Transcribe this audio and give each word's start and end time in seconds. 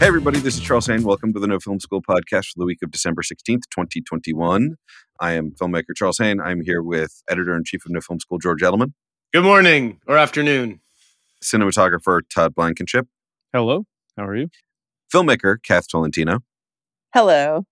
Hey, 0.00 0.06
everybody, 0.06 0.38
this 0.38 0.54
is 0.56 0.62
Charles 0.62 0.86
Haine. 0.86 1.02
Welcome 1.02 1.34
to 1.34 1.38
the 1.40 1.46
No 1.46 1.58
Film 1.60 1.78
School 1.78 2.00
podcast 2.00 2.46
for 2.46 2.54
the 2.56 2.64
week 2.64 2.78
of 2.82 2.90
December 2.90 3.20
16th, 3.20 3.64
2021. 3.70 4.76
I 5.20 5.32
am 5.32 5.50
filmmaker 5.50 5.94
Charles 5.94 6.16
Haine. 6.16 6.40
I'm 6.40 6.62
here 6.62 6.82
with 6.82 7.22
editor 7.28 7.54
in 7.54 7.64
chief 7.64 7.84
of 7.84 7.92
No 7.92 8.00
Film 8.00 8.18
School, 8.18 8.38
George 8.38 8.62
Edelman, 8.62 8.94
Good 9.34 9.44
morning 9.44 10.00
or 10.06 10.16
afternoon. 10.16 10.80
cinematographer 11.44 12.22
Todd 12.34 12.54
Blankenship, 12.54 13.08
Hello, 13.52 13.84
how 14.16 14.24
are 14.24 14.36
you? 14.36 14.48
filmmaker 15.12 15.56
Kath 15.62 15.86
Tolentino. 15.86 16.38
Hello. 17.12 17.64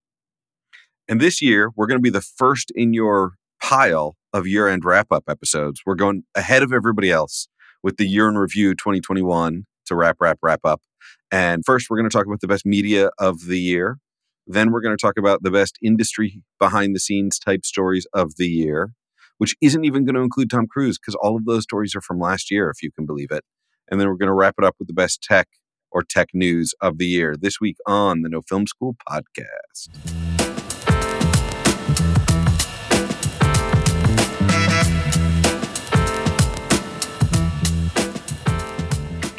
And 1.09 1.23
this 1.23 1.41
year, 1.41 1.71
we're 1.77 1.87
going 1.87 1.99
to 1.99 2.03
be 2.03 2.11
the 2.11 2.21
first 2.21 2.71
in 2.75 2.93
your 2.93 3.37
pile 3.63 4.17
of 4.35 4.47
year 4.47 4.69
end 4.69 4.85
wrap 4.85 5.07
up 5.11 5.25
episodes. 5.31 5.81
We're 5.87 5.95
going 5.95 6.25
ahead 6.35 6.63
of 6.63 6.75
everybody 6.75 7.11
else 7.11 7.49
with 7.83 7.97
the 7.97 8.07
year 8.07 8.29
in 8.29 8.37
review 8.37 8.75
2021 8.75 9.65
to 9.87 9.95
wrap, 9.95 10.17
wrap, 10.21 10.39
wrap 10.43 10.61
up. 10.65 10.83
And 11.31 11.65
first, 11.65 11.89
we're 11.89 11.99
going 11.99 12.09
to 12.09 12.17
talk 12.17 12.27
about 12.27 12.41
the 12.41 12.49
best 12.49 12.65
media 12.65 13.11
of 13.19 13.47
the 13.47 13.59
year. 13.59 13.99
Then, 14.47 14.71
we're 14.71 14.81
going 14.81 14.97
to 14.97 15.01
talk 15.01 15.19
about 15.19 15.43
the 15.43 15.51
best 15.51 15.79
industry 15.83 16.43
behind 16.59 16.95
the 16.95 17.01
scenes 17.01 17.39
type 17.39 17.65
stories 17.65 18.07
of 18.15 18.37
the 18.37 18.49
year, 18.49 18.93
which 19.37 19.55
isn't 19.61 19.85
even 19.85 20.05
going 20.05 20.15
to 20.15 20.23
include 20.23 20.51
Tom 20.51 20.67
Cruise 20.67 20.99
because 20.99 21.15
all 21.17 21.37
of 21.37 21.45
those 21.45 21.65
stories 21.65 21.95
are 21.95 22.01
from 22.01 22.19
last 22.19 22.51
year, 22.51 22.71
if 22.71 22.83
you 22.83 22.91
can 22.91 23.07
believe 23.07 23.31
it. 23.31 23.45
And 23.91 24.01
then 24.01 24.09
we're 24.09 24.17
going 24.17 24.29
to 24.29 24.35
wrap 24.35 24.55
it 24.59 24.65
up 24.65 24.77
with 24.79 24.89
the 24.89 24.95
best 24.95 25.23
tech 25.23 25.49
or 25.91 26.03
tech 26.03 26.29
news 26.35 26.75
of 26.81 26.99
the 26.99 27.07
year 27.07 27.35
this 27.39 27.61
week 27.61 27.77
on 27.87 28.23
the 28.23 28.29
No 28.29 28.43
Film 28.43 28.67
School 28.67 28.97
podcast. 29.09 30.38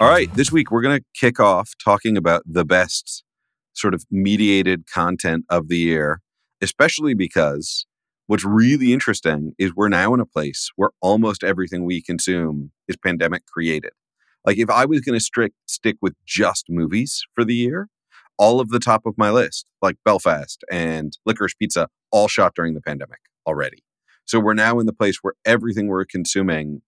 All 0.01 0.07
right, 0.07 0.33
this 0.33 0.49
week 0.49 0.71
we're 0.71 0.81
going 0.81 0.97
to 0.97 1.05
kick 1.13 1.41
off 1.41 1.73
talking 1.83 2.15
about 2.15 2.41
the 2.45 2.63
best 2.63 3.21
sort 3.73 3.93
of 3.93 4.05
mediated 4.09 4.85
content 4.87 5.43
of 5.49 5.67
the 5.67 5.77
year, 5.77 6.21
especially 6.61 7.13
because 7.13 7.85
what's 8.27 8.45
really 8.45 8.93
interesting 8.93 9.51
is 9.59 9.75
we're 9.75 9.89
now 9.89 10.13
in 10.13 10.21
a 10.21 10.25
place 10.25 10.69
where 10.77 10.91
almost 11.01 11.43
everything 11.43 11.83
we 11.83 12.01
consume 12.01 12.71
is 12.87 12.95
pandemic 12.95 13.45
created. 13.45 13.91
Like 14.45 14.57
if 14.57 14.69
I 14.69 14.85
was 14.85 15.01
going 15.01 15.19
to 15.19 15.23
strict 15.23 15.55
stick 15.65 15.97
with 16.01 16.13
just 16.25 16.67
movies 16.69 17.25
for 17.35 17.43
the 17.43 17.55
year, 17.55 17.89
all 18.37 18.61
of 18.61 18.69
the 18.69 18.79
top 18.79 19.05
of 19.05 19.15
my 19.17 19.31
list, 19.31 19.65
like 19.81 19.97
Belfast 20.05 20.63
and 20.71 21.11
Licorice 21.25 21.57
Pizza, 21.59 21.89
all 22.09 22.29
shot 22.29 22.55
during 22.55 22.73
the 22.73 22.81
pandemic 22.81 23.19
already. 23.45 23.83
So 24.23 24.39
we're 24.39 24.53
now 24.53 24.79
in 24.79 24.85
the 24.85 24.93
place 24.93 25.17
where 25.21 25.33
everything 25.43 25.87
we're 25.87 26.05
consuming 26.05 26.83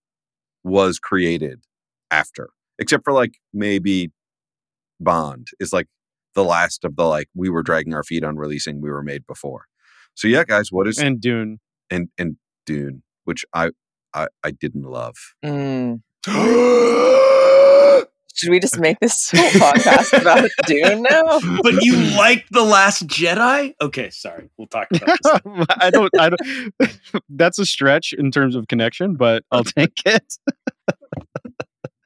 was 0.64 0.98
created 0.98 1.66
after, 2.10 2.52
except 2.82 3.06
for 3.06 3.14
like 3.14 3.36
maybe 3.54 4.12
Bond 5.00 5.48
is 5.62 5.72
like 5.72 5.88
the 6.36 6.44
last 6.44 6.84
of 6.84 6.96
the 6.98 7.06
like 7.06 7.28
we 7.36 7.50
were 7.50 7.64
dragging 7.64 7.94
our 7.94 8.04
feet 8.04 8.24
on 8.26 8.36
releasing 8.36 8.82
we 8.82 8.90
were 8.92 9.04
made 9.04 9.26
before. 9.26 9.66
So 10.16 10.28
yeah, 10.28 10.44
guys, 10.44 10.72
what 10.72 10.88
is 10.88 10.98
And 11.00 11.22
Dune. 11.22 11.60
and 11.90 12.10
and 12.18 12.36
Dune, 12.66 13.04
which 13.24 13.46
I 13.54 13.70
I, 14.14 14.28
I 14.44 14.52
didn't 14.52 14.84
love. 14.84 15.16
Mm. 15.44 16.02
Should 18.34 18.50
we 18.50 18.60
just 18.60 18.80
make 18.80 19.00
this 19.00 19.30
whole 19.36 19.50
podcast 19.50 20.20
about 20.20 20.50
Dune 20.66 21.04
now? 21.04 21.40
but 21.62 21.84
you 21.84 21.96
like 22.18 22.46
The 22.50 22.64
Last 22.64 23.06
Jedi? 23.08 23.74
Okay, 23.82 24.10
sorry. 24.10 24.50
We'll 24.58 24.68
talk 24.68 24.88
about 24.94 25.18
this. 25.22 25.66
I 25.80 25.90
don't. 25.92 26.10
I 26.20 26.30
don't. 26.30 27.00
That's 27.30 27.60
a 27.60 27.66
stretch 27.66 28.14
in 28.14 28.32
terms 28.32 28.56
of 28.56 28.68
connection, 28.68 29.16
but 29.16 29.44
I'll 29.52 29.64
take 29.66 30.02
it. 30.06 30.34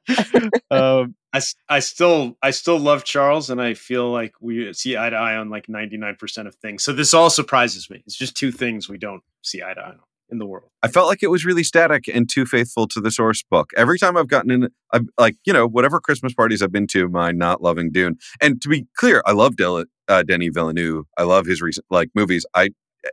um, 0.70 1.14
I, 1.32 1.40
I 1.68 1.80
still 1.80 2.36
I 2.42 2.50
still 2.50 2.78
love 2.78 3.04
Charles 3.04 3.50
and 3.50 3.60
I 3.60 3.74
feel 3.74 4.10
like 4.10 4.32
we 4.40 4.72
see 4.72 4.96
eye 4.96 5.10
to 5.10 5.16
eye 5.16 5.36
on 5.36 5.50
like 5.50 5.66
99% 5.66 6.46
of 6.46 6.54
things. 6.56 6.82
So 6.82 6.92
this 6.92 7.12
all 7.12 7.30
surprises 7.30 7.90
me. 7.90 8.02
It's 8.06 8.16
just 8.16 8.36
two 8.36 8.52
things 8.52 8.88
we 8.88 8.98
don't 8.98 9.22
see 9.42 9.62
eye 9.62 9.74
to 9.74 9.80
eye 9.80 9.88
on 9.88 10.00
in 10.30 10.38
the 10.38 10.46
world. 10.46 10.70
I 10.82 10.88
felt 10.88 11.08
like 11.08 11.22
it 11.22 11.30
was 11.30 11.44
really 11.44 11.62
static 11.62 12.08
and 12.08 12.28
too 12.28 12.46
faithful 12.46 12.86
to 12.88 13.00
the 13.00 13.10
source 13.10 13.42
book. 13.42 13.70
Every 13.76 13.98
time 13.98 14.16
I've 14.16 14.28
gotten 14.28 14.50
in, 14.50 14.68
I've 14.92 15.06
like 15.18 15.36
you 15.44 15.52
know 15.52 15.66
whatever 15.66 16.00
Christmas 16.00 16.34
parties 16.34 16.62
I've 16.62 16.72
been 16.72 16.86
to, 16.88 17.08
my 17.08 17.32
not 17.32 17.62
loving 17.62 17.90
Dune. 17.90 18.16
And 18.40 18.60
to 18.62 18.68
be 18.68 18.86
clear, 18.96 19.22
I 19.26 19.32
love 19.32 19.56
Del- 19.56 19.84
uh, 20.08 20.22
Denis 20.22 20.50
Villeneuve. 20.52 21.04
I 21.16 21.24
love 21.24 21.46
his 21.46 21.60
recent 21.60 21.86
like 21.90 22.10
movies. 22.14 22.46
I 22.54 22.70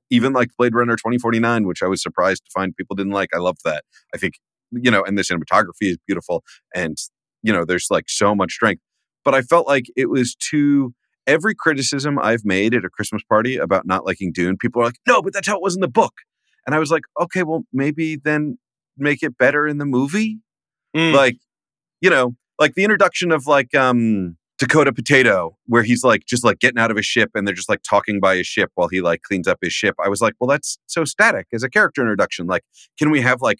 even 0.10 0.34
like 0.34 0.50
Blade 0.58 0.76
Runner 0.76 0.96
twenty 0.96 1.18
forty 1.18 1.40
nine, 1.40 1.68
which 1.68 1.84
I 1.84 1.88
was 1.88 2.02
surprised 2.02 2.46
to 2.46 2.52
find 2.52 2.76
people 2.76 2.96
didn't 2.96 3.14
like. 3.14 3.30
I 3.34 3.40
love 3.40 3.58
that. 3.66 3.84
I 4.14 4.18
think 4.18 4.36
you 4.82 4.92
know, 4.92 5.04
and 5.04 5.18
the 5.18 5.24
cinematography 5.24 5.92
is 5.92 5.98
beautiful, 6.08 6.44
and 6.74 6.98
you 7.42 7.52
know, 7.52 7.66
there's 7.66 7.88
like 7.90 8.06
so 8.08 8.36
much 8.36 8.54
strength. 8.54 8.82
But 9.26 9.36
I 9.36 9.42
felt 9.42 9.68
like 9.68 9.86
it 9.96 10.10
was 10.10 10.36
too. 10.36 10.94
Every 11.26 11.56
criticism 11.56 12.20
I've 12.20 12.44
made 12.44 12.74
at 12.74 12.84
a 12.84 12.90
Christmas 12.90 13.24
party 13.24 13.56
about 13.56 13.86
not 13.88 14.06
liking 14.06 14.34
Dune, 14.34 14.58
people 14.58 14.82
are 14.82 14.86
like, 14.86 15.00
"No, 15.08 15.22
but 15.22 15.34
that's 15.34 15.48
how 15.48 15.56
it 15.56 15.62
was 15.62 15.74
in 15.74 15.82
the 15.82 15.88
book." 15.88 16.14
And 16.66 16.76
I 16.76 16.80
was 16.80 16.92
like, 16.92 17.04
okay, 17.20 17.44
well, 17.44 17.64
maybe 17.74 18.16
then 18.16 18.58
make 18.98 19.24
it 19.24 19.38
better 19.38 19.68
in 19.68 19.78
the 19.78 19.86
movie. 19.86 20.40
Mm. 20.96 21.14
Like, 21.14 21.38
you 22.02 22.10
know, 22.10 22.36
like 22.60 22.76
the 22.76 22.84
introduction 22.84 23.32
of 23.32 23.48
like 23.48 23.74
um 23.76 24.38
Dakota 24.60 24.94
Potato, 24.94 25.58
where 25.66 25.84
he's 25.84 26.04
like 26.04 26.26
just 26.26 26.44
like 26.44 26.60
getting 26.60 26.80
out 26.80 26.92
of 26.92 26.98
his 26.98 27.06
ship 27.06 27.32
and 27.34 27.48
they're 27.48 27.56
just 27.56 27.70
like 27.70 27.82
talking 27.84 28.20
by 28.20 28.36
his 28.38 28.48
ship 28.48 28.72
while 28.76 28.88
he 28.88 29.02
like 29.02 29.24
cleans 29.24 29.48
up 29.48 29.60
his 29.62 29.74
ship. 29.74 29.96
I 30.04 30.10
was 30.10 30.22
like, 30.22 30.36
well, 30.40 30.48
that's 30.48 30.78
so 30.86 31.06
static 31.06 31.48
as 31.54 31.64
a 31.64 31.70
character 31.70 32.02
introduction. 32.02 32.48
Like, 32.48 32.64
can 32.98 33.10
we 33.10 33.22
have 33.22 33.42
like 33.42 33.60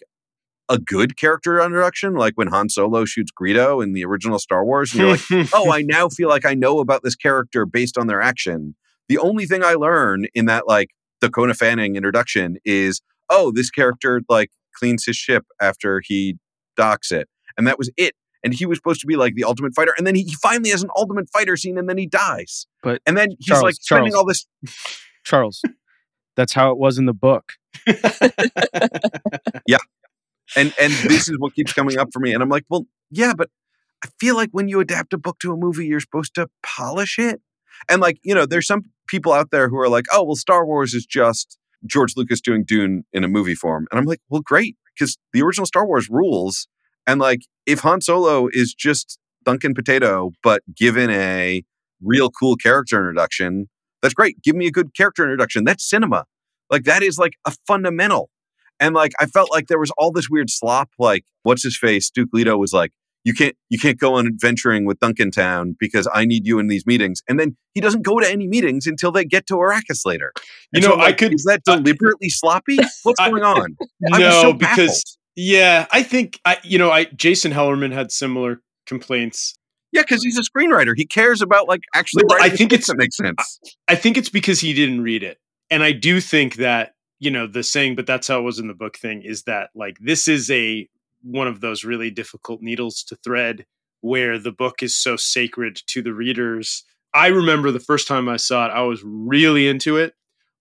a 0.68 0.78
good 0.78 1.16
character 1.16 1.60
introduction, 1.60 2.14
like 2.14 2.34
when 2.34 2.48
Han 2.48 2.68
Solo 2.68 3.04
shoots 3.04 3.30
Greedo 3.38 3.82
in 3.82 3.92
the 3.92 4.04
original 4.04 4.38
Star 4.38 4.64
Wars, 4.64 4.92
and 4.92 5.00
you're 5.00 5.10
like, 5.10 5.48
oh, 5.54 5.72
I 5.72 5.82
now 5.82 6.08
feel 6.08 6.28
like 6.28 6.44
I 6.44 6.54
know 6.54 6.80
about 6.80 7.02
this 7.02 7.14
character 7.14 7.66
based 7.66 7.98
on 7.98 8.06
their 8.06 8.20
action. 8.20 8.74
The 9.08 9.18
only 9.18 9.46
thing 9.46 9.62
I 9.62 9.74
learn 9.74 10.26
in 10.34 10.46
that 10.46 10.66
like 10.66 10.90
Dakota 11.20 11.54
Fanning 11.54 11.96
introduction 11.96 12.56
is, 12.64 13.02
oh, 13.28 13.52
this 13.52 13.70
character 13.70 14.22
like 14.28 14.50
cleans 14.74 15.04
his 15.04 15.16
ship 15.16 15.44
after 15.60 16.00
he 16.04 16.36
docks 16.76 17.12
it, 17.12 17.28
and 17.56 17.66
that 17.66 17.78
was 17.78 17.90
it. 17.96 18.14
And 18.42 18.52
he 18.52 18.66
was 18.66 18.76
supposed 18.76 19.00
to 19.00 19.06
be 19.06 19.16
like 19.16 19.34
the 19.34 19.44
ultimate 19.44 19.74
fighter, 19.74 19.94
and 19.96 20.06
then 20.06 20.14
he, 20.14 20.22
he 20.22 20.34
finally 20.42 20.70
has 20.70 20.82
an 20.82 20.90
ultimate 20.96 21.30
fighter 21.30 21.56
scene, 21.56 21.78
and 21.78 21.88
then 21.88 21.96
he 21.98 22.06
dies. 22.06 22.66
But, 22.82 23.00
and 23.06 23.16
then 23.16 23.30
he's 23.38 23.46
Charles, 23.46 23.62
like 23.62 23.74
spending 23.80 24.12
Charles. 24.12 24.14
all 24.14 24.26
this. 24.26 24.46
Charles, 25.24 25.62
that's 26.36 26.52
how 26.52 26.70
it 26.70 26.78
was 26.78 26.98
in 26.98 27.06
the 27.06 27.14
book. 27.14 27.52
And 30.56 30.72
and 30.80 30.92
this 30.92 31.28
is 31.28 31.36
what 31.38 31.54
keeps 31.54 31.72
coming 31.72 31.98
up 31.98 32.08
for 32.12 32.20
me. 32.20 32.32
And 32.32 32.42
I'm 32.42 32.48
like, 32.48 32.64
well, 32.68 32.86
yeah, 33.10 33.32
but 33.36 33.50
I 34.04 34.08
feel 34.20 34.36
like 34.36 34.50
when 34.52 34.68
you 34.68 34.80
adapt 34.80 35.12
a 35.12 35.18
book 35.18 35.38
to 35.40 35.52
a 35.52 35.56
movie, 35.56 35.86
you're 35.86 36.00
supposed 36.00 36.34
to 36.34 36.48
polish 36.62 37.18
it. 37.18 37.40
And 37.88 38.00
like, 38.00 38.18
you 38.22 38.34
know, 38.34 38.46
there's 38.46 38.66
some 38.66 38.82
people 39.08 39.32
out 39.32 39.50
there 39.50 39.68
who 39.68 39.78
are 39.78 39.88
like, 39.88 40.04
oh, 40.12 40.24
well, 40.24 40.36
Star 40.36 40.66
Wars 40.66 40.94
is 40.94 41.06
just 41.06 41.58
George 41.86 42.14
Lucas 42.16 42.40
doing 42.40 42.64
Dune 42.64 43.04
in 43.12 43.24
a 43.24 43.28
movie 43.28 43.54
form. 43.54 43.86
And 43.90 43.98
I'm 43.98 44.06
like, 44.06 44.20
well, 44.28 44.40
great, 44.40 44.76
because 44.94 45.18
the 45.32 45.42
original 45.42 45.66
Star 45.66 45.86
Wars 45.86 46.08
rules. 46.10 46.68
And 47.06 47.20
like, 47.20 47.42
if 47.66 47.80
Han 47.80 48.00
Solo 48.00 48.48
is 48.52 48.74
just 48.74 49.18
Duncan 49.44 49.74
Potato, 49.74 50.32
but 50.42 50.62
given 50.74 51.10
a 51.10 51.62
real 52.02 52.30
cool 52.30 52.56
character 52.56 52.96
introduction, 52.96 53.68
that's 54.02 54.14
great. 54.14 54.42
Give 54.42 54.56
me 54.56 54.66
a 54.66 54.70
good 54.70 54.94
character 54.94 55.22
introduction. 55.22 55.64
That's 55.64 55.88
cinema. 55.88 56.24
Like, 56.70 56.84
that 56.84 57.02
is 57.02 57.18
like 57.18 57.34
a 57.46 57.52
fundamental. 57.66 58.30
And 58.80 58.94
like, 58.94 59.12
I 59.20 59.26
felt 59.26 59.50
like 59.50 59.68
there 59.68 59.78
was 59.78 59.90
all 59.98 60.10
this 60.12 60.28
weird 60.30 60.50
slop. 60.50 60.90
Like, 60.98 61.24
what's 61.42 61.62
his 61.62 61.76
face? 61.78 62.10
Duke 62.10 62.30
Leto 62.32 62.56
was 62.56 62.72
like, 62.72 62.90
you 63.24 63.32
can't 63.32 63.54
you 63.70 63.78
can't 63.78 63.98
go 63.98 64.14
on 64.16 64.26
adventuring 64.26 64.84
with 64.84 65.00
Duncan 65.00 65.30
Town 65.30 65.76
because 65.80 66.06
I 66.12 66.26
need 66.26 66.46
you 66.46 66.58
in 66.58 66.66
these 66.66 66.84
meetings. 66.86 67.22
And 67.26 67.40
then 67.40 67.56
he 67.72 67.80
doesn't 67.80 68.02
go 68.02 68.20
to 68.20 68.30
any 68.30 68.46
meetings 68.46 68.86
until 68.86 69.12
they 69.12 69.24
get 69.24 69.46
to 69.46 69.54
Arrakis 69.54 70.04
later. 70.04 70.32
You 70.72 70.82
know, 70.82 70.88
so, 70.88 71.00
I 71.00 71.12
could- 71.12 71.32
is 71.32 71.44
that 71.44 71.62
I- 71.66 71.76
deliberately 71.76 72.28
sloppy? 72.28 72.76
What's 73.02 73.18
I- 73.20 73.30
going 73.30 73.42
on? 73.42 73.76
I 74.12 74.18
no, 74.18 74.42
so 74.42 74.52
because 74.52 75.16
yeah, 75.36 75.86
I 75.90 76.02
think 76.02 76.38
I 76.44 76.58
you 76.62 76.76
know, 76.78 76.90
I 76.90 77.04
Jason 77.04 77.50
Hellerman 77.52 77.92
had 77.92 78.12
similar 78.12 78.60
complaints. 78.86 79.54
Yeah, 79.92 80.02
because 80.02 80.22
he's 80.22 80.38
a 80.38 80.42
screenwriter. 80.42 80.92
He 80.96 81.06
cares 81.06 81.40
about 81.40 81.66
like 81.68 81.80
actually 81.94 82.24
I 82.40 82.50
think 82.50 82.72
it's- 82.72 82.88
that 82.88 82.96
makes 82.98 83.16
sense. 83.16 83.58
I 83.88 83.94
think 83.94 84.18
it's 84.18 84.28
because 84.28 84.60
he 84.60 84.74
didn't 84.74 85.00
read 85.02 85.22
it. 85.22 85.38
And 85.70 85.82
I 85.82 85.92
do 85.92 86.20
think 86.20 86.56
that, 86.56 86.93
you 87.24 87.30
know, 87.30 87.46
the 87.46 87.62
saying, 87.62 87.96
but 87.96 88.06
that's 88.06 88.28
how 88.28 88.38
it 88.38 88.42
was 88.42 88.58
in 88.58 88.68
the 88.68 88.74
book 88.74 88.98
thing 88.98 89.22
is 89.22 89.44
that 89.44 89.70
like 89.74 89.96
this 89.98 90.28
is 90.28 90.50
a 90.50 90.86
one 91.22 91.48
of 91.48 91.62
those 91.62 91.82
really 91.82 92.10
difficult 92.10 92.60
needles 92.60 93.02
to 93.04 93.16
thread 93.16 93.64
where 94.02 94.38
the 94.38 94.52
book 94.52 94.82
is 94.82 94.94
so 94.94 95.16
sacred 95.16 95.80
to 95.86 96.02
the 96.02 96.12
readers. 96.12 96.84
I 97.14 97.28
remember 97.28 97.70
the 97.70 97.80
first 97.80 98.06
time 98.06 98.28
I 98.28 98.36
saw 98.36 98.66
it, 98.66 98.72
I 98.72 98.82
was 98.82 99.02
really 99.02 99.66
into 99.66 99.96
it, 99.96 100.12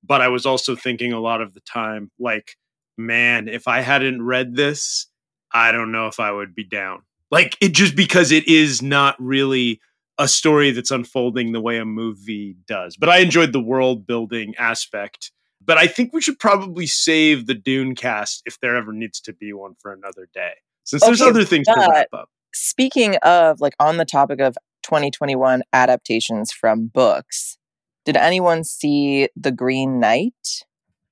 but 0.01 0.21
I 0.21 0.29
was 0.29 0.45
also 0.45 0.73
thinking 0.73 1.11
a 1.11 1.19
lot 1.19 1.41
of 1.41 1.53
the 1.53 1.59
time, 1.59 2.09
like, 2.17 2.55
man, 2.97 3.49
if 3.49 3.67
I 3.67 3.81
hadn't 3.81 4.21
read 4.21 4.55
this, 4.55 5.07
I 5.53 5.73
don't 5.73 5.91
know 5.91 6.07
if 6.07 6.21
I 6.21 6.31
would 6.31 6.55
be 6.55 6.63
down. 6.63 7.01
Like 7.29 7.57
it 7.59 7.73
just 7.73 7.97
because 7.97 8.31
it 8.31 8.47
is 8.47 8.81
not 8.81 9.17
really 9.19 9.81
a 10.17 10.29
story 10.29 10.71
that's 10.71 10.91
unfolding 10.91 11.51
the 11.51 11.59
way 11.59 11.77
a 11.77 11.85
movie 11.85 12.55
does. 12.65 12.95
But 12.95 13.09
I 13.09 13.17
enjoyed 13.17 13.51
the 13.51 13.59
world 13.59 14.07
building 14.07 14.55
aspect. 14.57 15.31
But 15.65 15.77
I 15.77 15.87
think 15.87 16.13
we 16.13 16.21
should 16.21 16.39
probably 16.39 16.87
save 16.87 17.45
the 17.45 17.53
Dune 17.53 17.95
cast 17.95 18.41
if 18.45 18.59
there 18.59 18.75
ever 18.75 18.91
needs 18.91 19.21
to 19.21 19.33
be 19.33 19.53
one 19.53 19.75
for 19.79 19.93
another 19.93 20.27
day. 20.33 20.53
Since 20.83 21.03
there's 21.05 21.21
other 21.21 21.45
things 21.45 21.67
to 21.67 21.73
but- 21.75 21.89
wrap 21.89 22.07
up. 22.13 22.29
Speaking 22.55 23.15
of 23.23 23.61
like 23.61 23.73
on 23.79 23.97
the 23.97 24.05
topic 24.05 24.39
of 24.39 24.55
2021 24.83 25.63
adaptations 25.73 26.51
from 26.51 26.87
books. 26.87 27.57
Did 28.05 28.17
anyone 28.17 28.63
see 28.63 29.29
The 29.35 29.51
Green 29.51 29.99
Knight? 29.99 30.65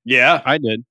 Yeah. 0.05 0.41
I 0.45 0.57
did. 0.57 0.83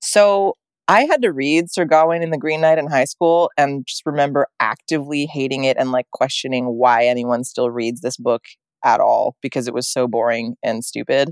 So 0.00 0.56
I 0.86 1.02
had 1.02 1.20
to 1.22 1.32
read 1.32 1.70
Sir 1.70 1.84
Gawain 1.84 2.22
and 2.22 2.32
The 2.32 2.38
Green 2.38 2.60
Knight 2.60 2.78
in 2.78 2.86
high 2.86 3.04
school 3.04 3.50
and 3.58 3.84
just 3.86 4.06
remember 4.06 4.46
actively 4.60 5.26
hating 5.26 5.64
it 5.64 5.76
and 5.78 5.92
like 5.92 6.06
questioning 6.12 6.66
why 6.66 7.04
anyone 7.04 7.44
still 7.44 7.70
reads 7.70 8.00
this 8.00 8.16
book 8.16 8.44
at 8.84 9.00
all 9.00 9.36
because 9.42 9.66
it 9.66 9.74
was 9.74 9.88
so 9.88 10.06
boring 10.06 10.54
and 10.62 10.84
stupid. 10.84 11.28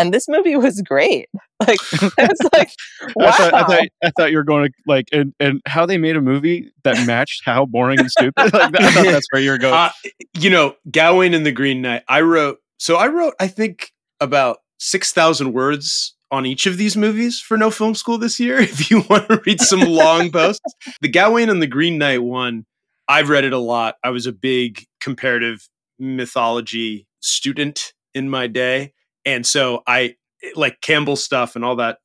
And 0.00 0.14
this 0.14 0.26
movie 0.28 0.56
was 0.56 0.82
great. 0.82 1.28
Like 1.66 1.78
I 2.18 2.26
was 2.26 2.50
like, 2.54 2.70
wow. 3.14 3.26
I, 3.26 3.30
thought, 3.32 3.52
I, 3.52 3.64
thought, 3.64 3.88
I 4.02 4.10
thought 4.16 4.30
you 4.30 4.38
were 4.38 4.44
going 4.44 4.68
to 4.68 4.72
like 4.86 5.08
and, 5.12 5.34
and 5.38 5.60
how 5.66 5.84
they 5.84 5.98
made 5.98 6.16
a 6.16 6.20
movie 6.22 6.72
that 6.84 7.06
matched 7.06 7.42
how 7.44 7.66
boring 7.66 8.00
and 8.00 8.10
stupid. 8.10 8.32
like 8.54 8.80
I 8.80 8.90
thought 8.90 9.04
that's 9.04 9.26
where 9.30 9.42
you 9.42 9.50
were 9.50 9.58
going. 9.58 9.74
Uh, 9.74 9.90
you 10.38 10.48
know, 10.48 10.74
Gawain 10.90 11.34
and 11.34 11.44
the 11.44 11.52
Green 11.52 11.82
Knight. 11.82 12.02
I 12.08 12.22
wrote 12.22 12.60
so 12.78 12.96
I 12.96 13.08
wrote 13.08 13.34
I 13.38 13.46
think 13.46 13.92
about 14.20 14.60
six 14.78 15.12
thousand 15.12 15.52
words 15.52 16.14
on 16.30 16.46
each 16.46 16.64
of 16.64 16.78
these 16.78 16.96
movies 16.96 17.40
for 17.40 17.58
No 17.58 17.70
Film 17.70 17.94
School 17.94 18.16
this 18.16 18.40
year. 18.40 18.58
If 18.58 18.90
you 18.90 19.02
want 19.10 19.28
to 19.28 19.42
read 19.44 19.60
some 19.60 19.80
long 19.80 20.32
posts, 20.32 20.64
the 21.02 21.10
Gawain 21.10 21.50
and 21.50 21.60
the 21.60 21.66
Green 21.66 21.98
Knight 21.98 22.22
one, 22.22 22.64
I've 23.06 23.28
read 23.28 23.44
it 23.44 23.52
a 23.52 23.58
lot. 23.58 23.96
I 24.02 24.08
was 24.08 24.26
a 24.26 24.32
big 24.32 24.86
comparative 24.98 25.68
mythology 25.98 27.06
student 27.20 27.92
in 28.14 28.30
my 28.30 28.46
day, 28.46 28.92
and 29.24 29.46
so 29.46 29.82
I 29.86 30.14
like 30.54 30.80
Campbell 30.80 31.16
stuff 31.16 31.56
and 31.56 31.64
all 31.64 31.76
that 31.76 31.98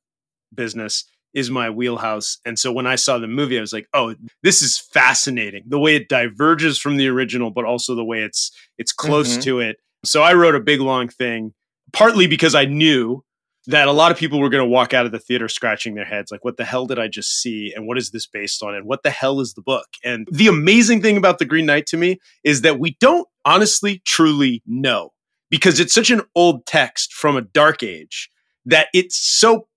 business 0.54 1.04
is 1.34 1.50
my 1.50 1.68
wheelhouse. 1.68 2.38
And 2.46 2.58
so 2.58 2.72
when 2.72 2.86
I 2.86 2.96
saw 2.96 3.18
the 3.18 3.26
movie, 3.26 3.58
I 3.58 3.60
was 3.60 3.72
like, 3.72 3.88
"Oh, 3.92 4.14
this 4.42 4.62
is 4.62 4.78
fascinating. 4.78 5.64
The 5.66 5.78
way 5.78 5.96
it 5.96 6.08
diverges 6.08 6.78
from 6.78 6.96
the 6.96 7.08
original, 7.08 7.50
but 7.50 7.64
also 7.64 7.94
the 7.94 8.04
way 8.04 8.22
it's 8.22 8.50
it's 8.78 8.92
close 8.92 9.36
Mhm. 9.38 9.42
to 9.42 9.60
it." 9.60 9.76
So 10.04 10.22
I 10.22 10.34
wrote 10.34 10.54
a 10.54 10.60
big 10.60 10.80
long 10.80 11.08
thing, 11.08 11.52
partly 11.92 12.26
because 12.26 12.54
I 12.54 12.64
knew 12.64 13.22
that 13.68 13.88
a 13.88 13.92
lot 13.92 14.12
of 14.12 14.16
people 14.18 14.38
were 14.38 14.48
going 14.48 14.62
to 14.62 14.68
walk 14.70 14.94
out 14.94 15.06
of 15.06 15.12
the 15.12 15.18
theater 15.18 15.48
scratching 15.48 15.96
their 15.96 16.04
heads 16.04 16.30
like 16.30 16.44
what 16.44 16.56
the 16.56 16.64
hell 16.64 16.86
did 16.86 17.00
i 17.00 17.08
just 17.08 17.40
see 17.42 17.72
and 17.74 17.84
what 17.88 17.98
is 17.98 18.12
this 18.12 18.24
based 18.24 18.62
on 18.62 18.76
and 18.76 18.86
what 18.86 19.02
the 19.02 19.10
hell 19.10 19.40
is 19.40 19.54
the 19.54 19.60
book 19.62 19.86
and 20.04 20.28
the 20.30 20.46
amazing 20.46 21.02
thing 21.02 21.16
about 21.16 21.40
the 21.40 21.44
green 21.44 21.66
knight 21.66 21.84
to 21.84 21.96
me 21.96 22.16
is 22.44 22.60
that 22.60 22.78
we 22.78 22.96
don't 23.00 23.26
honestly 23.44 24.00
truly 24.04 24.62
know 24.66 25.10
because 25.50 25.80
it's 25.80 25.94
such 25.94 26.10
an 26.10 26.22
old 26.34 26.66
text 26.66 27.12
from 27.12 27.36
a 27.36 27.42
dark 27.42 27.82
age 27.82 28.30
that 28.64 28.88
it's 28.94 29.16
so 29.16 29.68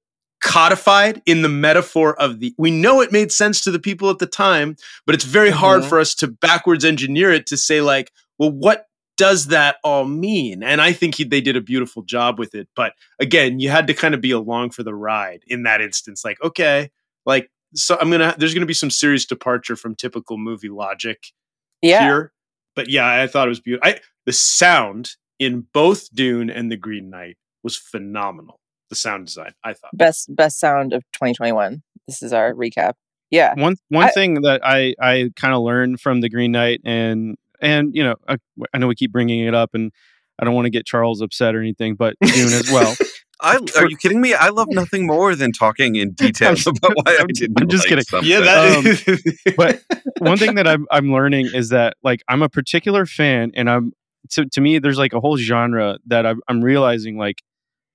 codified 0.42 1.21
in 1.25 1.42
the 1.42 1.50
metaphor 1.50 2.19
of 2.19 2.39
the 2.39 2.54
we 2.57 2.71
know 2.71 3.01
it 3.01 3.12
made 3.12 3.30
sense 3.31 3.62
to 3.62 3.71
the 3.71 3.80
people 3.80 4.10
at 4.10 4.19
the 4.19 4.25
time 4.25 4.75
but 5.06 5.13
it's 5.13 5.25
very 5.25 5.50
hard 5.50 5.81
Mhm. 5.83 5.89
for 5.89 6.00
us 6.00 6.16
to 6.16 6.27
backwards 6.27 6.86
engineer 6.86 7.30
it 7.31 7.45
to 7.48 7.57
say 7.57 7.81
like 7.81 8.12
well 8.38 8.50
what 8.51 8.86
does 9.18 9.48
that 9.48 9.75
all 9.83 10.06
mean 10.06 10.63
and 10.63 10.80
i 10.80 10.94
think 10.94 11.16
he, 11.16 11.25
they 11.25 11.42
did 11.42 11.57
a 11.57 11.62
beautiful 11.62 12.04
job 12.04 12.39
with 12.39 12.56
it 12.56 12.69
but 12.74 12.94
again 13.19 13.60
you 13.60 13.69
had 13.69 13.86
to 13.88 13.94
kind 13.94 14.13
of 14.15 14.22
be 14.22 14.31
along 14.31 14.69
for 14.69 14.81
the 14.81 14.95
ride 14.95 15.44
in 15.48 15.63
that 15.63 15.81
instance 15.81 16.24
like 16.24 16.42
okay 16.42 16.89
like 17.25 17.51
so 17.75 17.98
i'm 18.00 18.10
gonna 18.10 18.33
there's 18.38 18.54
gonna 18.54 18.65
be 18.65 18.74
some 18.74 18.89
serious 18.89 19.25
departure 19.25 19.75
from 19.75 19.94
typical 19.94 20.38
movie 20.38 20.69
logic 20.69 21.33
yeah. 21.81 22.01
here 22.01 22.31
but 22.77 22.89
yeah 22.89 23.22
i 23.22 23.27
thought 23.27 23.45
it 23.45 23.50
was 23.50 23.60
beautiful 23.60 23.89
I, 23.89 24.00
the 24.25 24.31
sound 24.31 25.18
in 25.39 25.65
both 25.74 26.13
dune 26.13 26.50
and 26.50 26.71
the 26.71 26.77
green 26.77 27.09
knight 27.09 27.38
was 27.63 27.75
phenomenal 27.77 28.59
the 28.89 28.95
sound 28.95 29.25
design 29.27 29.53
i 29.63 29.74
thought 29.74 29.91
Best 29.94 30.33
best 30.36 30.59
sound 30.59 30.94
of 30.94 31.03
2021. 31.13 31.81
This 32.07 32.24
is 32.24 32.33
our 32.33 32.53
recap. 32.53 32.94
Yeah. 33.30 33.53
one 33.56 33.75
one 33.89 34.06
I- 34.06 34.12
thing 34.12 34.41
that 34.41 34.62
I 34.65 34.95
I 35.00 35.30
kind 35.36 35.53
of 35.53 35.62
learned 35.62 36.00
from 36.01 36.21
the 36.21 36.30
Green 36.30 36.51
Knight 36.51 36.81
and 36.83 37.36
and 37.62 37.94
you 37.94 38.03
know 38.03 38.15
I, 38.27 38.38
I 38.74 38.80
know 38.80 38.88
we 38.88 38.95
keep 38.95 39.12
bringing 39.12 39.41
it 39.45 39.53
up 39.53 39.71
and 39.75 39.91
I 40.39 40.45
don't 40.45 40.56
want 40.56 40.65
to 40.65 40.71
get 40.71 40.86
Charles 40.88 41.21
upset 41.21 41.53
or 41.53 41.59
anything, 41.59 41.94
but 41.95 42.15
Dune 42.24 42.51
as 42.53 42.71
well. 42.71 42.95
I, 43.41 43.57
are 43.77 43.89
you 43.89 43.95
kidding 43.97 44.19
me? 44.21 44.33
I 44.33 44.50
love 44.50 44.68
nothing 44.71 45.06
more 45.06 45.36
than 45.36 45.51
talking 45.51 45.95
in 45.97 46.12
detail 46.24 46.53
about 46.65 46.91
why 46.95 47.03
I 47.07 47.18
I'm 47.21 47.27
just- 47.27 47.41
didn't. 47.41 47.62
I'm 47.62 47.68
just 47.69 47.83
like 47.83 47.89
kidding. 47.89 48.03
something. 48.06 48.30
yeah 48.30 48.39
that 48.39 49.18
um, 49.45 49.53
but 49.57 49.83
one 50.18 50.38
thing 50.39 50.56
that 50.56 50.68
I'm 50.68 50.88
I'm 50.89 51.12
learning 51.13 51.50
is 51.53 51.69
that 51.69 51.95
like 52.01 52.24
I'm 52.27 52.41
a 52.41 52.50
particular 52.50 53.06
fan, 53.06 53.51
and 53.53 53.69
I'm 53.69 53.94
to 54.31 54.45
to 54.47 54.61
me 54.61 54.79
there's 54.79 54.97
like 54.97 55.13
a 55.13 55.19
whole 55.19 55.37
genre 55.37 55.97
that 56.07 56.25
I'm, 56.25 56.41
I'm 56.47 56.61
realizing 56.63 57.17
like 57.17 57.41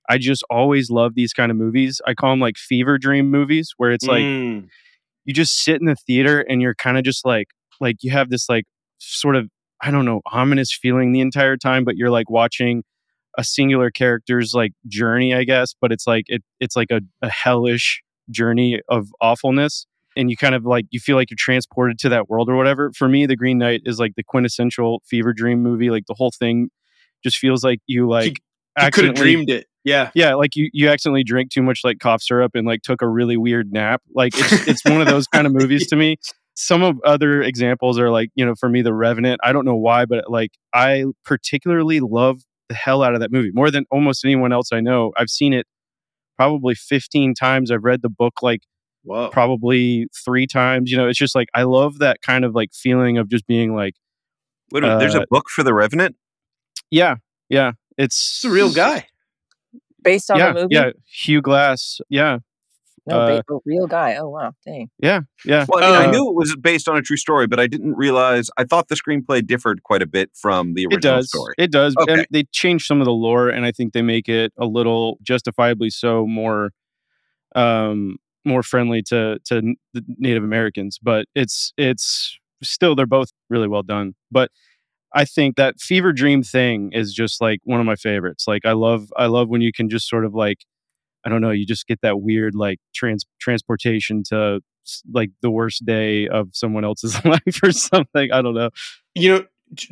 I 0.09 0.17
just 0.19 0.43
always 0.49 0.89
love 0.91 1.15
these 1.15 1.33
kind 1.33 1.51
of 1.51 1.57
movies. 1.57 1.99
I 2.05 2.13
call 2.13 2.31
them 2.31 2.39
like 2.39 2.57
fever 2.57 2.97
dream 2.97 3.31
movies, 3.31 3.73
where 3.77 3.91
it's 3.91 4.05
like 4.05 4.23
Mm. 4.23 4.67
you 5.25 5.33
just 5.33 5.63
sit 5.63 5.79
in 5.79 5.85
the 5.87 5.95
theater 5.95 6.41
and 6.41 6.61
you're 6.61 6.75
kind 6.75 6.97
of 6.97 7.03
just 7.03 7.25
like 7.25 7.47
like 7.81 7.97
you 8.03 8.11
have 8.11 8.29
this 8.29 8.47
like 8.49 8.65
sort 8.99 9.35
of 9.35 9.49
I 9.81 9.91
don't 9.91 10.05
know 10.05 10.21
ominous 10.31 10.71
feeling 10.73 11.11
the 11.11 11.21
entire 11.21 11.57
time, 11.57 11.83
but 11.83 11.95
you're 11.97 12.11
like 12.11 12.29
watching 12.29 12.83
a 13.37 13.43
singular 13.43 13.91
character's 13.91 14.53
like 14.53 14.71
journey, 14.87 15.33
I 15.33 15.43
guess. 15.43 15.73
But 15.81 15.91
it's 15.91 16.07
like 16.07 16.25
it 16.27 16.43
it's 16.59 16.75
like 16.75 16.91
a, 16.91 17.01
a 17.21 17.29
hellish 17.29 18.01
journey 18.29 18.81
of 18.89 19.09
awfulness, 19.21 19.85
and 20.15 20.29
you 20.29 20.37
kind 20.37 20.55
of 20.55 20.65
like 20.65 20.85
you 20.91 20.99
feel 20.99 21.15
like 21.15 21.29
you're 21.29 21.37
transported 21.39 21.99
to 21.99 22.09
that 22.09 22.29
world 22.29 22.49
or 22.49 22.55
whatever. 22.55 22.91
For 22.95 23.07
me, 23.07 23.25
The 23.25 23.35
Green 23.35 23.57
Knight 23.57 23.81
is 23.85 23.99
like 23.99 24.15
the 24.15 24.23
quintessential 24.23 25.01
fever 25.05 25.33
dream 25.33 25.61
movie. 25.61 25.89
Like 25.89 26.05
the 26.07 26.15
whole 26.15 26.31
thing 26.31 26.69
just 27.23 27.37
feels 27.37 27.63
like 27.63 27.79
you 27.87 28.09
like 28.09 28.39
you 28.81 28.91
could 28.91 29.05
have 29.05 29.15
dreamed 29.15 29.49
it 29.49 29.67
yeah 29.85 30.09
yeah, 30.15 30.33
like 30.33 30.55
you 30.55 30.69
you 30.73 30.89
accidentally 30.89 31.23
drank 31.23 31.51
too 31.51 31.61
much 31.61 31.81
like 31.83 31.99
cough 31.99 32.21
syrup 32.21 32.55
and 32.55 32.67
like 32.67 32.81
took 32.81 33.01
a 33.01 33.07
really 33.07 33.37
weird 33.37 33.71
nap. 33.71 34.01
Like 34.13 34.33
it's 34.35 34.67
it's 34.67 34.83
one 34.83 34.99
of 34.99 35.07
those 35.07 35.27
kind 35.27 35.47
of 35.47 35.53
movies 35.53 35.87
to 35.87 35.95
me. 35.95 36.17
Some 36.55 36.81
of 36.83 36.97
other 37.05 37.41
examples 37.41 37.99
are 37.99 38.09
like, 38.09 38.29
you 38.33 38.45
know, 38.45 38.55
for 38.55 38.67
me 38.67 38.81
The 38.81 38.93
Revenant. 38.93 39.39
I 39.43 39.53
don't 39.53 39.63
know 39.63 39.75
why, 39.75 40.05
but 40.05 40.29
like 40.29 40.51
I 40.73 41.05
particularly 41.23 41.99
love 41.99 42.41
the 42.67 42.75
hell 42.75 43.03
out 43.03 43.13
of 43.13 43.19
that 43.19 43.31
movie 43.31 43.51
more 43.53 43.69
than 43.69 43.85
almost 43.91 44.25
anyone 44.25 44.51
else 44.51 44.69
I 44.73 44.79
know. 44.79 45.11
I've 45.17 45.29
seen 45.29 45.53
it 45.53 45.67
probably 46.35 46.73
15 46.73 47.35
times. 47.35 47.69
I've 47.69 47.83
read 47.83 48.01
the 48.01 48.09
book 48.09 48.41
like 48.41 48.61
Whoa. 49.05 49.29
probably 49.29 50.07
3 50.25 50.45
times. 50.47 50.91
You 50.91 50.97
know, 50.97 51.07
it's 51.07 51.17
just 51.19 51.35
like 51.35 51.47
I 51.55 51.63
love 51.63 51.99
that 51.99 52.21
kind 52.21 52.43
of 52.43 52.53
like 52.53 52.73
feeling 52.73 53.17
of 53.17 53.29
just 53.29 53.47
being 53.47 53.73
like, 53.75 53.95
Wait 54.71 54.83
a 54.83 54.87
minute, 54.87 54.99
there's 54.99 55.15
Uh, 55.15 55.21
a 55.21 55.25
book 55.29 55.49
for 55.49 55.63
the 55.63 55.73
Revenant. 55.73 56.15
yeah, 56.91 57.15
yeah, 57.49 57.73
it's 57.97 58.37
it's 58.37 58.45
a 58.45 58.49
real 58.49 58.73
guy 58.73 59.05
Based 60.03 60.29
on 60.29 60.37
Yeah, 60.37 60.53
the 60.53 60.61
movie? 60.61 60.75
yeah, 60.75 60.89
Hugh 61.07 61.41
Glass. 61.41 61.99
Yeah. 62.09 62.39
No, 63.07 63.19
uh, 63.19 63.41
ba- 63.47 63.59
real 63.65 63.85
guy. 63.85 64.15
Oh 64.15 64.29
wow, 64.29 64.53
dang. 64.65 64.89
Yeah, 64.99 65.21
yeah. 65.45 65.65
Well, 65.69 65.83
I, 65.83 65.87
mean, 65.91 65.95
I 66.01 66.05
Uh, 66.07 66.11
knew 66.11 66.27
it 66.29 66.35
was 66.35 66.55
based 66.55 66.89
on 66.89 66.97
a 66.97 67.03
true 67.03 67.17
story, 67.17 67.45
but 67.45 67.59
I 67.59 67.67
didn't 67.67 67.93
realize. 67.95 68.49
I 68.57 68.63
thought 68.63 68.87
the 68.87 68.95
screenplay 68.95 69.45
differed 69.45 69.83
quite 69.83 70.01
a 70.01 70.07
bit 70.07 70.31
from 70.33 70.73
the 70.73 70.83
It 70.83 70.93
original 70.95 71.17
does. 71.17 71.27
story. 71.27 71.53
It 71.59 71.71
does. 71.71 71.93
Okay. 71.99 72.13
And 72.13 72.27
they 72.31 72.45
change 72.51 72.87
some 72.87 73.01
of 73.01 73.05
the 73.05 73.11
lore, 73.11 73.49
and 73.49 73.63
I 73.63 73.71
think 73.71 73.93
they 73.93 74.01
make 74.01 74.27
it 74.27 74.53
a 74.57 74.65
little 74.65 75.19
justifiably 75.21 75.91
so 75.91 76.25
more, 76.25 76.71
um, 77.55 78.17
more 78.45 78.63
friendly 78.63 79.01
to 79.03 79.39
to 79.45 79.75
Native 80.17 80.43
Americans. 80.43 80.99
But 81.01 81.25
it's 81.35 81.73
it's 81.77 82.37
still 82.63 82.95
they're 82.95 83.05
both 83.05 83.29
really 83.49 83.67
well 83.67 83.83
done. 83.83 84.15
But 84.31 84.51
I 85.13 85.25
think 85.25 85.55
that 85.55 85.79
fever 85.79 86.11
dream 86.11 86.43
thing 86.43 86.91
is 86.93 87.13
just 87.13 87.41
like 87.41 87.59
one 87.63 87.79
of 87.79 87.85
my 87.85 87.95
favorites. 87.95 88.45
Like 88.47 88.65
I 88.65 88.73
love 88.73 89.11
I 89.17 89.27
love 89.27 89.49
when 89.49 89.61
you 89.61 89.71
can 89.71 89.89
just 89.89 90.07
sort 90.09 90.25
of 90.25 90.33
like 90.33 90.59
I 91.25 91.29
don't 91.29 91.41
know, 91.41 91.51
you 91.51 91.65
just 91.65 91.87
get 91.87 92.01
that 92.01 92.21
weird 92.21 92.55
like 92.55 92.79
trans 92.93 93.25
transportation 93.39 94.23
to 94.29 94.61
like 95.11 95.31
the 95.41 95.49
worst 95.49 95.85
day 95.85 96.27
of 96.27 96.49
someone 96.53 96.85
else's 96.85 97.23
life 97.25 97.63
or 97.63 97.71
something. 97.71 98.31
I 98.31 98.41
don't 98.41 98.53
know. 98.55 98.69
you 99.15 99.29
know 99.31 99.45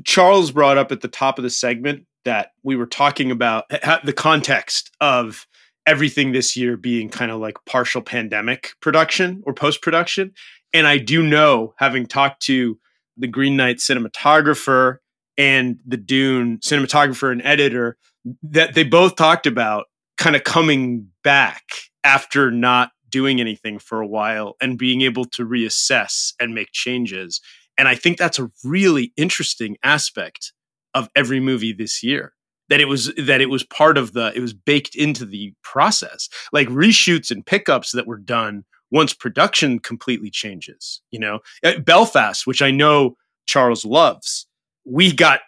charles 0.03 0.51
brought 0.51 0.77
up 0.77 0.91
at 0.91 1.01
the 1.01 1.07
top 1.07 1.39
of 1.39 1.43
the 1.43 1.49
segment 1.49 2.05
that 2.25 2.51
we 2.61 2.75
were 2.75 2.85
talking 2.85 3.31
about 3.31 3.65
the 4.03 4.13
context 4.13 4.91
of 5.01 5.47
everything 5.85 6.31
this 6.31 6.55
year 6.55 6.77
being 6.77 7.09
kind 7.09 7.31
of 7.31 7.39
like 7.39 7.57
partial 7.65 8.01
pandemic 8.01 8.71
production 8.81 9.43
or 9.45 9.53
post 9.53 9.81
production 9.81 10.31
and 10.73 10.87
i 10.87 10.97
do 10.97 11.23
know 11.23 11.73
having 11.77 12.05
talked 12.05 12.41
to 12.41 12.77
the 13.17 13.27
green 13.27 13.55
knight 13.55 13.77
cinematographer 13.77 14.97
and 15.37 15.77
the 15.85 15.97
dune 15.97 16.57
cinematographer 16.59 17.31
and 17.31 17.41
editor 17.43 17.97
that 18.41 18.73
they 18.73 18.83
both 18.83 19.15
talked 19.15 19.45
about 19.45 19.85
kind 20.17 20.35
of 20.35 20.43
coming 20.43 21.07
back 21.23 21.63
after 22.03 22.49
not 22.51 22.91
doing 23.09 23.39
anything 23.39 23.77
for 23.77 24.01
a 24.01 24.07
while 24.07 24.55
and 24.61 24.77
being 24.77 25.01
able 25.01 25.25
to 25.25 25.45
reassess 25.45 26.33
and 26.39 26.55
make 26.55 26.71
changes 26.71 27.41
and 27.77 27.87
I 27.87 27.95
think 27.95 28.17
that's 28.17 28.39
a 28.39 28.51
really 28.63 29.13
interesting 29.17 29.77
aspect 29.83 30.53
of 30.93 31.09
every 31.15 31.39
movie 31.39 31.73
this 31.73 32.03
year. 32.03 32.33
That 32.69 32.79
it 32.81 32.87
was 32.87 33.13
that 33.17 33.41
it 33.41 33.49
was 33.49 33.63
part 33.63 33.97
of 33.97 34.13
the 34.13 34.31
it 34.35 34.39
was 34.39 34.53
baked 34.53 34.95
into 34.95 35.25
the 35.25 35.53
process. 35.63 36.29
Like 36.51 36.67
reshoots 36.69 37.29
and 37.29 37.45
pickups 37.45 37.91
that 37.91 38.07
were 38.07 38.17
done 38.17 38.63
once 38.91 39.13
production 39.13 39.79
completely 39.79 40.29
changes. 40.29 41.01
You 41.11 41.19
know, 41.19 41.39
At 41.63 41.83
Belfast, 41.85 42.47
which 42.47 42.61
I 42.61 42.71
know 42.71 43.17
Charles 43.45 43.83
loves, 43.85 44.47
we 44.85 45.11
got 45.11 45.41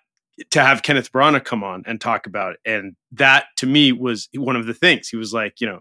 to 0.51 0.61
have 0.61 0.83
Kenneth 0.83 1.11
Branagh 1.13 1.45
come 1.45 1.63
on 1.63 1.83
and 1.85 2.01
talk 2.01 2.27
about 2.27 2.53
it, 2.53 2.59
and 2.65 2.95
that 3.13 3.45
to 3.57 3.65
me 3.65 3.91
was 3.93 4.27
one 4.35 4.57
of 4.57 4.65
the 4.65 4.73
things. 4.73 5.07
He 5.07 5.15
was 5.15 5.33
like, 5.33 5.61
you 5.61 5.67
know, 5.67 5.79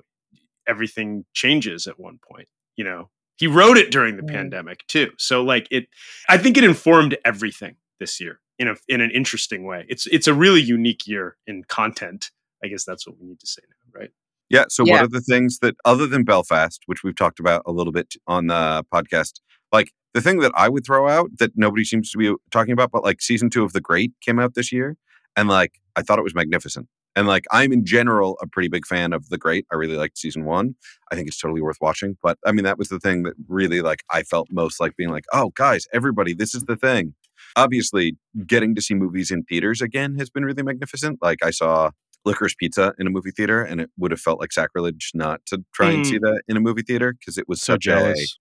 everything 0.69 1.25
changes 1.35 1.87
at 1.87 1.99
one 1.99 2.19
point. 2.31 2.49
You 2.77 2.85
know, 2.85 3.11
he 3.37 3.47
wrote 3.49 3.77
it 3.77 3.91
during 3.91 4.17
the 4.17 4.23
Mm. 4.23 4.31
pandemic 4.33 4.87
too. 4.87 5.11
So 5.19 5.43
like 5.43 5.67
it 5.71 5.89
I 6.29 6.39
think 6.39 6.57
it 6.57 6.65
informed 6.65 7.17
everything 7.25 7.77
this 7.99 8.21
year. 8.21 8.41
In 8.59 8.69
a 8.69 8.75
in 8.89 9.01
an 9.01 9.11
interesting 9.11 9.65
way. 9.65 9.85
It's 9.89 10.07
it's 10.07 10.27
a 10.27 10.35
really 10.35 10.61
unique 10.63 11.07
year 11.07 11.37
in 11.47 11.65
content. 11.65 12.31
I 12.63 12.69
guess 12.69 12.85
that's 12.85 13.07
what 13.07 13.19
we 13.21 13.27
need 13.27 13.41
to 13.41 13.47
say 13.47 13.63
now, 13.69 14.01
right? 14.01 14.11
Yeah. 14.49 14.65
So, 14.69 14.85
Yeah. 14.87 14.93
what 14.95 15.03
are 15.05 15.09
the 15.09 15.21
things 15.21 15.59
that, 15.61 15.75
other 15.85 16.07
than 16.07 16.23
Belfast, 16.25 16.81
which 16.87 17.03
we've 17.03 17.17
talked 17.17 17.41
about 17.41 17.63
a 17.67 17.73
little 17.73 17.93
bit 17.93 18.15
on 18.27 18.47
the 18.47 18.85
podcast, 18.93 19.41
like 19.73 19.91
the 20.15 20.21
thing 20.21 20.39
that 20.41 20.53
I 20.55 20.69
would 20.69 20.85
throw 20.87 21.09
out 21.09 21.31
that 21.39 21.53
nobody 21.57 21.85
seems 21.85 22.11
to 22.13 22.19
be 22.19 22.33
talking 22.51 22.73
about, 22.73 22.91
but 22.91 23.03
like 23.03 23.21
season 23.21 23.51
two 23.51 23.65
of 23.65 23.73
The 23.73 23.81
Great 23.81 24.13
came 24.21 24.39
out 24.39 24.55
this 24.55 24.71
year, 24.73 24.97
and 25.37 25.49
like 25.49 25.73
I 25.97 26.03
thought 26.03 26.19
it 26.19 26.23
was 26.25 26.35
magnificent. 26.35 26.89
And 27.17 27.27
like 27.29 27.45
I'm 27.51 27.73
in 27.73 27.85
general 27.85 28.37
a 28.43 28.47
pretty 28.47 28.69
big 28.69 28.87
fan 28.87 29.13
of 29.13 29.29
The 29.29 29.39
Great. 29.39 29.67
I 29.73 29.77
really 29.77 29.97
liked 29.97 30.19
season 30.19 30.45
one. 30.45 30.75
I 31.11 31.15
think 31.15 31.29
it's 31.29 31.39
totally 31.39 31.63
worth 31.63 31.79
watching. 31.81 32.17
But 32.23 32.39
I 32.47 32.53
mean, 32.53 32.65
that 32.65 32.79
was 32.79 32.89
the 32.89 33.01
thing 33.01 33.23
that 33.25 33.35
really 33.49 33.83
like 33.83 34.03
I 34.11 34.23
felt 34.23 34.49
most 34.51 34.81
like 34.81 34.97
being 34.97 35.11
like, 35.11 35.25
oh, 35.33 35.53
guys, 35.55 35.87
everybody, 35.93 36.35
this 36.35 36.55
is 36.55 36.65
the 36.65 36.77
thing. 36.77 37.15
Obviously, 37.57 38.17
getting 38.47 38.75
to 38.75 38.83
see 38.83 38.95
movies 38.95 39.31
in 39.31 39.45
theaters 39.45 39.81
again 39.81 40.17
has 40.19 40.31
been 40.31 40.45
really 40.45 40.63
magnificent. 40.63 41.19
Like 41.23 41.45
I 41.45 41.51
saw 41.51 41.91
Licorice 42.25 42.57
Pizza 42.57 42.95
in 42.99 43.07
a 43.07 43.11
movie 43.11 43.31
theater, 43.31 43.63
and 43.63 43.81
it 43.81 43.91
would 43.99 44.11
have 44.11 44.21
felt 44.21 44.41
like 44.41 44.53
sacrilege 44.53 45.11
not 45.15 45.45
to 45.47 45.65
try 45.73 45.91
and 45.91 46.07
see 46.07 46.19
mm. 46.19 46.23
that 46.23 46.43
in 46.49 46.57
a 46.57 46.61
movie 46.61 46.83
theater 46.83 47.13
because 47.13 47.39
it 47.39 47.49
was 47.49 47.61
So 47.61 47.75
such 47.75 47.87
a 47.87 47.91
jealous. 47.91 48.39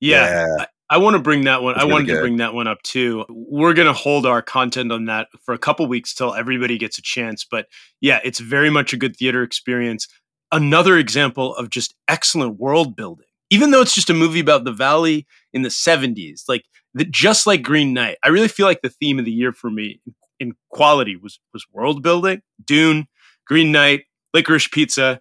Yeah. 0.00 0.46
I, 0.58 0.66
I 0.92 0.98
want 0.98 1.14
to 1.14 1.22
bring 1.22 1.44
that 1.44 1.62
one. 1.62 1.74
It's 1.74 1.80
I 1.80 1.84
really 1.84 1.92
wanted 1.92 2.14
to 2.14 2.20
bring 2.20 2.36
that 2.38 2.52
one 2.52 2.66
up 2.66 2.82
too. 2.82 3.24
We're 3.28 3.74
going 3.74 3.86
to 3.86 3.92
hold 3.92 4.26
our 4.26 4.42
content 4.42 4.90
on 4.90 5.04
that 5.04 5.28
for 5.44 5.54
a 5.54 5.58
couple 5.58 5.86
weeks 5.86 6.14
till 6.14 6.34
everybody 6.34 6.78
gets 6.78 6.98
a 6.98 7.02
chance. 7.02 7.46
But 7.48 7.66
yeah, 8.00 8.18
it's 8.24 8.40
very 8.40 8.70
much 8.70 8.92
a 8.92 8.96
good 8.96 9.16
theater 9.16 9.44
experience. 9.44 10.08
Another 10.50 10.96
example 10.96 11.54
of 11.54 11.70
just 11.70 11.94
excellent 12.08 12.58
world 12.58 12.96
building. 12.96 13.26
Even 13.50 13.70
though 13.70 13.80
it's 13.80 13.94
just 13.94 14.10
a 14.10 14.14
movie 14.14 14.40
about 14.40 14.64
the 14.64 14.72
valley 14.72 15.26
in 15.52 15.62
the 15.62 15.68
70s, 15.68 16.42
like 16.48 16.64
the, 16.94 17.04
just 17.04 17.46
like 17.46 17.62
Green 17.62 17.92
Knight, 17.94 18.18
I 18.24 18.28
really 18.28 18.48
feel 18.48 18.66
like 18.66 18.82
the 18.82 18.90
theme 18.90 19.18
of 19.18 19.24
the 19.24 19.30
year 19.32 19.52
for 19.52 19.70
me 19.70 20.00
in 20.38 20.54
quality 20.70 21.16
was 21.16 21.38
was 21.52 21.64
world 21.72 22.02
building. 22.02 22.42
Dune, 22.64 23.06
Green 23.46 23.72
Knight, 23.72 24.04
Licorice 24.34 24.68
Pizza, 24.70 25.20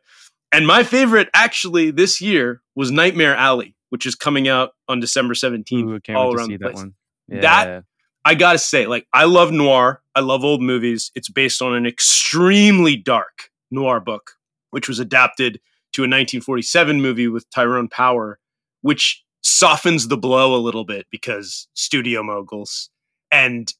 and 0.51 0.65
my 0.65 0.83
favorite 0.83 1.29
actually 1.33 1.91
this 1.91 2.21
year 2.21 2.61
was 2.75 2.91
Nightmare 2.91 3.35
Alley, 3.35 3.75
which 3.89 4.05
is 4.05 4.15
coming 4.15 4.47
out 4.47 4.71
on 4.88 4.99
December 4.99 5.33
17th. 5.33 5.83
Ooh, 5.83 5.95
I 5.95 5.99
can't 5.99 6.17
all 6.17 6.33
around 6.35 6.47
see 6.47 6.57
the 6.57 6.65
that 6.65 6.73
place. 6.73 6.85
That- 7.27 7.67
Yeah. 7.67 7.81
I 8.25 8.35
gotta 8.35 8.59
say, 8.59 8.85
like, 8.85 9.07
I 9.13 9.23
love 9.23 9.51
noir. 9.51 10.01
I 10.13 10.19
love 10.19 10.43
old 10.43 10.61
movies. 10.61 11.09
It's 11.15 11.29
based 11.29 11.61
on 11.61 11.73
an 11.73 11.85
extremely 11.85 12.97
dark 12.97 13.49
noir 13.71 13.99
book, 14.01 14.31
which 14.71 14.88
was 14.89 14.99
adapted 14.99 15.61
to 15.93 16.01
a 16.01 16.03
1947 16.07 17.01
movie 17.01 17.27
with 17.29 17.49
Tyrone 17.49 17.88
Power, 17.88 18.38
which 18.81 19.23
softens 19.41 20.08
the 20.08 20.17
blow 20.17 20.55
a 20.55 20.58
little 20.58 20.86
bit 20.86 21.08
because 21.12 21.67
studio 21.74 22.24
moguls. 22.24 22.89
And 23.31 23.72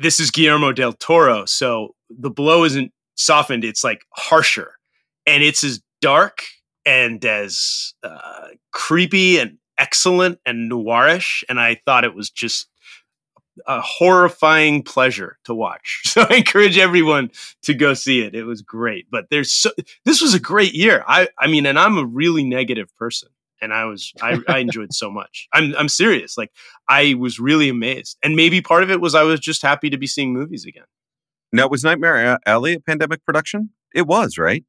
this 0.00 0.20
is 0.20 0.30
Guillermo 0.30 0.72
del 0.72 0.92
Toro. 0.92 1.44
So 1.46 1.94
the 2.10 2.30
blow 2.30 2.64
isn't 2.64 2.92
softened, 3.16 3.64
it's 3.64 3.84
like 3.84 4.02
harsher. 4.14 4.72
And 5.26 5.42
it's 5.42 5.64
as 5.64 5.80
dark 6.00 6.42
and 6.86 7.24
as 7.24 7.94
uh, 8.02 8.48
creepy 8.72 9.38
and 9.38 9.58
excellent 9.78 10.38
and 10.46 10.70
noirish. 10.70 11.42
And 11.48 11.60
I 11.60 11.80
thought 11.84 12.04
it 12.04 12.14
was 12.14 12.30
just 12.30 12.68
a 13.66 13.80
horrifying 13.80 14.82
pleasure 14.82 15.38
to 15.44 15.54
watch. 15.54 16.02
So 16.08 16.26
I 16.28 16.36
encourage 16.36 16.78
everyone 16.78 17.30
to 17.62 17.74
go 17.74 17.94
see 17.94 18.22
it. 18.22 18.34
It 18.34 18.44
was 18.44 18.62
great. 18.62 19.06
But 19.10 19.26
there's 19.30 19.52
so 19.52 19.70
this 20.04 20.20
was 20.20 20.34
a 20.34 20.40
great 20.40 20.74
year. 20.74 21.04
I 21.06 21.28
I 21.38 21.46
mean, 21.46 21.66
and 21.66 21.78
I'm 21.78 21.98
a 21.98 22.04
really 22.04 22.42
negative 22.44 22.88
person. 22.96 23.28
And 23.60 23.72
I 23.72 23.84
was 23.84 24.12
I, 24.22 24.38
I 24.48 24.58
enjoyed 24.58 24.92
so 24.92 25.10
much. 25.10 25.48
I'm 25.52 25.74
I'm 25.76 25.88
serious. 25.88 26.38
Like 26.38 26.50
I 26.88 27.14
was 27.14 27.38
really 27.38 27.68
amazed. 27.68 28.16
And 28.22 28.36
maybe 28.36 28.60
part 28.60 28.82
of 28.82 28.90
it 28.90 29.00
was 29.00 29.14
I 29.14 29.22
was 29.22 29.40
just 29.40 29.62
happy 29.62 29.90
to 29.90 29.98
be 29.98 30.06
seeing 30.06 30.32
movies 30.32 30.64
again. 30.64 30.84
now, 31.52 31.68
was 31.68 31.84
Nightmare 31.84 32.38
Alley 32.46 32.74
a 32.74 32.80
pandemic 32.80 33.24
production? 33.24 33.70
It 33.94 34.06
was, 34.06 34.38
right? 34.38 34.64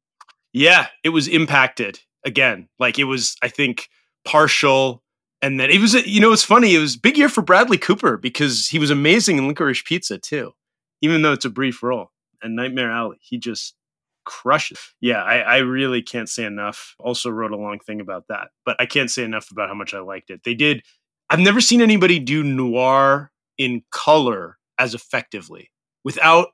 Yeah, 0.52 0.88
it 1.04 1.10
was 1.10 1.28
impacted 1.28 2.00
again. 2.24 2.68
Like 2.78 2.98
it 2.98 3.04
was, 3.04 3.36
I 3.42 3.48
think, 3.48 3.88
partial. 4.24 5.02
And 5.42 5.58
then 5.58 5.70
it 5.70 5.80
was, 5.80 5.94
you 6.06 6.20
know, 6.20 6.32
it's 6.32 6.44
funny. 6.44 6.74
It 6.74 6.80
was 6.80 6.96
big 6.96 7.16
year 7.16 7.28
for 7.28 7.42
Bradley 7.42 7.78
Cooper 7.78 8.16
because 8.16 8.68
he 8.68 8.78
was 8.78 8.90
amazing 8.90 9.38
in 9.38 9.48
Licorice 9.48 9.84
Pizza 9.84 10.18
too, 10.18 10.52
even 11.00 11.22
though 11.22 11.32
it's 11.32 11.44
a 11.44 11.50
brief 11.50 11.82
role. 11.82 12.10
And 12.42 12.56
Nightmare 12.56 12.90
Alley, 12.90 13.18
he 13.20 13.38
just 13.38 13.74
crushes. 14.24 14.78
Yeah, 15.00 15.22
I, 15.22 15.38
I 15.38 15.56
really 15.58 16.02
can't 16.02 16.28
say 16.28 16.44
enough. 16.44 16.94
Also 16.98 17.30
wrote 17.30 17.52
a 17.52 17.56
long 17.56 17.78
thing 17.78 18.00
about 18.00 18.24
that, 18.28 18.48
but 18.64 18.76
I 18.78 18.86
can't 18.86 19.10
say 19.10 19.24
enough 19.24 19.50
about 19.50 19.68
how 19.68 19.74
much 19.74 19.94
I 19.94 20.00
liked 20.00 20.30
it. 20.30 20.42
They 20.44 20.54
did. 20.54 20.82
I've 21.28 21.38
never 21.38 21.60
seen 21.60 21.80
anybody 21.80 22.18
do 22.18 22.42
noir 22.42 23.30
in 23.58 23.82
color 23.90 24.58
as 24.78 24.94
effectively 24.94 25.70
without 26.04 26.48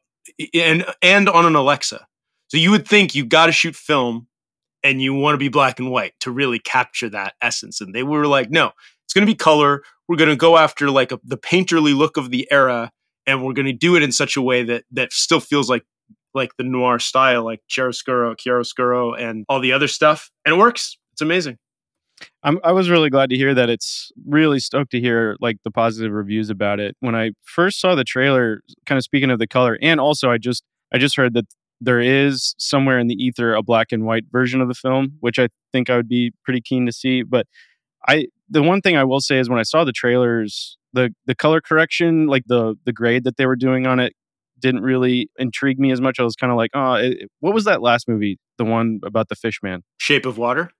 and 0.52 0.84
and 1.02 1.28
on 1.28 1.46
an 1.46 1.54
Alexa. 1.54 2.06
So 2.48 2.56
you 2.56 2.70
would 2.70 2.86
think 2.86 3.14
you 3.14 3.24
got 3.24 3.46
to 3.46 3.52
shoot 3.52 3.74
film 3.74 4.28
and 4.82 5.02
you 5.02 5.14
want 5.14 5.34
to 5.34 5.38
be 5.38 5.48
black 5.48 5.78
and 5.78 5.90
white 5.90 6.12
to 6.20 6.30
really 6.30 6.58
capture 6.58 7.08
that 7.10 7.34
essence. 7.42 7.80
And 7.80 7.94
they 7.94 8.02
were 8.02 8.26
like, 8.26 8.50
no, 8.50 8.70
it's 9.04 9.14
going 9.14 9.26
to 9.26 9.32
be 9.32 9.36
color. 9.36 9.82
We're 10.08 10.16
going 10.16 10.30
to 10.30 10.36
go 10.36 10.56
after 10.56 10.90
like 10.90 11.10
a, 11.10 11.18
the 11.24 11.38
painterly 11.38 11.96
look 11.96 12.16
of 12.16 12.30
the 12.30 12.46
era, 12.52 12.90
and 13.26 13.44
we're 13.44 13.52
going 13.52 13.66
to 13.66 13.72
do 13.72 13.96
it 13.96 14.02
in 14.02 14.12
such 14.12 14.36
a 14.36 14.42
way 14.42 14.62
that 14.64 14.84
that 14.92 15.12
still 15.12 15.40
feels 15.40 15.68
like 15.68 15.84
like 16.36 16.56
the 16.56 16.64
noir 16.64 16.98
style, 17.00 17.44
like 17.44 17.60
chiaroscuro, 17.68 18.36
chiaroscuro, 18.36 19.20
and 19.20 19.44
all 19.48 19.58
the 19.58 19.72
other 19.72 19.88
stuff. 19.88 20.30
And 20.44 20.54
it 20.54 20.58
works. 20.58 20.96
It's 21.12 21.22
amazing. 21.22 21.58
I'm, 22.42 22.60
I 22.62 22.72
was 22.72 22.88
really 22.88 23.10
glad 23.10 23.30
to 23.30 23.36
hear 23.36 23.54
that. 23.54 23.68
It's 23.68 24.10
really 24.26 24.58
stoked 24.58 24.92
to 24.92 25.00
hear 25.00 25.36
like 25.40 25.58
the 25.64 25.70
positive 25.70 26.12
reviews 26.12 26.50
about 26.50 26.80
it. 26.80 26.96
When 27.00 27.14
I 27.14 27.32
first 27.42 27.80
saw 27.80 27.94
the 27.94 28.04
trailer, 28.04 28.60
kind 28.86 28.96
of 28.96 29.04
speaking 29.04 29.30
of 29.30 29.38
the 29.38 29.46
color, 29.46 29.78
and 29.82 30.00
also 30.00 30.30
I 30.30 30.38
just 30.38 30.62
I 30.94 30.98
just 30.98 31.16
heard 31.16 31.34
that 31.34 31.46
there 31.80 32.00
is 32.00 32.54
somewhere 32.58 32.98
in 32.98 33.06
the 33.06 33.14
ether 33.14 33.54
a 33.54 33.62
black 33.62 33.92
and 33.92 34.04
white 34.04 34.24
version 34.30 34.60
of 34.60 34.68
the 34.68 34.74
film, 34.74 35.14
which 35.20 35.38
I 35.38 35.48
think 35.72 35.90
I 35.90 35.96
would 35.96 36.08
be 36.08 36.32
pretty 36.44 36.60
keen 36.60 36.86
to 36.86 36.92
see. 36.92 37.22
But 37.22 37.46
I 38.08 38.26
the 38.48 38.62
one 38.62 38.80
thing 38.80 38.96
I 38.96 39.04
will 39.04 39.20
say 39.20 39.38
is 39.38 39.50
when 39.50 39.58
I 39.58 39.64
saw 39.64 39.84
the 39.84 39.92
trailers, 39.92 40.78
the 40.92 41.14
the 41.26 41.34
color 41.34 41.60
correction, 41.60 42.26
like 42.26 42.44
the 42.46 42.76
the 42.84 42.92
grade 42.92 43.24
that 43.24 43.36
they 43.36 43.46
were 43.46 43.56
doing 43.56 43.86
on 43.86 44.00
it, 44.00 44.14
didn't 44.58 44.82
really 44.82 45.30
intrigue 45.38 45.78
me 45.78 45.92
as 45.92 46.00
much. 46.00 46.18
I 46.18 46.22
was 46.22 46.36
kind 46.36 46.50
of 46.50 46.56
like, 46.56 46.70
oh, 46.74 46.94
it, 46.94 47.30
what 47.40 47.54
was 47.54 47.64
that 47.64 47.82
last 47.82 48.08
movie? 48.08 48.38
The 48.58 48.64
one 48.64 49.00
about 49.04 49.28
the 49.28 49.36
fish 49.36 49.60
man 49.62 49.82
Shape 49.98 50.26
of 50.26 50.38
Water. 50.38 50.70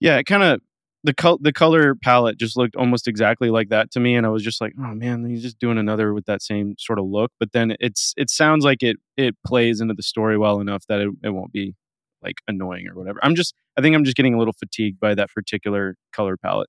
yeah, 0.00 0.16
it 0.18 0.24
kind 0.24 0.42
of 0.42 0.60
the 1.02 1.14
col- 1.14 1.38
the 1.40 1.52
color 1.52 1.94
palette 1.94 2.38
just 2.38 2.56
looked 2.56 2.76
almost 2.76 3.08
exactly 3.08 3.50
like 3.50 3.70
that 3.70 3.90
to 3.92 4.00
me, 4.00 4.16
and 4.16 4.26
I 4.26 4.30
was 4.30 4.42
just 4.42 4.60
like, 4.60 4.72
oh 4.78 4.94
man, 4.94 5.24
he's 5.24 5.42
just 5.42 5.58
doing 5.58 5.78
another 5.78 6.12
with 6.12 6.26
that 6.26 6.42
same 6.42 6.74
sort 6.78 6.98
of 6.98 7.06
look. 7.06 7.30
But 7.38 7.52
then 7.52 7.76
it's 7.80 8.12
it 8.16 8.30
sounds 8.30 8.64
like 8.64 8.82
it 8.82 8.96
it 9.16 9.34
plays 9.46 9.80
into 9.80 9.94
the 9.94 10.02
story 10.02 10.36
well 10.38 10.60
enough 10.60 10.84
that 10.88 11.00
it, 11.00 11.10
it 11.22 11.30
won't 11.30 11.52
be 11.52 11.74
like 12.22 12.36
annoying 12.48 12.86
or 12.86 12.94
whatever. 12.94 13.18
I'm 13.22 13.34
just 13.34 13.54
I 13.78 13.82
think 13.82 13.94
I'm 13.96 14.04
just 14.04 14.16
getting 14.16 14.34
a 14.34 14.38
little 14.38 14.52
fatigued 14.52 15.00
by 15.00 15.14
that 15.14 15.30
particular 15.34 15.96
color 16.12 16.36
palette. 16.36 16.68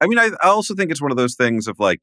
I 0.00 0.06
mean, 0.06 0.18
I, 0.18 0.30
I 0.42 0.48
also 0.48 0.74
think 0.74 0.90
it's 0.90 1.00
one 1.00 1.10
of 1.10 1.16
those 1.16 1.34
things 1.34 1.66
of 1.66 1.78
like, 1.78 2.00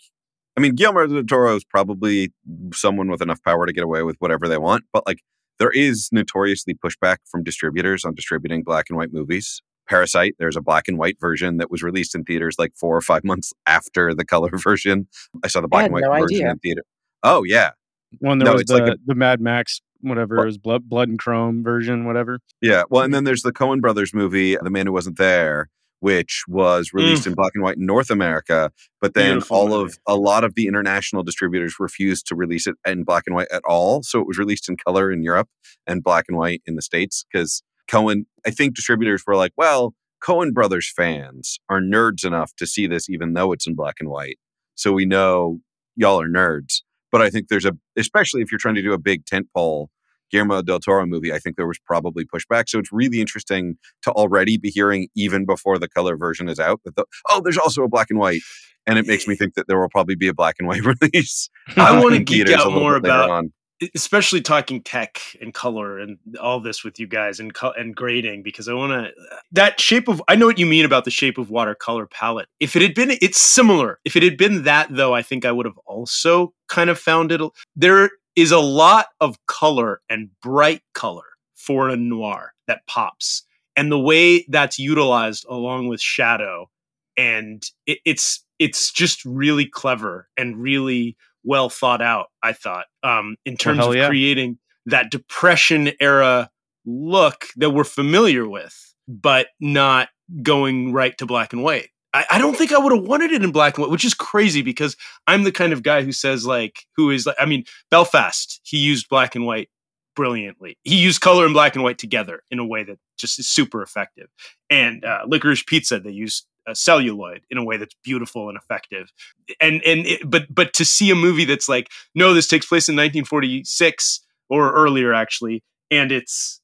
I 0.58 0.62
mean, 0.62 0.76
Guillermo 0.76 1.08
del 1.08 1.24
Toro 1.24 1.56
is 1.56 1.64
probably 1.64 2.32
someone 2.74 3.10
with 3.10 3.22
enough 3.22 3.42
power 3.44 3.66
to 3.66 3.74
get 3.74 3.84
away 3.84 4.04
with 4.04 4.16
whatever 4.20 4.48
they 4.48 4.58
want, 4.58 4.84
but 4.92 5.06
like, 5.08 5.20
there 5.60 5.70
is 5.72 6.10
notoriously 6.12 6.74
pushback 6.74 7.18
from 7.30 7.44
distributors 7.44 8.04
on 8.04 8.16
distributing 8.16 8.64
black 8.64 8.86
and 8.90 8.98
white 8.98 9.14
movies. 9.14 9.62
Parasite, 9.88 10.36
there's 10.40 10.56
a 10.56 10.62
black 10.62 10.88
and 10.88 10.98
white 10.98 11.18
version 11.20 11.58
that 11.58 11.70
was 11.70 11.84
released 11.84 12.16
in 12.16 12.24
theaters 12.24 12.56
like 12.58 12.74
four 12.76 12.96
or 12.96 13.02
five 13.02 13.24
months 13.26 13.54
after 13.68 14.14
the 14.14 14.26
color 14.26 14.50
version. 14.58 15.08
I 15.44 15.48
saw 15.48 15.62
the 15.62 15.68
black 15.68 15.86
and 15.86 15.94
white 15.94 16.04
no 16.04 16.12
version 16.12 16.38
idea. 16.38 16.52
in 16.52 16.60
theater. 16.60 16.84
Oh 17.24 17.44
yeah, 17.44 17.72
When 18.20 18.40
there 18.40 18.48
No, 18.48 18.54
was 18.54 18.62
it's 18.62 18.72
the 18.72 18.78
like 18.80 18.94
a- 18.94 18.98
the 19.06 19.16
Mad 19.16 19.40
Max 19.42 19.82
whatever 20.04 20.36
What? 20.38 20.44
it 20.44 20.46
was 20.48 20.58
blood 20.58 20.90
blood 20.90 21.10
and 21.10 21.20
chrome 21.20 21.64
version 21.64 22.06
whatever. 22.06 22.40
yeah. 22.60 22.84
Well, 22.90 23.04
and 23.04 23.14
then 23.14 23.24
there's 23.24 23.44
the 23.44 23.54
Coen 23.54 23.82
Brothers 23.82 24.14
movie, 24.16 24.56
The 24.60 24.72
Man 24.72 24.88
Who 24.88 24.94
Wasn't 24.94 25.18
There, 25.20 25.70
which 26.02 26.44
was 26.48 26.92
released 26.94 27.24
mm. 27.24 27.28
in 27.28 27.34
black 27.36 27.52
and 27.54 27.64
white 27.64 27.78
in 27.78 27.86
North 27.86 28.10
America, 28.10 28.72
but 29.00 29.14
then 29.14 29.36
Beautiful 29.36 29.58
all 29.58 29.68
movie. 29.70 29.94
of 29.94 30.00
a 30.08 30.16
lot 30.16 30.44
of 30.44 30.56
the 30.56 30.68
international 30.68 31.24
distributors 31.24 31.76
refused 31.80 32.28
to 32.28 32.36
release 32.36 32.68
it 32.68 32.76
in 32.86 33.04
black 33.04 33.24
and 33.28 33.36
white 33.36 33.52
at 33.52 33.64
all. 33.66 34.04
So 34.04 34.20
it 34.20 34.28
was 34.28 34.38
released 34.38 34.68
in 34.68 34.78
color 34.78 35.12
in 35.12 35.24
Europe 35.24 35.48
and 35.88 36.04
black 36.04 36.26
and 36.28 36.38
white 36.38 36.62
in 36.66 36.76
the 36.76 36.82
States 36.82 37.24
because 37.32 37.62
Coen, 37.90 38.26
I 38.46 38.50
think 38.50 38.76
distributors 38.76 39.24
were 39.26 39.36
like, 39.36 39.54
well, 39.56 39.94
Coen 40.24 40.54
Brothers 40.54 40.92
fans 40.92 41.60
are 41.70 41.80
nerds 41.80 42.26
enough 42.26 42.56
to 42.56 42.66
see 42.66 42.88
this 42.88 43.10
even 43.10 43.34
though 43.34 43.52
it's 43.52 43.68
in 43.68 43.76
black 43.76 43.96
and 44.00 44.10
white. 44.10 44.40
So 44.76 44.92
we 44.92 45.06
know 45.06 45.60
y'all 45.96 46.20
are 46.20 46.30
nerds. 46.30 46.82
But 47.12 47.22
I 47.22 47.30
think 47.30 47.50
there's 47.50 47.66
a, 47.66 47.78
especially 47.98 48.42
if 48.42 48.52
you're 48.52 48.60
trying 48.60 48.76
to 48.76 48.82
do 48.82 48.94
a 48.94 48.98
big 48.98 49.26
tentpole 49.26 49.88
Guillermo 50.32 50.62
del 50.62 50.80
Toro 50.80 51.06
movie, 51.06 51.34
I 51.34 51.40
think 51.40 51.58
there 51.58 51.68
was 51.68 51.80
probably 51.80 52.26
pushback. 52.26 52.70
So 52.70 52.80
it's 52.80 52.92
really 52.92 53.20
interesting 53.22 53.78
to 54.04 54.12
already 54.12 54.58
be 54.58 54.70
hearing, 54.70 55.10
even 55.16 55.46
before 55.46 55.78
the 55.78 55.88
color 55.90 56.16
version 56.18 56.50
is 56.50 56.60
out, 56.60 56.82
that 56.86 56.96
the, 56.96 57.06
oh, 57.30 57.42
there's 57.44 57.58
also 57.58 57.84
a 57.84 57.88
black 57.90 58.08
and 58.10 58.20
white. 58.20 58.42
And 58.88 58.98
it 58.98 59.06
makes 59.06 59.28
me 59.28 59.36
think 59.36 59.54
that 59.54 59.68
there 59.68 59.80
will 59.80 59.90
probably 59.90 60.16
be 60.16 60.28
a 60.28 60.34
black 60.34 60.56
and 60.58 60.68
white 60.68 60.82
release. 61.02 61.50
I 61.78 61.98
uh, 61.98 62.02
wanna 62.02 62.20
geek 62.20 62.50
out 62.50 62.72
more 62.72 62.96
about- 62.96 63.30
on. 63.30 63.54
especially 63.96 64.42
talking 64.42 64.82
tech 64.82 65.20
and 65.42 65.54
color 65.56 65.98
and 66.00 66.18
all 66.40 66.60
this 66.60 66.84
with 66.84 67.00
you 67.00 67.08
guys 67.08 67.40
and 67.40 67.52
co- 67.54 67.72
and 67.72 67.96
grading 67.96 68.44
because 68.44 68.68
I 68.68 68.74
want 68.74 68.92
to 68.92 69.12
that 69.54 69.80
shape 69.80 70.08
of 70.08 70.22
I 70.28 70.36
know 70.36 70.46
what 70.46 70.60
you 70.60 70.68
mean 70.68 70.86
about 70.86 71.04
the 71.04 71.10
shape 71.12 71.40
of 71.40 71.50
water 71.50 71.74
color 71.74 72.06
palette. 72.06 72.48
If 72.60 72.76
it 72.76 72.84
had 72.84 72.94
been 72.94 73.12
it's 73.22 73.42
similar. 73.42 74.00
If 74.06 74.16
it 74.16 74.22
had 74.22 74.38
been 74.38 74.64
that 74.64 74.88
though, 74.92 75.16
I 75.16 75.24
think 75.24 75.46
I 75.46 75.52
would 75.52 75.66
have 75.66 75.80
also 75.88 76.54
kind 76.70 76.90
of 76.92 77.00
found 77.00 77.32
it 77.32 77.42
there 77.76 78.12
is 78.36 78.52
a 78.52 78.60
lot 78.60 79.08
of 79.20 79.38
color 79.46 80.02
and 80.10 80.30
bright 80.42 80.82
color 80.94 81.24
for 81.56 81.90
a 81.90 81.98
noir 81.98 82.54
that 82.68 82.86
pops. 82.88 83.44
And 83.76 83.92
the 83.92 84.00
way 84.00 84.46
that's 84.50 84.80
utilized 84.80 85.46
along 85.50 85.88
with 85.88 86.02
shadow 86.02 86.70
and 87.18 87.64
it, 87.86 88.00
it's 88.06 88.44
it's 88.60 88.92
just 88.92 89.26
really 89.26 89.66
clever 89.66 90.30
and 90.38 90.62
really 90.62 91.18
well 91.44 91.70
thought 91.70 92.02
out. 92.02 92.28
I 92.44 92.54
thought 92.54 92.86
um, 93.04 93.36
in 93.46 93.58
terms 93.58 93.80
well, 93.80 93.90
of 93.90 93.96
yeah. 93.96 94.08
creating 94.08 94.60
that 94.86 95.12
depression 95.12 95.92
era 96.00 96.50
look 96.86 97.48
that 97.58 97.72
we're 97.72 97.84
familiar 97.84 98.48
with, 98.48 98.94
but 99.08 99.48
not 99.60 100.10
going 100.42 100.94
right 100.94 101.18
to 101.18 101.26
black 101.26 101.54
and 101.54 101.64
white. 101.64 101.90
I, 102.14 102.26
I 102.32 102.38
don't 102.38 102.58
think 102.58 102.72
I 102.72 102.78
would 102.78 102.94
have 102.94 103.08
wanted 103.08 103.32
it 103.32 103.44
in 103.44 103.52
black 103.52 103.78
and 103.78 103.84
white, 103.84 103.92
which 103.92 104.06
is 104.06 104.14
crazy 104.14 104.62
because 104.62 104.96
I'm 105.28 105.44
the 105.44 105.52
kind 105.52 105.74
of 105.74 105.84
guy 105.84 106.04
who 106.04 106.12
says 106.12 106.46
like, 106.46 106.86
who 106.96 107.10
is 107.10 107.26
like, 107.26 107.38
I 107.40 107.46
mean, 107.46 107.66
Belfast, 107.90 108.60
he 108.64 108.78
used 108.78 109.10
black 109.10 109.36
and 109.36 109.46
white 109.46 109.70
brilliantly. 110.16 110.78
He 110.84 110.98
used 110.98 111.22
color 111.22 111.46
and 111.46 111.54
black 111.54 111.76
and 111.76 111.84
white 111.84 111.98
together 111.98 112.44
in 112.52 112.60
a 112.60 112.66
way 112.66 112.84
that 112.84 113.00
just 113.18 113.40
is 113.40 113.48
super 113.48 113.82
effective. 113.82 114.28
And 114.70 115.06
uh, 115.06 115.24
Licorice 115.26 115.66
Pizza, 115.66 116.00
they 116.00 116.12
used 116.12 116.46
uh, 116.68 116.74
celluloid 116.74 117.42
in 117.50 117.58
a 117.58 117.64
way 117.64 117.78
that's 117.78 117.96
beautiful 118.04 118.50
and 118.50 118.58
effective. 118.58 119.12
And 119.60 119.82
and 119.84 120.06
it, 120.06 120.30
but 120.30 120.54
but 120.54 120.74
to 120.74 120.86
see 120.86 121.10
a 121.12 121.16
movie 121.16 121.46
that's 121.46 121.70
like, 121.70 121.90
no, 122.14 122.34
this 122.34 122.48
takes 122.48 122.66
place 122.66 122.90
in 122.90 122.96
1946 122.96 124.22
or 124.50 124.74
earlier 124.74 125.14
actually, 125.14 125.64
and 125.90 126.12
it's 126.12 126.62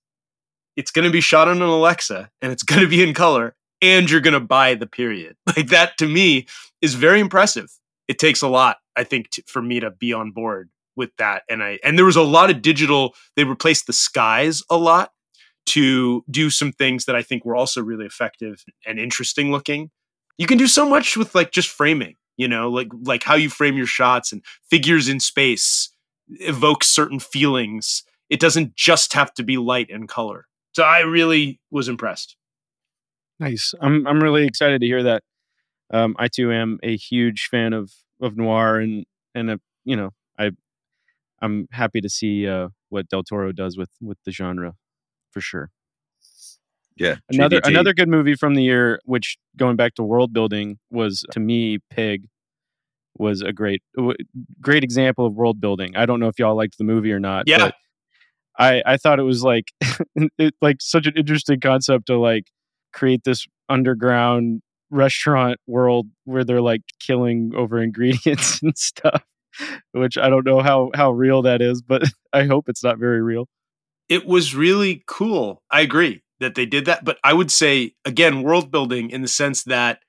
it's 0.76 0.92
going 0.92 1.06
to 1.06 1.12
be 1.12 1.22
shot 1.22 1.48
on 1.48 1.58
an 1.58 1.64
Alexa 1.64 2.30
and 2.42 2.52
it's 2.52 2.64
going 2.64 2.82
to 2.82 2.88
be 2.88 3.02
in 3.02 3.14
color 3.14 3.56
and 3.82 4.10
you're 4.10 4.22
going 4.22 4.34
to 4.34 4.40
buy 4.40 4.76
the 4.76 4.88
period. 4.88 5.36
Like 5.56 5.70
that 5.70 5.98
to 5.98 6.08
me 6.08 6.46
is 6.82 6.94
very 6.94 7.20
impressive. 7.20 7.72
It 8.08 8.20
takes 8.20 8.42
a 8.42 8.48
lot, 8.48 8.78
I 8.96 9.04
think, 9.04 9.32
to, 9.32 9.44
for 9.48 9.62
me 9.62 9.80
to 9.80 9.90
be 9.90 10.14
on 10.14 10.32
board 10.32 10.70
with 10.96 11.10
that. 11.18 11.44
And 11.50 11.64
I 11.64 11.80
and 11.84 11.98
there 11.98 12.06
was 12.06 12.16
a 12.16 12.22
lot 12.22 12.50
of 12.50 12.62
digital. 12.62 13.16
They 13.36 13.44
replaced 13.44 13.88
the 13.88 13.94
skies 13.94 14.62
a 14.70 14.78
lot 14.78 15.12
to 15.68 16.24
do 16.30 16.50
some 16.50 16.72
things 16.72 17.06
that 17.06 17.16
I 17.16 17.22
think 17.22 17.44
were 17.44 17.56
also 17.56 17.82
really 17.82 18.06
effective 18.06 18.64
and 18.86 19.00
interesting 19.00 19.52
looking. 19.52 19.90
You 20.38 20.48
can 20.48 20.58
do 20.58 20.68
so 20.68 20.88
much 20.88 21.18
with 21.18 21.34
like 21.34 21.52
just 21.52 21.70
framing, 21.70 22.16
you 22.38 22.48
know, 22.48 22.70
like 22.70 22.90
like 23.04 23.24
how 23.24 23.36
you 23.36 23.50
frame 23.50 23.78
your 23.78 23.88
shots 23.88 24.32
and 24.32 24.44
figures 24.70 25.10
in 25.10 25.20
space 25.20 25.90
evoke 26.30 26.84
certain 26.84 27.20
feelings. 27.20 28.04
It 28.30 28.40
doesn't 28.40 28.76
just 28.76 29.14
have 29.14 29.34
to 29.36 29.44
be 29.44 29.58
light 29.58 29.90
and 29.90 30.08
color. 30.08 30.46
So 30.74 30.84
I 30.84 31.00
really 31.00 31.60
was 31.72 31.90
impressed. 31.90 32.36
Nice. 33.40 33.74
I'm 33.82 34.08
I'm 34.08 34.22
really 34.22 34.46
excited 34.46 34.82
to 34.82 34.88
hear 34.88 35.04
that. 35.04 35.24
Um, 35.92 36.16
I 36.20 36.28
too 36.28 36.52
am 36.52 36.80
a 36.84 36.98
huge 36.98 37.48
fan 37.50 37.74
of 37.74 37.92
of 38.22 38.36
noir 38.36 38.80
and 38.80 39.06
and 39.36 39.52
a, 39.52 39.60
you 39.86 39.96
know 39.96 40.12
I 40.38 40.52
I'm 41.42 41.68
happy 41.72 42.02
to 42.02 42.10
see 42.10 42.48
uh, 42.48 42.70
what 42.90 43.10
Del 43.10 43.24
Toro 43.24 43.52
does 43.52 43.78
with 43.78 43.90
with 44.02 44.18
the 44.26 44.32
genre 44.32 44.74
for 45.32 45.42
sure. 45.42 45.72
Yeah. 46.96 47.18
Another 47.30 47.62
GDT. 47.62 47.68
another 47.68 47.94
good 47.94 48.10
movie 48.10 48.34
from 48.34 48.56
the 48.56 48.64
year, 48.64 49.00
which 49.06 49.38
going 49.56 49.76
back 49.76 49.94
to 49.96 50.04
world 50.04 50.34
building, 50.34 50.80
was 50.90 51.24
to 51.32 51.40
me 51.40 51.78
Pig 51.92 52.28
was 53.18 53.42
a 53.42 53.52
great 53.52 53.82
great 54.62 54.84
example 54.84 55.26
of 55.26 55.34
world 55.34 55.62
building. 55.62 55.96
I 55.96 56.06
don't 56.06 56.20
know 56.20 56.28
if 56.28 56.40
y'all 56.40 56.56
liked 56.56 56.78
the 56.78 56.84
movie 56.84 57.12
or 57.12 57.20
not. 57.20 57.44
Yeah. 57.48 57.72
I 58.58 58.82
I 58.86 58.98
thought 58.98 59.20
it 59.20 59.24
was 59.24 59.44
like 59.44 59.72
it, 60.38 60.56
like 60.62 60.78
such 60.82 61.06
an 61.06 61.14
interesting 61.16 61.60
concept 61.60 62.08
to 62.08 62.18
like 62.18 62.46
create 62.98 63.24
this 63.24 63.46
underground 63.70 64.62
restaurant 64.90 65.60
world 65.68 66.08
where 66.26 66.44
they're 66.44 66.62
like 66.62 66.82
killing 67.00 67.52
over 67.56 67.80
ingredients 67.82 68.62
and 68.62 68.78
stuff 68.78 69.24
which 69.92 70.18
i 70.18 70.30
don't 70.30 70.46
know 70.46 70.62
how 70.62 70.92
how 70.96 71.12
real 71.12 71.42
that 71.42 71.62
is 71.62 71.82
but 71.82 72.04
i 72.34 72.44
hope 72.46 72.70
it's 72.70 72.84
not 72.84 72.98
very 72.98 73.22
real 73.22 73.48
it 74.10 74.26
was 74.26 74.56
really 74.56 75.04
cool. 75.06 75.62
I 75.70 75.82
agree 75.82 76.22
that 76.40 76.56
they 76.56 76.66
did 76.66 76.86
that. 76.86 77.04
But 77.04 77.18
I 77.24 77.34
would 77.34 77.52
say, 77.52 77.94
again, 78.06 78.44
world 78.44 78.72
building 78.72 79.10
in 79.10 79.22
the 79.22 79.28
sense 79.28 79.64
that 79.64 80.00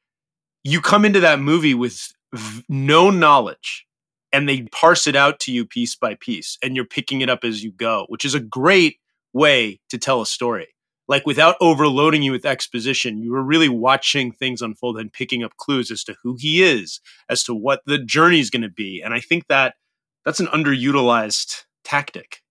you 0.62 0.81
come 0.81 1.05
into 1.05 1.20
that 1.20 1.40
movie 1.40 1.74
with 1.74 2.12
v- 2.35 2.64
no 2.68 3.11
knowledge 3.11 3.87
and 4.33 4.48
they 4.48 4.62
parse 4.72 5.07
it 5.07 5.16
out 5.16 5.40
to 5.40 5.53
you 5.53 5.64
piece 5.64 5.96
by 5.96 6.14
piece 6.14 6.59
and 6.62 6.77
you're 6.77 6.85
picking 6.85 7.22
it 7.22 7.31
up 7.31 7.44
as 7.44 7.64
you 7.64 7.72
go, 7.72 8.05
which 8.09 8.24
is 8.24 8.35
a 8.35 8.40
great 8.40 8.98
way 9.33 9.81
to 9.88 9.98
tell 9.98 10.20
a 10.20 10.27
story. 10.27 10.68
Like 11.09 11.27
without 11.27 11.57
overloading 11.61 12.23
you 12.23 12.33
with 12.33 12.44
exposition, 12.44 13.18
you 13.18 13.33
were 13.33 13.42
really 13.42 13.68
watching 13.68 14.31
things 14.31 14.61
unfold 14.61 14.99
and 14.99 15.12
picking 15.12 15.42
up 15.42 15.57
clues 15.57 15.90
as 15.90 16.05
to 16.05 16.14
who 16.23 16.37
he 16.38 16.62
is, 16.62 17.01
as 17.31 17.42
to 17.44 17.55
what 17.55 17.81
the 17.87 17.99
journey 17.99 18.40
is 18.40 18.51
going 18.51 18.62
to 18.62 18.68
be. 18.68 19.01
And 19.03 19.14
I 19.14 19.21
think 19.21 19.47
that 19.49 19.75
that's 20.25 20.40
an 20.40 20.47
underutilized 20.49 21.64
tactic. 21.83 22.42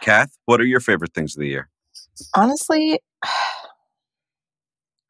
Kath, 0.00 0.36
what 0.46 0.60
are 0.60 0.64
your 0.64 0.80
favorite 0.80 1.12
things 1.12 1.36
of 1.36 1.40
the 1.40 1.48
year? 1.48 1.68
Honestly, 2.34 3.00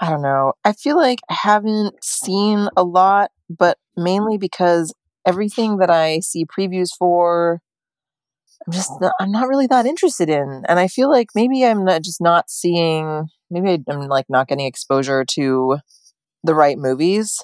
I 0.01 0.11
don't 0.11 0.23
know. 0.23 0.55
I 0.65 0.73
feel 0.73 0.97
like 0.97 1.21
I 1.29 1.35
haven't 1.35 2.03
seen 2.03 2.69
a 2.77 2.83
lot, 2.83 3.31
but 3.51 3.79
mainly 3.97 4.39
because 4.39 4.95
everything 5.27 5.79
that 5.79 5.91
I 5.91 6.21
see 6.21 6.45
previews 6.47 6.89
for, 6.99 7.61
I'm 8.67 8.73
just 8.73 8.91
oh. 8.93 8.99
not, 9.01 9.13
I'm 9.21 9.31
not 9.31 9.49
really 9.49 9.67
that 9.67 9.87
interested 9.87 10.29
in, 10.29 10.63
and 10.69 10.79
I 10.79 10.89
feel 10.89 11.11
like 11.11 11.29
maybe 11.35 11.65
I'm 11.65 11.85
not 11.85 12.03
just 12.03 12.21
not 12.21 12.51
seeing. 12.51 13.29
Maybe 13.51 13.83
I'm 13.89 14.09
like 14.09 14.27
not 14.29 14.49
getting 14.49 14.67
exposure 14.67 15.25
to 15.35 15.79
the 16.43 16.55
right 16.55 16.79
movies. 16.79 17.43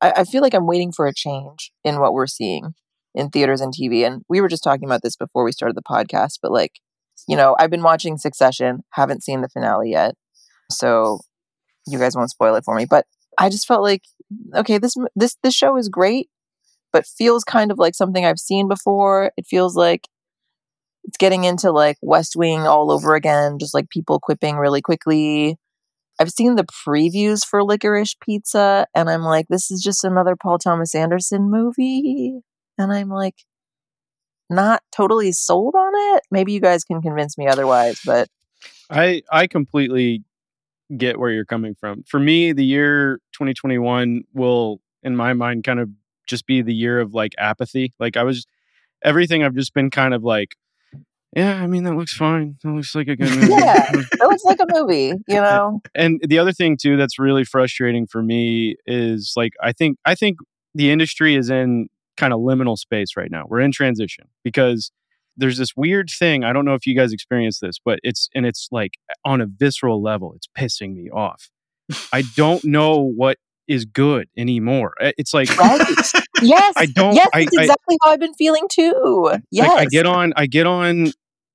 I, 0.00 0.12
I 0.18 0.24
feel 0.24 0.42
like 0.42 0.54
I'm 0.54 0.66
waiting 0.66 0.92
for 0.92 1.06
a 1.06 1.14
change 1.14 1.72
in 1.84 2.00
what 2.00 2.12
we're 2.12 2.26
seeing 2.26 2.74
in 3.14 3.30
theaters 3.30 3.60
and 3.60 3.72
TV. 3.72 4.06
And 4.06 4.22
we 4.28 4.40
were 4.40 4.48
just 4.48 4.64
talking 4.64 4.84
about 4.84 5.02
this 5.02 5.16
before 5.16 5.44
we 5.44 5.52
started 5.52 5.76
the 5.76 5.82
podcast, 5.82 6.38
but 6.42 6.50
like, 6.50 6.72
you 7.28 7.36
know, 7.36 7.54
I've 7.58 7.70
been 7.70 7.82
watching 7.82 8.16
Succession, 8.16 8.82
haven't 8.90 9.22
seen 9.22 9.42
the 9.42 9.48
finale 9.48 9.90
yet. 9.90 10.14
So 10.70 11.20
you 11.86 11.98
guys 11.98 12.16
won't 12.16 12.30
spoil 12.30 12.54
it 12.54 12.64
for 12.64 12.74
me, 12.74 12.86
but 12.88 13.06
I 13.38 13.48
just 13.48 13.66
felt 13.66 13.82
like 13.82 14.02
okay, 14.54 14.78
this 14.78 14.94
this 15.14 15.36
this 15.42 15.54
show 15.54 15.76
is 15.76 15.88
great, 15.88 16.28
but 16.92 17.06
feels 17.06 17.44
kind 17.44 17.70
of 17.70 17.78
like 17.78 17.94
something 17.94 18.24
I've 18.24 18.38
seen 18.38 18.68
before. 18.68 19.32
It 19.36 19.46
feels 19.46 19.76
like 19.76 20.08
it's 21.04 21.16
getting 21.18 21.44
into 21.44 21.70
like 21.70 21.96
West 22.02 22.36
Wing 22.36 22.60
all 22.60 22.90
over 22.90 23.14
again, 23.14 23.58
just 23.58 23.74
like 23.74 23.90
people 23.90 24.20
quipping 24.20 24.56
really 24.56 24.80
quickly. 24.80 25.56
I've 26.20 26.30
seen 26.30 26.56
the 26.56 26.66
previews 26.86 27.44
for 27.44 27.64
Licorice 27.64 28.14
Pizza, 28.20 28.86
and 28.94 29.10
I'm 29.10 29.22
like, 29.22 29.46
this 29.48 29.70
is 29.70 29.82
just 29.82 30.04
another 30.04 30.36
Paul 30.36 30.58
Thomas 30.58 30.94
Anderson 30.94 31.50
movie 31.50 32.42
and 32.78 32.92
I'm 32.92 33.08
like 33.08 33.36
not 34.50 34.82
totally 34.94 35.32
sold 35.32 35.74
on 35.74 35.92
it. 35.94 36.22
Maybe 36.30 36.52
you 36.52 36.60
guys 36.60 36.84
can 36.84 37.00
convince 37.00 37.38
me 37.38 37.46
otherwise, 37.46 38.00
but 38.04 38.28
I 38.90 39.22
I 39.30 39.46
completely 39.46 40.24
get 40.96 41.18
where 41.18 41.30
you're 41.30 41.44
coming 41.44 41.74
from. 41.74 42.02
For 42.06 42.20
me, 42.20 42.52
the 42.52 42.64
year 42.64 43.16
2021 43.32 44.24
will 44.34 44.80
in 45.02 45.16
my 45.16 45.32
mind 45.32 45.64
kind 45.64 45.80
of 45.80 45.88
just 46.26 46.46
be 46.46 46.62
the 46.62 46.74
year 46.74 47.00
of 47.00 47.14
like 47.14 47.32
apathy. 47.38 47.94
Like 47.98 48.16
I 48.16 48.24
was 48.24 48.46
everything 49.02 49.42
I've 49.42 49.54
just 49.54 49.74
been 49.74 49.90
kind 49.90 50.14
of 50.14 50.22
like 50.22 50.56
yeah, 51.34 51.62
I 51.62 51.66
mean 51.66 51.84
that 51.84 51.94
looks 51.94 52.14
fine. 52.14 52.58
That 52.62 52.72
looks 52.72 52.94
like 52.94 53.08
a 53.08 53.16
good 53.16 53.30
movie. 53.34 53.52
yeah, 53.52 53.90
it 53.90 54.20
looks 54.20 54.44
like 54.44 54.60
a 54.60 54.66
movie, 54.68 55.14
you 55.26 55.34
know. 55.40 55.80
And 55.94 56.20
the 56.26 56.38
other 56.38 56.52
thing 56.52 56.76
too 56.76 56.96
that's 56.96 57.18
really 57.18 57.44
frustrating 57.44 58.06
for 58.06 58.22
me 58.22 58.76
is 58.86 59.32
like 59.36 59.52
I 59.62 59.72
think 59.72 59.98
I 60.04 60.14
think 60.14 60.38
the 60.74 60.90
industry 60.90 61.34
is 61.34 61.50
in 61.50 61.88
kind 62.16 62.32
of 62.32 62.40
liminal 62.40 62.76
space 62.76 63.16
right 63.16 63.30
now. 63.30 63.46
We're 63.48 63.60
in 63.60 63.72
transition 63.72 64.28
because 64.44 64.90
there's 65.36 65.56
this 65.56 65.74
weird 65.74 66.10
thing. 66.10 66.44
I 66.44 66.52
don't 66.52 66.64
know 66.66 66.74
if 66.74 66.86
you 66.86 66.94
guys 66.94 67.12
experience 67.12 67.60
this, 67.60 67.78
but 67.82 67.98
it's 68.02 68.28
and 68.34 68.44
it's 68.44 68.68
like 68.70 68.92
on 69.24 69.40
a 69.40 69.46
visceral 69.46 70.02
level, 70.02 70.34
it's 70.34 70.48
pissing 70.56 70.94
me 70.94 71.08
off. 71.10 71.50
I 72.12 72.22
don't 72.36 72.62
know 72.64 72.98
what 72.98 73.38
is 73.68 73.84
good 73.84 74.28
anymore. 74.36 74.94
It's 75.00 75.32
like 75.32 75.56
right. 75.56 75.80
yes, 76.42 76.74
I 76.76 76.86
don't. 76.86 77.14
Yes, 77.14 77.28
that's 77.32 77.56
I, 77.56 77.62
exactly 77.62 77.96
I, 78.02 78.06
how 78.06 78.10
I've 78.12 78.20
been 78.20 78.34
feeling 78.34 78.66
too. 78.70 79.32
Yes, 79.50 79.68
like 79.68 79.78
I 79.78 79.84
get 79.86 80.06
on, 80.06 80.32
I 80.36 80.46
get 80.46 80.66
on 80.66 81.12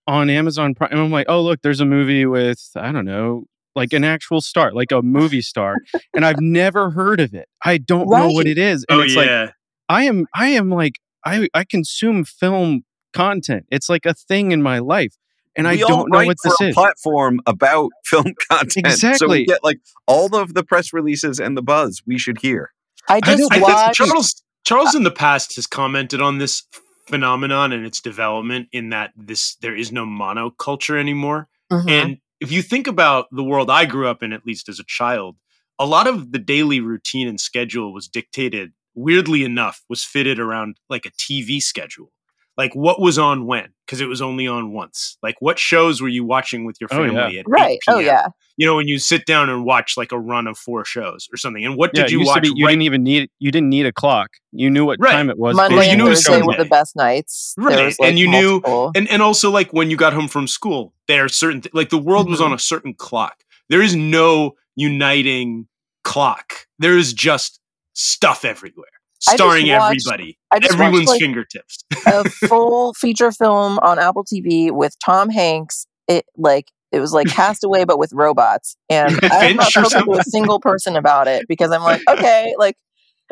on 0.07 0.29
Amazon 0.29 0.73
Prime, 0.73 0.91
and 0.91 0.99
I'm 0.99 1.11
like, 1.11 1.27
oh 1.29 1.41
look, 1.41 1.61
there's 1.61 1.81
a 1.81 1.85
movie 1.85 2.25
with 2.25 2.71
I 2.75 2.91
don't 2.91 3.05
know, 3.05 3.45
like 3.75 3.93
an 3.93 4.03
actual 4.03 4.41
star, 4.41 4.71
like 4.73 4.91
a 4.91 5.01
movie 5.01 5.41
star, 5.41 5.75
and 6.13 6.25
I've 6.25 6.39
never 6.39 6.91
heard 6.91 7.19
of 7.19 7.33
it. 7.33 7.47
I 7.63 7.77
don't 7.77 8.07
right. 8.07 8.19
know 8.19 8.31
what 8.31 8.47
it 8.47 8.57
is, 8.57 8.85
and 8.89 8.99
oh, 8.99 9.03
it's 9.03 9.15
yeah. 9.15 9.41
like 9.41 9.53
I 9.89 10.03
am 10.03 10.25
I 10.33 10.49
am 10.49 10.69
like 10.69 10.93
I 11.25 11.47
I 11.53 11.63
consume 11.63 12.23
film 12.23 12.83
content. 13.13 13.65
It's 13.69 13.89
like 13.89 14.05
a 14.05 14.13
thing 14.13 14.51
in 14.51 14.61
my 14.61 14.79
life. 14.79 15.15
And 15.55 15.65
we 15.65 15.73
I 15.83 15.87
don't 15.87 16.11
know 16.11 16.23
what 16.23 16.37
this 16.43 16.53
is. 16.61 16.75
platform 16.75 17.39
about 17.47 17.89
film 18.05 18.33
content. 18.49 18.85
Exactly. 18.85 19.17
So 19.17 19.27
we 19.27 19.45
get 19.45 19.63
like 19.63 19.79
all 20.05 20.35
of 20.35 20.53
the 20.53 20.63
press 20.63 20.93
releases 20.93 21.39
and 21.39 21.57
the 21.57 21.63
buzz 21.63 22.01
we 22.05 22.19
should 22.19 22.41
hear. 22.41 22.71
I 23.09 23.19
just 23.21 23.51
I 23.51 23.59
watched. 23.59 23.95
Charles 23.95 24.43
Charles 24.63 24.93
in 24.93 25.03
the 25.03 25.11
past 25.11 25.55
has 25.55 25.65
commented 25.65 26.21
on 26.21 26.37
this 26.37 26.63
phenomenon 27.07 27.71
and 27.71 27.85
its 27.85 28.01
development 28.01 28.67
in 28.71 28.89
that 28.89 29.11
this 29.15 29.55
there 29.57 29.75
is 29.75 29.91
no 29.91 30.05
monoculture 30.05 30.99
anymore. 30.99 31.47
Mhm. 31.71 31.89
And 31.89 32.17
if 32.39 32.51
you 32.51 32.61
think 32.61 32.87
about 32.87 33.27
the 33.31 33.43
world 33.43 33.69
I 33.69 33.85
grew 33.85 34.07
up 34.07 34.21
in, 34.21 34.33
at 34.33 34.45
least 34.45 34.69
as 34.69 34.79
a 34.79 34.83
child, 34.85 35.37
a 35.79 35.85
lot 35.85 36.07
of 36.07 36.31
the 36.31 36.39
daily 36.39 36.79
routine 36.79 37.27
and 37.27 37.39
schedule 37.39 37.93
was 37.93 38.07
dictated, 38.07 38.73
weirdly 38.95 39.43
enough, 39.43 39.83
was 39.89 40.03
fitted 40.03 40.39
around 40.39 40.77
like 40.89 41.05
a 41.05 41.11
TV 41.11 41.61
schedule. 41.61 42.11
Like 42.57 42.73
what 42.73 42.99
was 42.99 43.19
on 43.19 43.45
when, 43.45 43.69
because 43.85 44.01
it 44.01 44.07
was 44.07 44.19
only 44.21 44.47
on 44.47 44.71
once. 44.73 45.17
Like 45.21 45.35
what 45.39 45.59
shows 45.59 46.01
were 46.01 46.07
you 46.07 46.25
watching 46.25 46.65
with 46.65 46.77
your 46.81 46.89
Oh, 46.91 47.03
yeah. 47.03 47.07
family 47.09 47.37
at 47.39 47.45
8 47.45 47.45
right. 47.47 47.79
Oh 47.87 47.99
yeah. 47.99 48.27
You 48.57 48.65
know, 48.65 48.75
when 48.75 48.87
you 48.87 48.97
sit 48.97 49.27
down 49.27 49.49
and 49.51 49.63
watch 49.63 49.95
like 49.95 50.11
a 50.11 50.17
run 50.19 50.47
of 50.47 50.57
four 50.57 50.83
shows 50.83 51.27
or 51.31 51.37
something. 51.37 51.63
And 51.63 51.75
what 51.77 51.91
yeah, 51.93 52.01
did 52.03 52.11
you 52.11 52.25
watch? 52.25 52.41
be, 52.41 52.51
you 52.55 52.65
right- 52.65 52.71
didn't 52.71 52.81
even 52.81 53.03
need 53.03 53.29
you 53.37 53.51
didn't 53.51 53.69
need 53.69 53.85
a 53.85 53.91
clock. 53.91 54.29
You 54.51 54.71
knew 54.71 54.85
what 54.85 54.97
Right. 54.99 55.11
time 55.11 55.29
it 55.29 55.37
was. 55.37 55.55
Monday 55.55 55.75
you 55.75 55.81
and 55.91 55.97
knew 55.99 56.03
on 56.05 56.07
it 56.07 56.09
was 56.11 56.23
Thursday 56.25 56.39
show 56.41 56.47
were 56.47 56.57
the 56.57 56.65
best 56.65 56.95
nights. 56.95 57.53
Right, 57.57 57.85
was, 57.85 57.99
like, 57.99 58.09
and 58.09 58.17
you 58.17 58.27
knew- 58.27 58.61
and 58.95 59.07
and 59.09 59.21
also 59.21 59.51
like 59.51 59.71
when 59.71 59.91
you 59.91 59.97
got 59.97 60.13
home 60.13 60.27
from 60.27 60.47
school 60.47 60.93
there 61.07 61.25
are 61.25 61.29
certain 61.29 61.61
th- 61.61 61.73
like 61.75 61.89
the 61.89 61.97
world 61.99 62.27
was 62.27 62.39
Mhm. 62.39 62.45
on 62.47 62.53
a 62.53 62.59
certain 62.59 62.93
clock 62.95 63.43
there 63.69 63.81
is 63.83 63.95
no 63.95 64.55
uniting 64.75 65.67
clock 66.03 66.53
there 66.79 66.97
is 66.97 67.13
just 67.13 67.59
stuff 67.93 68.43
everywhere 68.45 68.87
I 69.27 69.35
starring 69.35 69.67
watched- 69.67 70.07
everybody 70.07 70.37
I 70.51 70.59
everyone's 70.71 71.07
like, 71.07 71.19
fingertips 71.19 71.83
a 72.07 72.23
full 72.29 72.93
feature 72.93 73.31
film 73.31 73.79
on 73.79 73.97
Apple 73.99 74.23
TV 74.23 74.71
with 74.71 74.95
Tom 75.03 75.29
Hanks. 75.29 75.87
It 76.07 76.25
like 76.37 76.71
it 76.91 76.99
was 76.99 77.11
like 77.13 77.27
Castaway, 77.27 77.83
but 77.85 77.99
with 77.99 78.13
robots. 78.13 78.77
And 78.89 79.19
I've 79.23 79.55
not 79.55 79.67
spoken 79.67 80.05
to 80.05 80.19
a 80.19 80.23
single 80.23 80.59
person 80.59 80.95
about 80.95 81.27
it 81.27 81.45
because 81.49 81.71
I'm 81.71 81.81
like, 81.81 82.01
okay, 82.09 82.53
like 82.57 82.75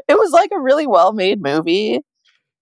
it 0.09 0.17
was 0.17 0.31
like 0.31 0.49
a 0.53 0.59
really 0.59 0.87
well 0.87 1.13
made 1.13 1.41
movie. 1.41 2.01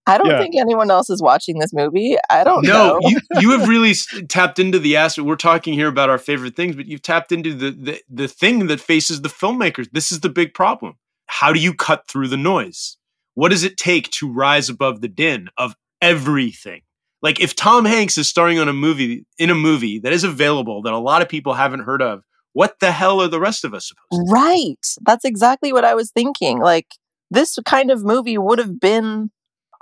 I 0.06 0.18
don't 0.18 0.28
Yeah. 0.28 0.40
think 0.40 0.56
anyone 0.58 0.92
else 0.92 1.10
is 1.10 1.22
watching 1.22 1.60
this 1.60 1.74
movie. 1.74 2.18
I 2.30 2.44
don't 2.44 2.64
no 2.66 3.00
know. 3.00 3.10
you, 3.10 3.20
you 3.40 3.52
have 3.58 3.70
really 3.70 3.94
tapped 4.28 4.60
into 4.60 4.78
the 4.78 4.98
aspect 4.98 5.26
we're 5.26 5.38
talking 5.38 5.74
here 5.74 5.88
about 5.88 6.10
our 6.10 6.18
favorite 6.18 6.56
things 6.58 6.76
but 6.76 6.86
you've 6.88 7.02
tapped 7.02 7.32
into 7.32 7.54
the, 7.54 7.72
the 7.72 8.02
the 8.10 8.28
thing 8.28 8.68
that 8.68 8.82
faces 8.82 9.22
the 9.22 9.30
filmmakers 9.30 9.88
this 9.94 10.12
is 10.12 10.20
the 10.20 10.28
big 10.30 10.54
problem 10.54 10.96
how 11.28 11.54
do 11.54 11.60
you 11.60 11.74
cut 11.74 12.06
through 12.08 12.28
the 12.28 12.36
noise 12.38 12.98
what 13.36 13.50
does 13.50 13.64
it 13.64 13.78
take 13.78 14.10
to 14.12 14.32
rise 14.32 14.70
above 14.70 15.02
the 15.02 15.08
din 15.08 15.50
of 15.58 15.76
everything 16.02 16.82
like 17.22 17.40
if 17.40 17.56
tom 17.56 17.86
hanks 17.86 18.18
is 18.18 18.28
starring 18.28 18.60
on 18.60 18.68
a 18.68 18.74
movie 18.74 19.26
in 19.38 19.50
a 19.50 19.56
movie 19.56 20.00
that 20.00 20.14
is 20.14 20.24
available 20.24 20.82
that 20.82 20.94
a 20.94 21.00
lot 21.00 21.22
of 21.22 21.30
people 21.30 21.54
haven't 21.54 21.82
heard 21.82 22.02
of 22.02 22.24
what 22.54 22.80
the 22.80 22.92
hell 22.92 23.20
are 23.20 23.28
the 23.28 23.40
rest 23.40 23.66
of 23.66 23.74
us 23.74 23.90
supposed 23.90 24.28
to 24.28 24.32
Right. 24.32 24.76
That's 25.02 25.26
exactly 25.26 25.74
what 25.74 25.84
I 25.84 25.96
was 25.96 26.12
thinking. 26.12 26.60
Like 26.60 26.88
this 27.30 27.58
kind 27.66 27.92
of 27.92 28.04
movie 28.04 28.38
would 28.38 28.60
have 28.60 28.80
been 28.80 29.32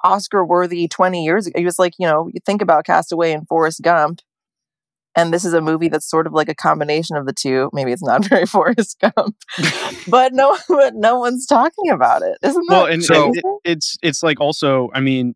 Oscar 0.04 0.44
worthy 0.44 0.88
20 0.88 1.24
years 1.24 1.46
ago. 1.46 1.60
It 1.60 1.66
was 1.66 1.78
like, 1.78 1.94
you 2.00 2.08
know, 2.08 2.28
you 2.34 2.40
think 2.46 2.62
about 2.62 2.86
Castaway 2.86 3.34
and 3.34 3.48
Forrest 3.48 3.82
Gump, 3.82 4.22
and 5.16 5.34
this 5.34 5.44
is 5.46 5.54
a 5.54 5.62
movie 5.62 5.90
that's 5.90 6.10
sort 6.10 6.26
of 6.28 6.34
like 6.34 6.50
a 6.50 6.56
combination 6.56 7.16
of 7.18 7.26
the 7.26 7.34
two. 7.34 7.70
Maybe 7.74 7.92
it's 7.92 8.04
not 8.04 8.26
very 8.30 8.46
Forrest 8.46 8.98
Gump, 9.00 9.36
but 10.08 10.34
no, 10.34 10.58
but 10.70 10.96
no 10.96 11.20
one's 11.20 11.46
talking 11.46 11.90
about 11.92 12.22
it. 12.22 12.38
Isn't 12.42 12.66
that 12.70 12.74
Well, 12.76 12.86
and, 12.86 13.04
So- 13.04 13.26
and 13.26 13.36
it- 13.38 13.44
it's 13.64 13.98
it's 14.02 14.24
like 14.24 14.40
also, 14.40 14.90
I 14.94 15.00
mean, 15.02 15.36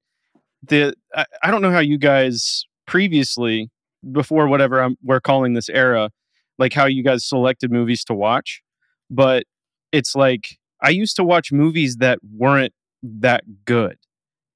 the 0.64 0.94
I, 1.14 1.26
I 1.44 1.52
don't 1.52 1.62
know 1.62 1.72
how 1.72 1.80
you 1.80 1.98
guys 1.98 2.66
previously 2.88 3.70
before 4.12 4.48
whatever 4.48 4.82
I'm, 4.82 4.98
we're 5.04 5.20
calling 5.20 5.54
this 5.54 5.70
era, 5.70 6.10
like 6.58 6.74
how 6.74 6.86
you 6.86 7.04
guys 7.04 7.26
selected 7.26 7.72
movies 7.72 8.04
to 8.06 8.14
watch, 8.14 8.62
but 9.10 9.44
it's 9.92 10.16
like 10.16 10.58
I 10.82 10.90
used 10.90 11.16
to 11.18 11.24
watch 11.24 11.52
movies 11.52 11.98
that 11.98 12.20
weren't 12.36 12.74
that 13.04 13.44
good, 13.66 13.98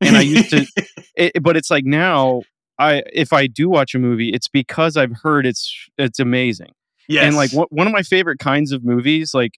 and 0.02 0.16
I 0.18 0.22
used 0.22 0.50
to, 0.52 0.66
it, 1.16 1.42
but 1.44 1.58
it's 1.58 1.70
like 1.72 1.86
now 1.86 2.42
I 2.80 3.04
if 3.14 3.34
I 3.34 3.48
do 3.48 3.70
watch 3.70 3.94
a 3.96 4.00
movie, 4.00 4.30
it's 4.30 4.48
because 4.48 4.98
I've 4.98 5.14
heard 5.24 5.46
it's 5.46 5.90
it's 5.98 6.20
amazing. 6.20 6.72
yes 7.08 7.26
And 7.26 7.36
like 7.36 7.52
one 7.54 7.68
one 7.70 7.88
of 7.88 7.94
my 7.94 8.04
favorite 8.04 8.40
kinds 8.40 8.72
of 8.72 8.84
movies, 8.84 9.34
like, 9.34 9.54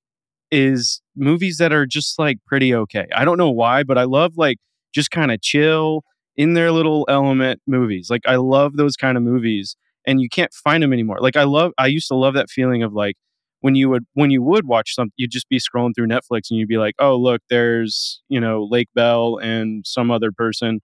is 0.51 1.01
movies 1.15 1.57
that 1.57 1.71
are 1.73 1.85
just 1.85 2.19
like 2.19 2.39
pretty 2.45 2.73
okay. 2.75 3.07
I 3.15 3.25
don't 3.25 3.37
know 3.37 3.51
why, 3.51 3.83
but 3.83 3.97
I 3.97 4.03
love 4.03 4.37
like 4.37 4.57
just 4.93 5.11
kind 5.11 5.31
of 5.31 5.41
chill 5.41 6.03
in 6.35 6.53
their 6.55 6.71
little 6.71 7.05
element 7.09 7.61
movies. 7.67 8.09
Like 8.09 8.23
I 8.27 8.35
love 8.37 8.75
those 8.77 8.95
kind 8.97 9.17
of 9.17 9.23
movies, 9.23 9.75
and 10.07 10.21
you 10.21 10.29
can't 10.29 10.53
find 10.53 10.83
them 10.83 10.93
anymore. 10.93 11.19
Like 11.21 11.37
I 11.37 11.43
love, 11.43 11.73
I 11.77 11.87
used 11.87 12.07
to 12.09 12.15
love 12.15 12.33
that 12.35 12.49
feeling 12.49 12.83
of 12.83 12.93
like 12.93 13.15
when 13.61 13.75
you 13.75 13.89
would 13.89 14.05
when 14.15 14.31
you 14.31 14.41
would 14.43 14.65
watch 14.67 14.95
something, 14.95 15.13
you'd 15.17 15.31
just 15.31 15.47
be 15.49 15.59
scrolling 15.59 15.91
through 15.95 16.07
Netflix 16.07 16.49
and 16.49 16.59
you'd 16.59 16.67
be 16.69 16.77
like, 16.79 16.95
oh 16.99 17.15
look, 17.17 17.41
there's 17.49 18.21
you 18.29 18.39
know 18.39 18.67
Lake 18.69 18.89
Bell 18.95 19.37
and 19.37 19.85
some 19.85 20.11
other 20.11 20.31
person 20.31 20.81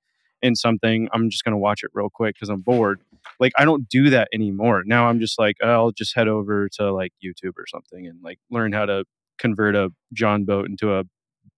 in 0.48 0.56
something. 0.56 1.08
I'm 1.14 1.30
just 1.30 1.44
gonna 1.44 1.58
watch 1.58 1.84
it 1.84 1.92
real 1.94 2.10
quick 2.10 2.36
because 2.36 2.50
I'm 2.50 2.62
bored 2.62 3.02
like 3.40 3.52
I 3.58 3.66
don't 3.66 3.88
do 3.88 4.10
that 4.10 4.30
anymore. 4.34 4.84
Now 4.86 5.08
I'm 5.08 5.20
just 5.20 5.40
like 5.40 5.58
oh, 5.62 5.70
I'll 5.70 5.92
just 5.92 6.16
head 6.16 6.28
over 6.28 6.70
to 6.74 6.92
like 6.94 7.12
YouTube 7.24 7.54
or 7.58 7.66
something 7.68 8.08
and 8.08 8.20
like 8.24 8.40
learn 8.50 8.74
how 8.74 8.86
to 8.86 9.06
convert 9.38 9.76
a 9.76 9.92
John 10.14 10.46
boat 10.46 10.68
into 10.68 10.94
a 10.94 11.04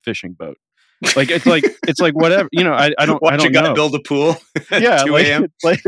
fishing 0.03 0.33
boat. 0.33 0.57
Like 1.15 1.31
it's 1.31 1.45
like 1.45 1.63
it's 1.87 1.99
like 1.99 2.13
whatever 2.13 2.49
you 2.51 2.63
know. 2.63 2.73
I, 2.73 2.91
I 2.99 3.05
don't 3.05 3.21
watch 3.21 3.33
I 3.33 3.35
a 3.35 3.37
don't 3.39 3.51
guy 3.53 3.61
know. 3.61 3.73
build 3.73 3.95
a 3.95 3.99
pool 4.01 4.35
at 4.71 4.81
yeah, 4.81 5.03
2 5.03 5.11
like, 5.11 5.51
like 5.63 5.79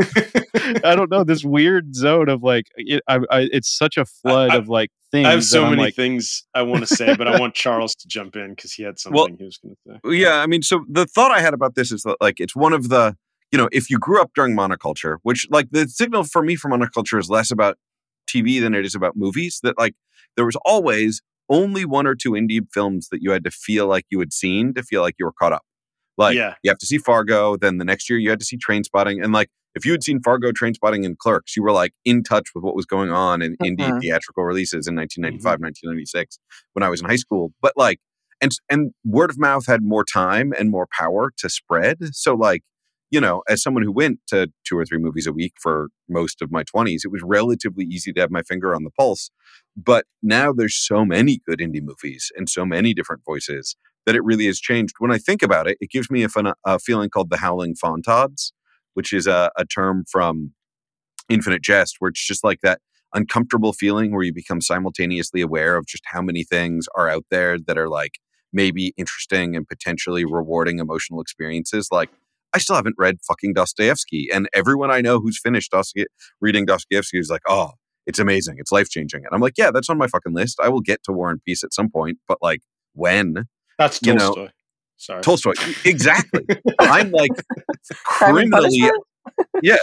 I 0.84 0.94
don't 0.94 1.10
know 1.10 1.22
this 1.24 1.44
weird 1.44 1.94
zone 1.94 2.28
of 2.28 2.42
like 2.42 2.66
it, 2.76 3.02
I, 3.06 3.16
I, 3.30 3.40
it's 3.52 3.70
such 3.76 3.96
a 3.98 4.04
flood 4.06 4.50
I- 4.52 4.56
of 4.56 4.68
like 4.68 4.90
things. 5.10 5.26
I 5.26 5.30
have 5.32 5.44
so 5.44 5.68
many 5.68 5.82
like, 5.82 5.94
things 5.94 6.44
I 6.54 6.62
want 6.62 6.86
to 6.86 6.94
say, 6.94 7.14
but 7.14 7.28
I 7.28 7.38
want 7.38 7.54
Charles 7.54 7.94
to 7.96 8.08
jump 8.08 8.36
in 8.36 8.50
because 8.54 8.72
he 8.72 8.82
had 8.82 8.98
something 8.98 9.16
Well, 9.16 9.26
he 9.26 9.44
was 9.44 9.58
going 9.58 9.74
to 9.74 9.92
say. 10.10 10.16
Yeah, 10.16 10.36
I 10.36 10.46
mean, 10.46 10.62
so 10.62 10.84
the 10.88 11.04
thought 11.04 11.30
I 11.30 11.40
had 11.40 11.52
about 11.52 11.74
this 11.74 11.92
is 11.92 12.02
that 12.04 12.16
like 12.20 12.40
it's 12.40 12.56
one 12.56 12.72
of 12.72 12.88
the 12.88 13.14
you 13.50 13.58
know 13.58 13.68
if 13.70 13.90
you 13.90 13.98
grew 13.98 14.20
up 14.20 14.30
during 14.34 14.56
monoculture, 14.56 15.16
which 15.22 15.46
like 15.50 15.68
the 15.72 15.86
signal 15.88 16.24
for 16.24 16.42
me 16.42 16.56
for 16.56 16.70
monoculture 16.70 17.18
is 17.18 17.28
less 17.28 17.50
about 17.50 17.76
TV 18.26 18.60
than 18.62 18.74
it 18.74 18.86
is 18.86 18.94
about 18.94 19.14
movies. 19.14 19.60
That 19.62 19.76
like 19.76 19.94
there 20.36 20.46
was 20.46 20.56
always 20.64 21.20
only 21.48 21.84
one 21.84 22.06
or 22.06 22.14
two 22.14 22.32
indie 22.32 22.60
films 22.72 23.08
that 23.10 23.20
you 23.22 23.30
had 23.30 23.44
to 23.44 23.50
feel 23.50 23.86
like 23.86 24.04
you 24.10 24.18
had 24.20 24.32
seen 24.32 24.74
to 24.74 24.82
feel 24.82 25.02
like 25.02 25.14
you 25.18 25.26
were 25.26 25.32
caught 25.32 25.52
up. 25.52 25.62
Like 26.18 26.36
yeah, 26.36 26.54
you 26.62 26.70
have 26.70 26.78
to 26.78 26.86
see 26.86 26.98
Fargo, 26.98 27.56
then 27.56 27.78
the 27.78 27.84
next 27.84 28.08
year 28.10 28.18
you 28.18 28.30
had 28.30 28.38
to 28.38 28.44
see 28.44 28.58
Trainspotting, 28.58 29.22
and 29.22 29.32
like 29.32 29.48
if 29.74 29.86
you 29.86 29.92
had 29.92 30.02
seen 30.04 30.20
Fargo, 30.20 30.50
Trainspotting, 30.52 31.06
and 31.06 31.16
Clerks, 31.18 31.56
you 31.56 31.62
were 31.62 31.72
like 31.72 31.92
in 32.04 32.22
touch 32.22 32.48
with 32.54 32.62
what 32.62 32.76
was 32.76 32.84
going 32.84 33.10
on 33.10 33.40
in 33.40 33.56
indie 33.64 33.78
Mhm. 33.78 34.00
theatrical 34.02 34.44
releases 34.44 34.86
in 34.86 34.94
1995, 34.94 35.60
1996 35.60 36.38
when 36.74 36.82
I 36.82 36.90
was 36.90 37.00
in 37.00 37.08
high 37.08 37.16
school. 37.16 37.52
But 37.62 37.72
like, 37.76 37.98
and 38.42 38.52
and 38.68 38.92
word 39.04 39.30
of 39.30 39.38
mouth 39.38 39.66
had 39.66 39.82
more 39.82 40.04
time 40.04 40.52
and 40.58 40.70
more 40.70 40.86
power 40.98 41.32
to 41.38 41.48
spread. 41.48 41.98
So 42.14 42.34
like, 42.34 42.60
you 43.10 43.20
know, 43.20 43.42
as 43.48 43.62
someone 43.62 43.82
who 43.82 43.92
went 43.92 44.20
to 44.28 44.52
two 44.66 44.76
or 44.76 44.84
three 44.84 44.98
movies 44.98 45.26
a 45.26 45.32
week 45.32 45.54
for 45.62 45.88
most 46.08 46.42
of 46.42 46.52
my 46.52 46.64
20s, 46.64 47.02
it 47.04 47.10
was 47.10 47.22
relatively 47.24 47.84
easy 47.86 48.12
to 48.12 48.20
have 48.20 48.30
my 48.30 48.42
finger 48.42 48.74
on 48.74 48.84
the 48.84 48.90
pulse. 48.90 49.30
But 49.76 50.04
now 50.22 50.52
there's 50.52 50.76
so 50.76 51.04
many 51.04 51.40
good 51.46 51.58
indie 51.58 51.82
movies 51.82 52.30
and 52.36 52.48
so 52.48 52.64
many 52.64 52.92
different 52.92 53.22
voices 53.24 53.76
that 54.04 54.14
it 54.14 54.24
really 54.24 54.46
has 54.46 54.60
changed. 54.60 54.94
When 54.98 55.12
I 55.12 55.18
think 55.18 55.42
about 55.42 55.66
it, 55.66 55.78
it 55.80 55.90
gives 55.90 56.10
me 56.10 56.22
a, 56.24 56.28
phen- 56.28 56.54
a 56.66 56.78
feeling 56.78 57.08
called 57.08 57.30
the 57.30 57.38
howling 57.38 57.74
fantods, 57.82 58.52
which 58.94 59.12
is 59.12 59.26
a, 59.26 59.50
a 59.56 59.64
term 59.64 60.04
from 60.10 60.52
Infinite 61.28 61.62
Jest, 61.62 61.96
where 61.98 62.10
it's 62.10 62.26
just 62.26 62.44
like 62.44 62.60
that 62.62 62.80
uncomfortable 63.14 63.72
feeling 63.72 64.12
where 64.12 64.22
you 64.22 64.32
become 64.32 64.60
simultaneously 64.60 65.40
aware 65.40 65.76
of 65.76 65.86
just 65.86 66.02
how 66.06 66.22
many 66.22 66.44
things 66.44 66.86
are 66.96 67.08
out 67.08 67.24
there 67.30 67.58
that 67.58 67.78
are 67.78 67.88
like 67.88 68.12
maybe 68.52 68.92
interesting 68.96 69.56
and 69.56 69.66
potentially 69.66 70.24
rewarding 70.24 70.78
emotional 70.78 71.20
experiences. 71.20 71.88
Like, 71.90 72.10
I 72.54 72.58
still 72.58 72.76
haven't 72.76 72.96
read 72.98 73.16
fucking 73.26 73.54
Dostoevsky, 73.54 74.28
and 74.32 74.48
everyone 74.52 74.90
I 74.90 75.00
know 75.00 75.20
who's 75.20 75.40
finished 75.40 75.72
Dostoye- 75.72 76.04
reading 76.40 76.66
Dostoevsky 76.66 77.18
is 77.18 77.30
like, 77.30 77.40
oh, 77.48 77.70
it's 78.06 78.18
amazing, 78.18 78.56
it's 78.58 78.72
life 78.72 78.88
changing. 78.88 79.24
And 79.24 79.34
I'm 79.34 79.40
like, 79.40 79.54
yeah, 79.56 79.70
that's 79.70 79.88
on 79.90 79.98
my 79.98 80.06
fucking 80.06 80.32
list. 80.34 80.58
I 80.60 80.68
will 80.68 80.80
get 80.80 81.02
to 81.04 81.12
War 81.12 81.30
and 81.30 81.42
Peace 81.44 81.62
at 81.64 81.72
some 81.72 81.88
point, 81.90 82.18
but 82.28 82.38
like, 82.42 82.60
when? 82.94 83.46
that's 83.78 84.00
you 84.02 84.14
know, 84.14 84.34
Tolstoy. 84.34 84.48
Sorry. 84.96 85.22
Tolstoy. 85.22 85.52
Exactly. 85.84 86.44
I'm 86.78 87.10
like 87.10 87.30
criminally 88.04 88.88
yeah. 89.62 89.76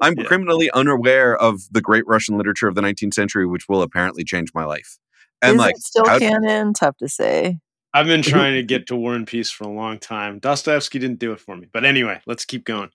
I'm 0.00 0.14
Yeah. 0.16 0.24
criminally 0.24 0.70
unaware 0.72 1.36
of 1.36 1.60
the 1.70 1.80
great 1.80 2.06
Russian 2.06 2.36
literature 2.36 2.68
of 2.68 2.74
the 2.74 2.80
19th 2.82 3.14
century, 3.14 3.46
which 3.46 3.68
will 3.68 3.82
apparently 3.82 4.24
change 4.24 4.50
my 4.54 4.64
life. 4.64 4.98
And 5.40 5.52
Is 5.54 5.58
like, 5.58 5.74
it 5.76 5.82
still 5.82 6.06
how- 6.06 6.18
canon? 6.18 6.72
Tough 6.74 6.96
to 6.98 7.08
say. 7.08 7.58
I've 7.94 8.06
been 8.06 8.22
trying 8.34 8.54
to 8.54 8.62
get 8.62 8.86
to 8.88 8.96
War 8.96 9.14
and 9.14 9.26
Peace 9.26 9.50
for 9.50 9.64
a 9.64 9.68
long 9.72 9.98
time. 9.98 10.38
Dostoevsky 10.38 10.98
didn't 10.98 11.18
do 11.18 11.32
it 11.32 11.40
for 11.40 11.56
me. 11.56 11.66
But 11.72 11.84
anyway, 11.84 12.20
let's 12.26 12.44
keep 12.44 12.64
going. 12.64 12.90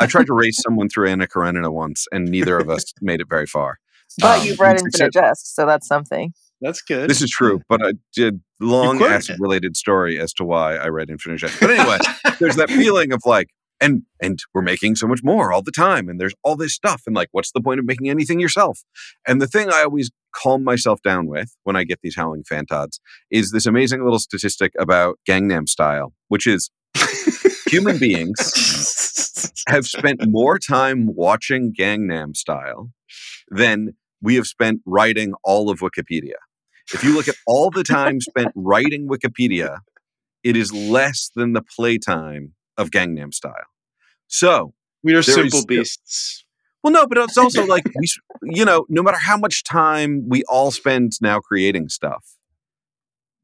I 0.00 0.06
tried 0.06 0.26
to 0.26 0.34
race 0.34 0.60
someone 0.62 0.88
through 0.88 1.08
Anna 1.08 1.26
Karenina 1.26 1.70
once, 1.72 2.06
and 2.12 2.26
neither 2.28 2.58
of 2.58 2.68
us 2.68 2.92
made 3.00 3.20
it 3.20 3.28
very 3.28 3.46
far. 3.46 3.78
But 4.20 4.40
Um, 4.40 4.46
you've 4.46 4.60
read 4.60 4.78
success- 4.78 5.00
Infinite 5.00 5.12
Jest, 5.12 5.54
so 5.54 5.66
that's 5.66 5.86
something. 5.86 6.32
That's 6.60 6.80
good. 6.80 7.10
This 7.10 7.20
is 7.22 7.30
true, 7.30 7.60
but 7.68 7.84
I 7.84 7.92
did 8.14 8.40
long 8.60 8.98
quoted 8.98 9.14
acid 9.14 9.36
related 9.40 9.76
story 9.76 10.20
as 10.20 10.32
to 10.34 10.44
why 10.44 10.76
I 10.76 10.86
read 10.88 11.10
Infinite 11.10 11.38
Jest. 11.38 11.58
But 11.60 11.70
anyway, 11.70 11.98
there's 12.38 12.54
that 12.56 12.68
feeling 12.82 13.12
of 13.12 13.20
like, 13.26 13.48
and 13.80 14.02
and 14.22 14.38
we're 14.54 14.62
making 14.62 14.94
so 14.94 15.08
much 15.08 15.20
more 15.24 15.52
all 15.52 15.62
the 15.62 15.72
time, 15.72 16.08
and 16.08 16.20
there's 16.20 16.34
all 16.44 16.54
this 16.54 16.72
stuff, 16.72 17.02
and 17.04 17.16
like, 17.16 17.28
what's 17.32 17.50
the 17.50 17.60
point 17.60 17.80
of 17.80 17.84
making 17.86 18.08
anything 18.10 18.38
yourself? 18.38 18.78
And 19.26 19.42
the 19.42 19.48
thing 19.48 19.70
I 19.70 19.82
always 19.82 20.12
calm 20.36 20.62
myself 20.62 21.02
down 21.02 21.26
with 21.26 21.56
when 21.64 21.74
I 21.74 21.82
get 21.82 21.98
these 22.02 22.14
howling 22.14 22.44
fantods 22.44 23.00
is 23.30 23.50
this 23.50 23.66
amazing 23.66 24.04
little 24.04 24.20
statistic 24.20 24.72
about 24.78 25.18
Gangnam 25.28 25.68
Style, 25.68 26.12
which 26.28 26.46
is 26.46 26.70
human 27.66 27.98
beings 27.98 28.38
have 29.66 29.86
spent 29.86 30.28
more 30.28 30.58
time 30.60 31.08
watching 31.12 31.72
Gangnam 31.76 32.36
Style 32.36 32.90
than 33.50 33.94
we 34.22 34.36
have 34.36 34.46
spent 34.46 34.80
writing 34.86 35.34
all 35.42 35.68
of 35.68 35.80
Wikipedia. 35.80 36.36
If 36.94 37.04
you 37.04 37.14
look 37.14 37.28
at 37.28 37.34
all 37.46 37.70
the 37.70 37.82
time 37.84 38.20
spent 38.20 38.52
writing 38.54 39.08
Wikipedia, 39.08 39.78
it 40.42 40.56
is 40.56 40.72
less 40.72 41.30
than 41.34 41.52
the 41.52 41.62
playtime 41.62 42.54
of 42.76 42.90
Gangnam 42.90 43.34
Style. 43.34 43.52
So 44.28 44.74
We 45.02 45.14
are 45.14 45.22
simple 45.22 45.58
is- 45.58 45.66
beasts. 45.66 46.44
Well, 46.82 46.92
no, 46.92 47.06
but 47.06 47.18
it's 47.18 47.38
also 47.38 47.64
like 47.74 47.84
we, 47.96 48.08
you 48.42 48.64
know, 48.64 48.86
no 48.88 49.02
matter 49.02 49.18
how 49.18 49.36
much 49.36 49.62
time 49.62 50.24
we 50.28 50.42
all 50.48 50.70
spend 50.72 51.12
now 51.20 51.38
creating 51.38 51.88
stuff, 51.90 52.36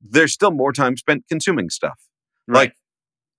there's 0.01 0.33
still 0.33 0.51
more 0.51 0.73
time 0.73 0.97
spent 0.97 1.25
consuming 1.29 1.71
stuff. 1.71 1.99
Like, 2.49 2.73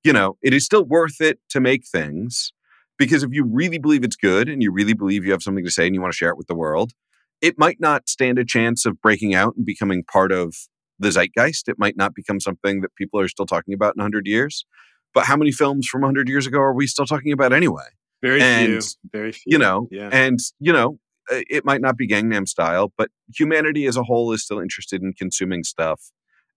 you 0.04 0.14
know, 0.14 0.38
it 0.42 0.54
is 0.54 0.64
still 0.66 0.86
worth 0.86 1.20
it 1.20 1.40
to 1.50 1.60
make 1.60 1.86
things 1.86 2.54
because 2.98 3.24
if 3.24 3.32
you 3.34 3.44
really 3.44 3.78
believe 3.78 4.04
it's 4.04 4.16
good 4.16 4.48
and 4.48 4.62
you 4.62 4.72
really 4.72 4.94
believe 4.94 5.26
you 5.26 5.32
have 5.32 5.42
something 5.44 5.66
to 5.66 5.72
say 5.72 5.86
and 5.88 5.96
you 5.96 6.02
want 6.02 6.14
to 6.14 6.18
share 6.18 6.30
it 6.30 6.38
with 6.38 6.48
the 6.48 6.56
world, 6.56 6.94
it 7.42 7.58
might 7.58 7.80
not 7.80 8.10
stand 8.10 8.38
a 8.40 8.46
chance 8.46 8.86
of 8.86 9.02
breaking 9.02 9.34
out 9.34 9.56
and 9.56 9.66
becoming 9.66 10.04
part 10.04 10.32
of 10.32 10.56
the 10.98 11.12
zeitgeist. 11.12 11.68
It 11.68 11.80
might 11.80 11.96
not 11.96 12.14
become 12.14 12.40
something 12.40 12.82
that 12.82 12.96
people 12.96 13.20
are 13.20 13.28
still 13.28 13.46
talking 13.46 13.74
about 13.74 13.96
in 13.96 14.00
100 14.00 14.28
years. 14.28 14.66
But 15.14 15.26
how 15.26 15.38
many 15.38 15.52
films 15.52 15.88
from 15.88 16.02
100 16.02 16.28
years 16.30 16.46
ago 16.46 16.60
are 16.60 16.74
we 16.74 16.86
still 16.86 17.06
talking 17.06 17.32
about 17.32 17.54
anyway? 17.54 17.88
very 18.22 18.42
and, 18.42 18.68
few. 18.68 18.82
Very 19.12 19.32
few. 19.32 19.44
you 19.46 19.58
know 19.58 19.88
yeah. 19.92 20.10
and 20.12 20.40
you 20.60 20.74
know 20.74 21.00
uh, 21.32 21.42
it 21.50 21.66
might 21.66 21.82
not 21.82 21.98
be 21.98 22.08
gangnam 22.08 22.48
style 22.48 22.92
but 22.98 23.10
humanity 23.34 23.86
as 23.86 23.98
a 23.98 24.04
whole 24.04 24.32
is 24.32 24.44
still 24.44 24.60
interested 24.60 25.02
in 25.02 25.14
consuming 25.14 25.64
stuff 25.64 26.12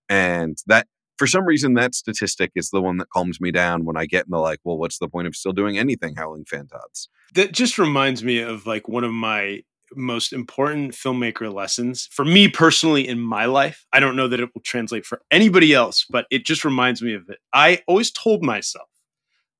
and 0.09 0.59
that 0.66 0.87
for 1.18 1.27
some 1.27 1.45
reason 1.45 1.75
that 1.75 1.95
statistic 1.95 2.51
is 2.57 2.71
the 2.71 2.83
one 2.83 2.97
that 2.97 3.09
calms 3.11 3.40
me 3.40 3.51
down 3.51 3.85
when 3.85 3.97
i 3.97 4.07
get 4.07 4.27
in 4.27 4.31
the 4.31 4.38
like 4.38 4.59
well 4.64 4.79
what's 4.79 4.99
the 4.99 5.09
point 5.09 5.27
of 5.27 5.37
still 5.37 5.53
doing 5.53 5.79
anything 5.79 6.14
howling 6.16 6.45
fantods 6.45 7.09
that 7.35 7.53
just 7.53 7.79
reminds 7.79 8.25
me 8.25 8.40
of 8.40 8.66
like 8.66 8.88
one 8.88 9.05
of 9.05 9.12
my 9.12 9.62
most 9.96 10.33
important 10.33 10.92
filmmaker 10.92 11.52
lessons 11.52 12.09
for 12.11 12.24
me 12.24 12.48
personally 12.48 13.07
in 13.07 13.18
my 13.18 13.44
life. 13.46 13.87
I 13.92 14.00
don't 14.00 14.16
know 14.16 14.28
that 14.28 14.40
it 14.40 14.50
will 14.55 14.62
translate 14.62 15.05
for 15.05 15.22
anybody 15.31 15.74
else, 15.74 16.07
but 16.09 16.26
it 16.31 16.44
just 16.44 16.64
reminds 16.64 17.02
me 17.02 17.14
of 17.14 17.28
it. 17.28 17.38
I 17.52 17.83
always 17.87 18.11
told 18.11 18.42
myself 18.42 18.88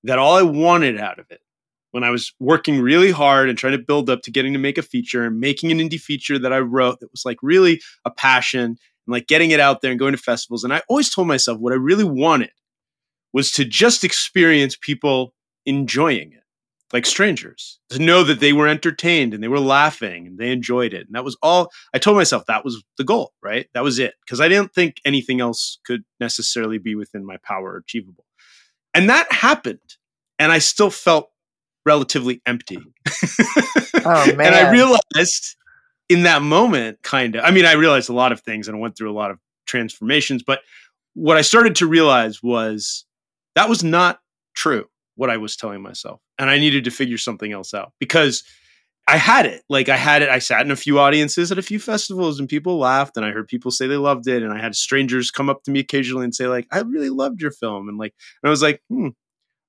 that 0.05 0.18
all 0.18 0.37
I 0.37 0.42
wanted 0.42 0.99
out 0.99 1.18
of 1.18 1.27
it 1.31 1.40
when 1.92 2.05
I 2.05 2.11
was 2.11 2.33
working 2.40 2.81
really 2.81 3.11
hard 3.11 3.49
and 3.49 3.57
trying 3.57 3.77
to 3.77 3.85
build 3.85 4.11
up 4.11 4.23
to 4.23 4.31
getting 4.31 4.53
to 4.55 4.59
make 4.59 4.79
a 4.79 4.83
feature 4.83 5.25
and 5.25 5.38
making 5.38 5.71
an 5.71 5.79
indie 5.79 6.01
feature 6.01 6.38
that 6.38 6.53
I 6.53 6.59
wrote 6.59 7.01
that 7.01 7.12
was 7.12 7.25
like 7.25 7.38
really 7.42 7.81
a 8.05 8.11
passion 8.11 8.62
and 8.62 8.79
like 9.07 9.27
getting 9.27 9.51
it 9.51 9.61
out 9.61 9.81
there 9.81 9.90
and 9.90 10.01
going 10.01 10.12
to 10.12 10.18
festivals. 10.18 10.64
And 10.64 10.73
I 10.73 10.83
always 10.88 11.12
told 11.12 11.29
myself 11.29 11.59
what 11.59 11.73
I 11.73 11.77
really 11.77 12.05
wanted 12.05 12.51
was 13.33 13.53
to 13.53 13.64
just 13.64 14.05
experience 14.05 14.77
people 14.81 15.35
enjoying 15.66 16.33
it 16.33 16.42
like 16.93 17.07
strangers 17.07 17.79
to 17.89 17.99
know 17.99 18.23
that 18.25 18.41
they 18.41 18.53
were 18.53 18.69
entertained 18.69 19.35
and 19.35 19.43
they 19.43 19.49
were 19.49 19.61
laughing 19.61 20.27
and 20.27 20.39
they 20.39 20.51
enjoyed 20.51 20.93
it. 20.93 21.07
And 21.07 21.15
that 21.15 21.25
was 21.25 21.37
all 21.43 21.71
i 21.95 21.99
told 21.99 22.17
myself 22.17 22.45
that 22.47 22.65
was 22.65 22.83
the 22.99 23.05
goal 23.05 23.33
right? 23.43 23.67
That 23.75 23.83
was 23.85 23.99
it. 23.99 24.15
Because 24.25 24.41
i 24.41 24.49
didn't 24.49 24.75
think 24.75 24.97
anything 25.05 25.41
else 25.41 25.79
could 25.85 26.03
necessarily 26.21 26.79
be 26.79 26.95
within 26.95 27.25
my 27.25 27.37
power 27.43 27.73
or 27.73 27.77
achievable. 27.79 28.25
And 28.95 29.09
that 29.11 29.33
happened. 29.33 29.97
And 30.39 30.53
i 30.53 30.59
still 30.59 30.91
felt 30.91 31.29
relatively 31.87 32.41
empty. 32.47 32.79
Oh, 34.05 34.27
man. 34.35 34.49
and 34.49 34.55
i 34.57 34.73
realized 34.73 35.57
in 36.09 36.25
that 36.25 36.43
moment 36.43 36.99
kind 37.03 37.37
of 37.37 37.45
i 37.45 37.53
mean 37.53 37.65
i 37.65 37.75
realized 37.75 38.11
a 38.11 38.13
lot 38.13 38.33
of 38.33 38.41
things 38.41 38.67
and 38.67 38.77
i 38.77 38.81
went 38.81 38.97
through 38.97 39.13
a 39.13 39.15
lot 39.15 39.31
of 39.31 39.39
transformations 39.65 40.43
but 40.43 40.59
what 41.15 41.37
i 41.37 41.41
started 41.41 41.77
to 41.77 41.87
realize 41.87 42.43
was 42.43 43.05
that 43.55 43.69
was 43.69 43.85
not 43.85 44.19
true 44.55 44.87
what 45.16 45.31
I 45.31 45.37
was 45.37 45.57
telling 45.57 45.83
myself. 45.83 46.20
And 46.38 46.48
I 46.51 46.59
needed 46.59 46.85
to 46.85 46.90
figure 46.90 47.18
something 47.18 47.53
else 47.53 47.75
out 47.75 47.92
because 47.98 48.42
I 49.09 49.16
had 49.16 49.46
it. 49.46 49.62
Like 49.68 49.88
I 49.88 49.96
had 49.96 50.22
it. 50.22 50.29
I 50.29 50.38
sat 50.38 50.64
in 50.64 50.70
a 50.70 50.77
few 50.77 50.98
audiences 51.01 51.51
at 51.51 51.59
a 51.59 51.62
few 51.62 51.79
festivals 51.79 52.38
and 52.38 52.48
people 52.48 52.79
laughed 52.79 53.16
and 53.16 53.27
I 53.27 53.31
heard 53.33 53.48
people 53.48 53.70
say 53.70 53.87
they 53.87 53.96
loved 53.96 54.29
it. 54.29 54.42
And 54.42 54.53
I 54.53 54.61
had 54.61 54.75
strangers 54.77 55.31
come 55.31 55.51
up 55.51 55.64
to 55.64 55.70
me 55.70 55.81
occasionally 55.81 56.25
and 56.25 56.35
say, 56.35 56.46
like, 56.46 56.66
I 56.70 56.81
really 56.81 57.11
loved 57.11 57.42
your 57.42 57.51
film. 57.51 57.88
And 57.88 57.98
like, 57.98 58.14
and 58.42 58.48
I 58.48 58.51
was 58.51 58.62
like, 58.62 58.81
hmm, 58.88 59.09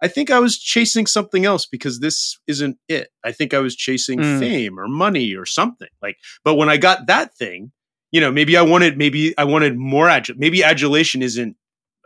I 0.01 0.07
think 0.07 0.29
I 0.29 0.39
was 0.39 0.59
chasing 0.59 1.07
something 1.07 1.45
else 1.45 1.65
because 1.65 1.99
this 1.99 2.37
isn't 2.47 2.77
it. 2.87 3.09
I 3.23 3.31
think 3.31 3.53
I 3.53 3.59
was 3.59 3.75
chasing 3.75 4.19
Mm. 4.19 4.39
fame 4.39 4.79
or 4.79 4.87
money 4.87 5.33
or 5.33 5.45
something. 5.45 5.87
Like, 6.01 6.17
but 6.43 6.55
when 6.55 6.69
I 6.69 6.77
got 6.77 7.07
that 7.07 7.33
thing, 7.35 7.71
you 8.11 8.21
know, 8.21 8.31
maybe 8.31 8.55
I 8.55 8.61
wanted, 8.61 8.97
maybe 8.97 9.35
I 9.37 9.45
wanted 9.45 9.77
more 9.77 10.07
adul. 10.07 10.35
Maybe 10.37 10.63
adulation 10.63 11.21
isn't. 11.23 11.55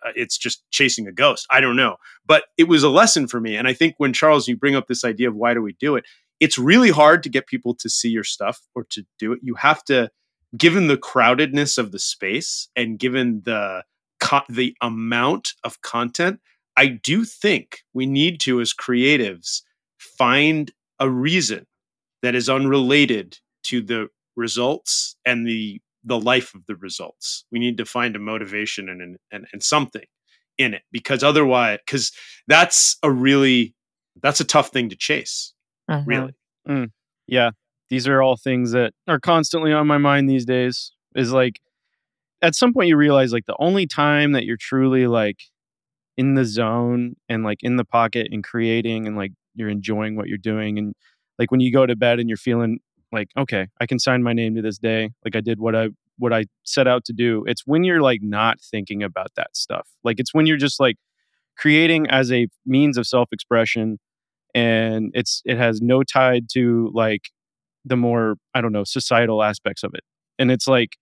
Uh, 0.05 0.11
it's 0.15 0.37
just 0.37 0.63
chasing 0.71 1.07
a 1.07 1.11
ghost. 1.11 1.45
I 1.49 1.61
don't 1.61 1.75
know, 1.75 1.97
but 2.25 2.45
it 2.57 2.65
was 2.65 2.83
a 2.83 2.89
lesson 2.89 3.27
for 3.27 3.39
me. 3.39 3.55
And 3.55 3.67
I 3.67 3.73
think 3.73 3.95
when 3.97 4.13
Charles, 4.13 4.47
you 4.47 4.57
bring 4.57 4.75
up 4.75 4.87
this 4.87 5.03
idea 5.03 5.29
of 5.29 5.35
why 5.35 5.53
do 5.53 5.61
we 5.61 5.73
do 5.79 5.95
it? 5.95 6.05
It's 6.39 6.57
really 6.57 6.91
hard 6.91 7.23
to 7.23 7.29
get 7.29 7.47
people 7.47 7.73
to 7.75 7.89
see 7.89 8.09
your 8.09 8.23
stuff 8.23 8.61
or 8.75 8.85
to 8.91 9.03
do 9.17 9.33
it. 9.33 9.39
You 9.41 9.55
have 9.55 9.83
to, 9.85 10.09
given 10.55 10.87
the 10.87 10.97
crowdedness 10.97 11.77
of 11.77 11.91
the 11.91 11.99
space 11.99 12.69
and 12.75 12.99
given 12.99 13.41
the 13.43 13.83
co- 14.19 14.41
the 14.49 14.75
amount 14.81 15.53
of 15.63 15.81
content, 15.81 16.39
I 16.75 16.87
do 16.87 17.25
think 17.25 17.79
we 17.93 18.05
need 18.05 18.39
to, 18.41 18.61
as 18.61 18.73
creatives, 18.73 19.63
find 19.97 20.71
a 20.99 21.09
reason 21.09 21.65
that 22.21 22.35
is 22.35 22.49
unrelated 22.49 23.39
to 23.63 23.81
the 23.81 24.09
results 24.35 25.15
and 25.25 25.47
the 25.47 25.81
the 26.03 26.19
life 26.19 26.53
of 26.55 26.61
the 26.67 26.75
results. 26.75 27.45
We 27.51 27.59
need 27.59 27.77
to 27.77 27.85
find 27.85 28.15
a 28.15 28.19
motivation 28.19 28.89
and 28.89 29.17
and, 29.31 29.45
and 29.51 29.63
something 29.63 30.05
in 30.57 30.73
it 30.73 30.83
because 30.91 31.23
otherwise, 31.23 31.79
because 31.85 32.11
that's 32.47 32.97
a 33.03 33.11
really 33.11 33.75
that's 34.21 34.39
a 34.39 34.45
tough 34.45 34.69
thing 34.69 34.89
to 34.89 34.95
chase. 34.95 35.53
Mhm. 35.89 36.03
Really, 36.05 36.33
yeah 37.27 37.51
these 37.89 38.07
are 38.07 38.21
all 38.21 38.37
things 38.37 38.71
that 38.71 38.93
are 39.07 39.19
constantly 39.19 39.71
on 39.71 39.87
my 39.87 39.97
mind 39.97 40.29
these 40.29 40.45
days 40.45 40.91
is 41.15 41.31
like 41.31 41.59
at 42.41 42.55
some 42.55 42.73
point 42.73 42.87
you 42.87 42.97
realize 42.97 43.33
like 43.33 43.45
the 43.45 43.55
only 43.59 43.87
time 43.87 44.33
that 44.33 44.45
you're 44.45 44.57
truly 44.59 45.07
like 45.07 45.39
in 46.17 46.35
the 46.35 46.45
zone 46.45 47.15
and 47.29 47.43
like 47.43 47.59
in 47.61 47.77
the 47.77 47.85
pocket 47.85 48.27
and 48.31 48.43
creating 48.43 49.07
and 49.07 49.15
like 49.15 49.31
you're 49.55 49.69
enjoying 49.69 50.15
what 50.15 50.27
you're 50.27 50.37
doing 50.37 50.77
and 50.77 50.93
like 51.39 51.51
when 51.51 51.59
you 51.61 51.71
go 51.71 51.85
to 51.85 51.95
bed 51.95 52.19
and 52.19 52.29
you're 52.29 52.37
feeling 52.37 52.79
like 53.11 53.29
okay 53.37 53.67
i 53.79 53.85
can 53.85 53.99
sign 53.99 54.23
my 54.23 54.33
name 54.33 54.55
to 54.55 54.61
this 54.61 54.77
day 54.77 55.09
like 55.23 55.35
i 55.35 55.41
did 55.41 55.59
what 55.59 55.75
i 55.75 55.87
what 56.17 56.33
i 56.33 56.45
set 56.63 56.87
out 56.87 57.05
to 57.05 57.13
do. 57.13 57.43
It's 57.47 57.61
when 57.65 57.83
you're 57.83 58.01
like 58.01 58.21
not 58.23 58.59
thinking 58.59 59.03
about 59.03 59.29
that 59.35 59.55
stuff 59.55 59.87
like 60.03 60.19
it's 60.19 60.33
when 60.33 60.45
you're 60.45 60.57
just 60.57 60.79
like 60.79 60.97
creating 61.57 62.07
as 62.09 62.31
a 62.31 62.47
means 62.65 62.97
of 62.97 63.07
self-expression 63.07 63.99
and 64.53 65.11
it's 65.13 65.41
it 65.45 65.57
has 65.57 65.81
no 65.81 66.03
tide 66.03 66.45
to 66.53 66.91
like 66.93 67.29
the 67.85 67.97
more 67.97 68.35
i 68.53 68.61
don't 68.61 68.73
know 68.73 68.83
societal 68.83 69.43
aspects 69.43 69.83
of 69.83 69.91
it 69.93 70.03
and 70.39 70.51
it's 70.51 70.67
like 70.67 70.97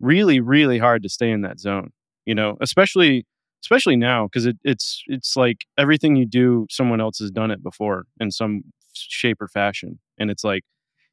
really 0.00 0.40
really 0.40 0.78
hard 0.78 1.02
to 1.02 1.08
stay 1.08 1.30
in 1.30 1.42
that 1.42 1.58
zone 1.58 1.90
you 2.26 2.34
know 2.34 2.56
especially 2.60 3.26
especially 3.62 3.96
now 3.96 4.26
because 4.26 4.46
it, 4.46 4.56
it's 4.64 5.02
it's 5.06 5.36
like 5.36 5.58
everything 5.76 6.16
you 6.16 6.26
do 6.26 6.66
someone 6.70 7.00
else 7.00 7.18
has 7.18 7.30
done 7.30 7.50
it 7.50 7.62
before 7.62 8.04
in 8.20 8.30
some 8.30 8.62
shape 8.94 9.40
or 9.40 9.48
fashion 9.48 9.98
and 10.18 10.30
it's 10.30 10.44
like 10.44 10.62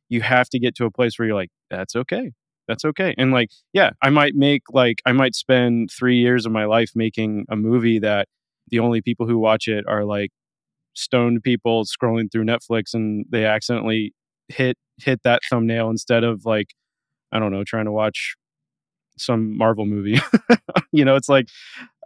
you 0.10 0.22
have 0.22 0.50
to 0.50 0.60
get 0.60 0.76
to 0.76 0.86
a 0.86 0.92
place 0.92 1.18
where 1.18 1.28
you're 1.28 1.36
like 1.36 1.50
that's 1.70 1.96
okay 1.96 2.32
that's 2.68 2.86
okay 2.86 3.14
and 3.18 3.32
like 3.32 3.50
yeah 3.74 3.92
i 4.02 4.10
might 4.10 4.36
make 4.36 4.64
like 4.72 5.02
i 5.06 5.12
might 5.12 5.36
spend 5.36 5.90
three 5.92 6.18
years 6.18 6.46
of 6.46 6.52
my 6.52 6.66
life 6.66 6.92
making 6.96 7.46
a 7.50 7.56
movie 7.56 8.00
that 8.00 8.28
the 8.70 8.80
only 8.80 9.02
people 9.02 9.28
who 9.28 9.38
watch 9.38 9.68
it 9.68 9.86
are 9.88 10.04
like 10.04 10.32
stoned 10.94 11.44
people 11.44 11.86
scrolling 11.86 12.32
through 12.32 12.44
netflix 12.44 12.94
and 12.94 13.26
they 13.30 13.46
accidentally 13.46 14.14
hit 14.48 14.78
hit 14.98 15.22
that 15.24 15.42
thumbnail 15.50 15.90
instead 15.90 16.24
of 16.24 16.46
like 16.46 16.68
i 17.32 17.40
don't 17.40 17.52
know 17.52 17.64
trying 17.64 17.86
to 17.86 17.92
watch 17.92 18.36
some 19.18 19.58
marvel 19.58 19.86
movie. 19.86 20.20
You 20.92 21.04
know 21.04 21.16
it's 21.16 21.28
like 21.28 21.50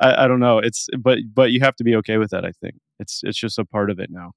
I, 0.01 0.23
I 0.23 0.27
don't 0.27 0.39
know 0.39 0.57
it's 0.57 0.88
but 0.97 1.19
but 1.31 1.51
you 1.51 1.59
have 1.59 1.75
to 1.75 1.83
be 1.83 1.95
okay 1.97 2.17
with 2.17 2.31
that 2.31 2.43
i 2.43 2.51
think. 2.59 2.75
It's 2.99 3.21
it's 3.23 3.38
just 3.38 3.59
a 3.59 3.65
part 3.65 3.91
of 3.91 3.99
it 3.99 4.09
now 4.09 4.31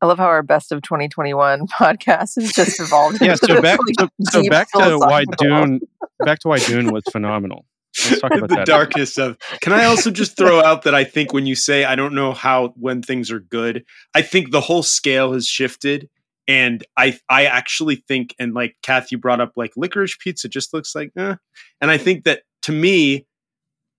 I 0.00 0.06
love 0.06 0.18
how 0.18 0.26
our 0.26 0.42
best 0.42 0.72
of 0.72 0.82
2021 0.82 1.66
podcast 1.78 2.40
has 2.40 2.52
just 2.52 2.80
evolved. 2.80 3.18
yeah 3.20 3.32
into 3.32 3.46
so 3.46 3.54
this, 3.54 3.62
back 3.62 3.78
like, 3.86 3.94
so, 3.98 4.42
so 4.42 4.50
back 4.50 4.68
to 4.72 4.98
why 4.98 5.24
dune 5.38 5.80
back 6.24 6.38
to 6.40 6.48
why 6.48 6.58
dune 6.58 6.92
was 6.92 7.04
phenomenal 7.10 7.64
let's 8.04 8.20
talk 8.20 8.34
about 8.34 8.48
the 8.48 8.56
that 8.56 8.66
darkness 8.66 9.18
of. 9.18 9.38
Can 9.60 9.72
I 9.72 9.84
also 9.84 10.10
just 10.10 10.36
throw 10.36 10.60
out 10.60 10.82
that 10.82 10.94
I 10.94 11.04
think 11.04 11.32
when 11.32 11.46
you 11.46 11.54
say 11.54 11.84
I 11.84 11.94
don't 11.94 12.14
know 12.14 12.32
how 12.32 12.74
when 12.76 13.02
things 13.02 13.30
are 13.30 13.40
good, 13.40 13.84
I 14.14 14.22
think 14.22 14.50
the 14.50 14.60
whole 14.60 14.82
scale 14.82 15.32
has 15.32 15.46
shifted. 15.46 16.08
And 16.46 16.84
I 16.96 17.18
I 17.28 17.46
actually 17.46 17.96
think, 17.96 18.34
and 18.38 18.52
like 18.54 18.76
Kath, 18.82 19.10
you 19.10 19.18
brought 19.18 19.40
up 19.40 19.52
like 19.56 19.72
licorice 19.76 20.16
pizza 20.18 20.48
just 20.48 20.74
looks 20.74 20.94
like, 20.94 21.10
eh. 21.16 21.36
and 21.80 21.90
I 21.90 21.96
think 21.96 22.24
that 22.24 22.42
to 22.62 22.72
me, 22.72 23.26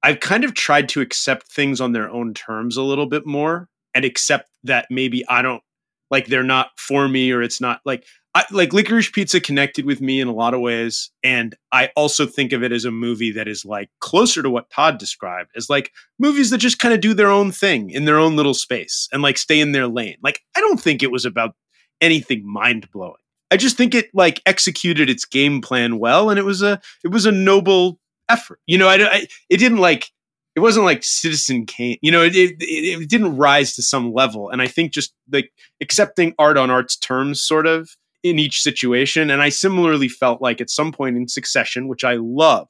I've 0.03 0.19
kind 0.19 0.43
of 0.43 0.53
tried 0.53 0.89
to 0.89 1.01
accept 1.01 1.51
things 1.51 1.81
on 1.81 1.93
their 1.93 2.09
own 2.09 2.33
terms 2.35 2.77
a 2.77 2.83
little 2.83 3.07
bit 3.07 3.25
more 3.25 3.67
and 3.95 4.05
accept 4.05 4.49
that 4.63 4.87
maybe 4.91 5.27
I 5.27 5.41
don't 5.41 5.63
like 6.11 6.27
they're 6.27 6.43
not 6.43 6.71
for 6.77 7.07
me 7.07 7.31
or 7.31 7.41
it's 7.41 7.61
not 7.61 7.81
like 7.85 8.05
I, 8.33 8.43
like 8.51 8.73
licorice 8.73 9.09
pizza 9.09 9.39
connected 9.39 9.85
with 9.85 10.01
me 10.01 10.19
in 10.19 10.27
a 10.27 10.33
lot 10.33 10.53
of 10.53 10.59
ways 10.59 11.09
and 11.23 11.55
i 11.71 11.89
also 11.95 12.25
think 12.25 12.51
of 12.51 12.63
it 12.63 12.71
as 12.71 12.85
a 12.85 12.91
movie 12.91 13.31
that 13.31 13.47
is 13.47 13.65
like 13.65 13.89
closer 13.99 14.43
to 14.43 14.49
what 14.49 14.69
todd 14.69 14.97
described 14.97 15.51
as 15.55 15.69
like 15.69 15.91
movies 16.19 16.49
that 16.49 16.57
just 16.57 16.79
kind 16.79 16.93
of 16.93 17.01
do 17.01 17.13
their 17.13 17.31
own 17.31 17.51
thing 17.51 17.89
in 17.89 18.05
their 18.05 18.19
own 18.19 18.35
little 18.35 18.53
space 18.53 19.07
and 19.11 19.21
like 19.21 19.37
stay 19.37 19.59
in 19.59 19.71
their 19.71 19.87
lane. 19.87 20.17
Like 20.21 20.41
i 20.55 20.59
don't 20.59 20.79
think 20.79 21.01
it 21.01 21.11
was 21.11 21.25
about 21.25 21.55
anything 22.01 22.45
mind-blowing. 22.45 23.15
I 23.51 23.57
just 23.57 23.77
think 23.77 23.95
it 23.95 24.09
like 24.13 24.41
executed 24.45 25.09
its 25.09 25.23
game 25.23 25.61
plan 25.61 25.97
well 25.97 26.29
and 26.29 26.37
it 26.37 26.43
was 26.45 26.61
a 26.61 26.81
it 27.03 27.09
was 27.09 27.25
a 27.25 27.31
noble 27.31 27.99
effort. 28.27 28.59
You 28.67 28.77
know 28.77 28.87
i, 28.89 28.95
I 28.95 29.27
it 29.49 29.57
didn't 29.57 29.77
like 29.77 30.11
it 30.55 30.61
wasn't 30.61 30.85
like 30.85 31.03
Citizen 31.03 31.65
Kane. 31.65 31.97
You 32.01 32.11
know, 32.11 32.23
it, 32.23 32.35
it, 32.35 32.55
it 32.59 33.09
didn't 33.09 33.35
rise 33.37 33.75
to 33.75 33.83
some 33.83 34.13
level. 34.13 34.49
And 34.49 34.61
I 34.61 34.67
think 34.67 34.93
just 34.93 35.13
like 35.31 35.51
accepting 35.81 36.33
art 36.39 36.57
on 36.57 36.71
art's 36.71 36.95
terms, 36.95 37.41
sort 37.41 37.67
of 37.67 37.89
in 38.23 38.39
each 38.39 38.61
situation. 38.61 39.29
And 39.29 39.41
I 39.41 39.49
similarly 39.49 40.07
felt 40.07 40.41
like 40.41 40.61
at 40.61 40.69
some 40.69 40.91
point 40.91 41.17
in 41.17 41.27
Succession, 41.27 41.87
which 41.87 42.03
I 42.03 42.15
love, 42.19 42.69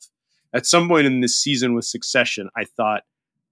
at 0.54 0.66
some 0.66 0.88
point 0.88 1.06
in 1.06 1.22
this 1.22 1.36
season 1.38 1.76
with 1.76 1.86
Succession, 1.86 2.50
I 2.58 2.66
thought, 2.66 3.04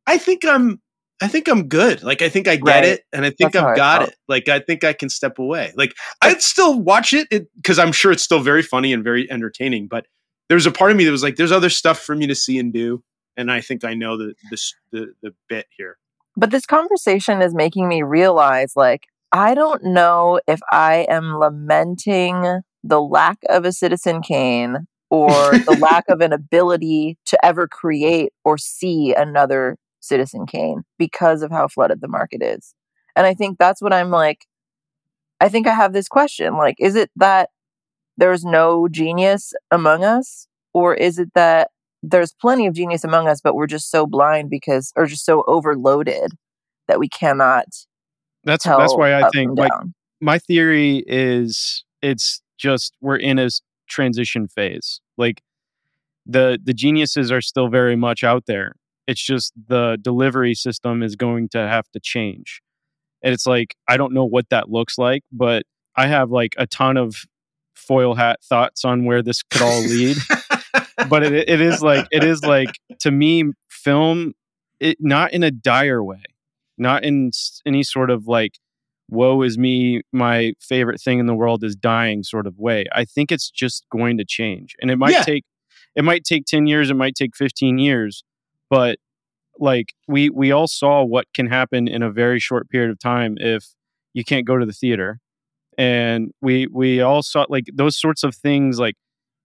I 0.08 0.18
think 0.18 0.44
I'm. 0.46 0.82
I 1.22 1.28
think 1.30 1.48
I'm 1.48 1.70
good. 1.70 2.04
Like 2.04 2.22
I 2.22 2.28
think 2.28 2.50
I 2.50 2.58
get 2.58 2.66
Right. 2.66 2.84
it, 2.86 3.04
and 3.14 3.24
I 3.24 3.30
think 3.30 3.54
That's 3.54 3.64
I've 3.64 3.78
got 3.78 4.02
it. 4.10 4.16
Like 4.28 4.50
I 4.50 4.60
think 4.60 4.84
I 4.84 4.92
can 4.92 5.08
step 5.10 5.40
away. 5.40 5.72
Like 5.78 5.94
I'd 6.22 6.42
still 6.42 6.82
watch 6.82 7.14
it 7.14 7.30
because 7.56 7.80
I'm 7.80 7.94
sure 7.94 8.12
it's 8.12 8.24
still 8.24 8.42
very 8.42 8.64
funny 8.64 8.92
and 8.92 9.06
very 9.06 9.32
entertaining. 9.32 9.88
But 9.88 10.06
there 10.50 10.56
was 10.56 10.66
a 10.66 10.72
part 10.72 10.92
of 10.92 10.98
me 10.98 11.06
that 11.06 11.12
was 11.12 11.24
like, 11.24 11.38
there's 11.38 11.52
other 11.52 11.70
stuff 11.70 12.00
for 12.00 12.14
me 12.16 12.28
to 12.28 12.36
see 12.36 12.60
and 12.60 12.74
do, 12.74 13.04
and 13.38 13.52
I 13.52 13.62
think 13.62 13.84
I 13.84 13.94
know 13.94 14.18
the 14.18 14.34
this 14.50 14.74
the 14.92 15.14
the 15.22 15.34
bit 15.50 15.68
here. 15.76 15.98
But 16.36 16.52
this 16.52 16.66
conversation 16.66 17.42
is 17.42 17.54
making 17.54 17.88
me 17.88 18.02
realize 18.02 18.74
like, 18.76 19.08
I 19.32 19.54
don't 19.54 19.84
know 19.84 20.40
if 20.48 20.60
I 20.72 21.06
am 21.10 21.38
lamenting 21.38 22.62
the 22.84 23.02
lack 23.02 23.38
of 23.50 23.66
a 23.66 23.72
Citizen 23.72 24.22
Kane 24.22 24.88
or 25.10 25.54
the 25.66 25.76
lack 25.80 26.06
of 26.10 26.22
an 26.22 26.34
ability 26.34 27.18
to 27.28 27.46
ever 27.46 27.68
create 27.68 28.34
or 28.44 28.58
see 28.58 29.14
another 29.14 29.78
Citizen 30.00 30.46
Kane 30.46 30.84
because 30.98 31.44
of 31.44 31.52
how 31.52 31.68
flooded 31.68 32.02
the 32.02 32.08
market 32.08 32.42
is. 32.42 32.74
And 33.16 33.28
I 33.28 33.34
think 33.34 33.58
that's 33.58 33.82
what 33.82 33.94
I'm 33.94 34.10
like. 34.10 34.46
I 35.40 35.50
think 35.50 35.68
I 35.68 35.74
have 35.74 35.94
this 35.94 36.08
question 36.08 36.58
like, 36.58 36.76
is 36.80 36.96
it 36.96 37.12
that 37.16 37.50
there's 38.18 38.44
no 38.44 38.88
genius 38.88 39.54
among 39.72 40.04
us? 40.04 40.48
Or 40.74 40.96
is 40.96 41.20
it 41.20 41.30
that 41.36 41.70
there's 42.04 42.34
plenty 42.34 42.68
of 42.68 42.74
genius 42.74 43.04
among 43.04 43.28
us, 43.28 43.40
but 43.42 43.56
we're 43.56 43.66
just 43.66 43.90
so 43.90 44.06
blind 44.06 44.50
because, 44.50 44.92
or 44.96 45.06
just 45.06 45.26
so 45.26 45.44
overloaded 45.48 46.34
that 46.88 47.00
we 47.00 47.08
cannot 47.08 47.66
That's 48.44 48.66
tell 48.66 48.78
that's 48.78 48.96
why 48.96 49.14
I 49.14 49.30
think 49.30 49.58
like 49.58 49.72
my 50.20 50.38
theory 50.38 51.04
is 51.08 51.86
it's 52.02 52.42
just 52.58 52.94
we're 53.02 53.16
in 53.16 53.40
a 53.40 53.50
transition 53.88 54.48
phase. 54.50 55.00
Like 55.18 55.42
the 56.26 56.60
the 56.62 56.74
geniuses 56.74 57.32
are 57.32 57.42
still 57.42 57.70
very 57.70 57.96
much 57.96 58.24
out 58.24 58.46
there. 58.48 58.74
It's 59.08 59.24
just 59.24 59.54
the 59.68 59.98
delivery 60.02 60.56
system 60.56 61.04
is 61.04 61.16
going 61.16 61.50
to 61.50 61.60
have 61.60 61.90
to 61.92 62.00
change. 62.02 62.62
And 63.22 63.34
it's 63.34 63.48
like 63.48 63.76
I 63.88 63.96
don't 63.96 64.14
know 64.14 64.26
what 64.26 64.50
that 64.50 64.70
looks 64.70 64.98
like, 64.98 65.24
but 65.32 65.64
I 65.96 66.08
have 66.08 66.32
like 66.32 66.54
a 66.58 66.68
ton 66.68 66.98
of 66.98 67.16
foil 67.74 68.16
hat 68.16 68.40
thoughts 68.44 68.84
on 68.84 69.06
where 69.06 69.22
this 69.22 69.42
could 69.44 69.62
all 69.62 69.82
lead. 69.82 70.18
but 71.10 71.24
it, 71.24 71.34
it 71.50 71.62
is 71.62 71.82
like 71.82 72.08
it 72.12 72.24
is 72.24 72.44
like 72.44 72.72
to 73.00 73.12
me 73.12 73.52
film 73.70 74.34
it 74.80 74.98
not 75.00 75.34
in 75.34 75.44
a 75.44 75.52
dire 75.52 76.04
way 76.04 76.24
not 76.78 77.04
in 77.04 77.32
any 77.66 77.84
sort 77.84 78.10
of 78.10 78.28
like 78.28 78.58
woe 79.10 79.42
is 79.44 79.58
me 79.58 80.02
my 80.12 80.54
favorite 80.60 81.00
thing 81.00 81.20
in 81.20 81.26
the 81.26 81.36
world 81.36 81.64
is 81.64 81.76
dying 81.76 82.24
sort 82.24 82.48
of 82.48 82.58
way. 82.58 82.86
I 82.94 83.06
think 83.06 83.32
it's 83.32 83.52
just 83.52 83.86
going 83.92 84.18
to 84.18 84.26
change. 84.26 84.76
And 84.82 84.90
it 84.90 84.98
might 84.98 85.12
Yeah. 85.12 85.22
take 85.24 85.44
it 85.96 86.04
might 86.04 86.24
take 86.24 86.46
10 86.46 86.66
years 86.66 86.90
it 86.90 86.96
might 86.96 87.14
take 87.14 87.36
15 87.36 87.78
years 87.78 88.24
but 88.70 88.98
like 89.60 89.94
we 90.08 90.30
we 90.32 90.52
all 90.52 90.68
saw 90.68 91.04
what 91.04 91.26
can 91.36 91.46
happen 91.48 91.88
in 91.88 92.02
a 92.02 92.10
very 92.10 92.40
short 92.40 92.70
period 92.70 92.90
of 92.90 92.98
time 92.98 93.36
if 93.40 93.66
you 94.14 94.24
can't 94.24 94.46
go 94.48 94.58
to 94.58 94.66
the 94.66 94.74
theater. 94.74 95.20
And 95.78 96.32
we 96.42 96.68
we 96.68 97.02
all 97.02 97.22
saw 97.22 97.46
like 97.50 97.66
those 97.74 98.00
sorts 98.00 98.24
of 98.24 98.36
things 98.36 98.80
like 98.80 98.96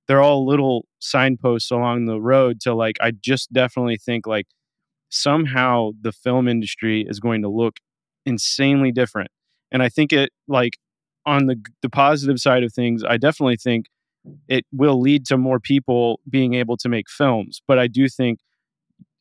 they're 0.07 0.23
all 0.23 0.47
little 0.47 0.87
signposts 1.01 1.71
along 1.71 2.07
the 2.07 2.21
road 2.21 2.61
to 2.61 2.75
like 2.75 2.97
i 3.01 3.11
just 3.11 3.53
definitely 3.53 3.97
think 3.97 4.27
like 4.27 4.47
somehow 5.11 5.91
the 6.01 6.13
film 6.13 6.49
industry 6.49 7.05
is 7.09 7.21
going 7.21 7.43
to 7.43 7.49
look 7.49 7.77
insanely 8.27 8.93
different. 8.93 9.31
And 9.73 9.83
i 9.83 9.89
think 9.89 10.13
it 10.13 10.31
like 10.47 10.79
on 11.27 11.47
the 11.47 11.57
the 11.83 11.91
positive 11.91 12.39
side 12.39 12.63
of 12.63 12.73
things 12.73 13.03
i 13.05 13.17
definitely 13.17 13.57
think 13.57 13.87
it 14.49 14.65
will 14.73 15.01
lead 15.01 15.25
to 15.27 15.39
more 15.39 15.61
people 15.61 16.21
being 16.29 16.55
able 16.55 16.77
to 16.77 16.89
make 16.89 17.09
films 17.09 17.61
but 17.69 17.79
i 17.79 17.87
do 17.87 18.09
think 18.09 18.41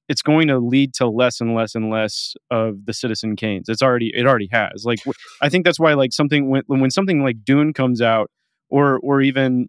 it's 0.09 0.21
going 0.21 0.47
to 0.47 0.57
lead 0.57 0.93
to 0.93 1.07
less 1.07 1.41
and 1.41 1.53
less 1.53 1.75
and 1.75 1.89
less 1.89 2.33
of 2.49 2.85
the 2.85 2.93
citizen 2.93 3.35
canes 3.35 3.67
it's 3.67 3.81
already 3.81 4.11
it 4.15 4.25
already 4.25 4.49
has. 4.51 4.85
Like 4.85 4.99
i 5.41 5.49
think 5.49 5.65
that's 5.65 5.79
why 5.79 5.93
like 5.93 6.13
something 6.13 6.49
when, 6.49 6.63
when 6.67 6.91
something 6.91 7.21
like 7.23 7.43
dune 7.43 7.73
comes 7.73 8.01
out 8.01 8.29
or 8.69 8.99
or 8.99 9.21
even 9.21 9.67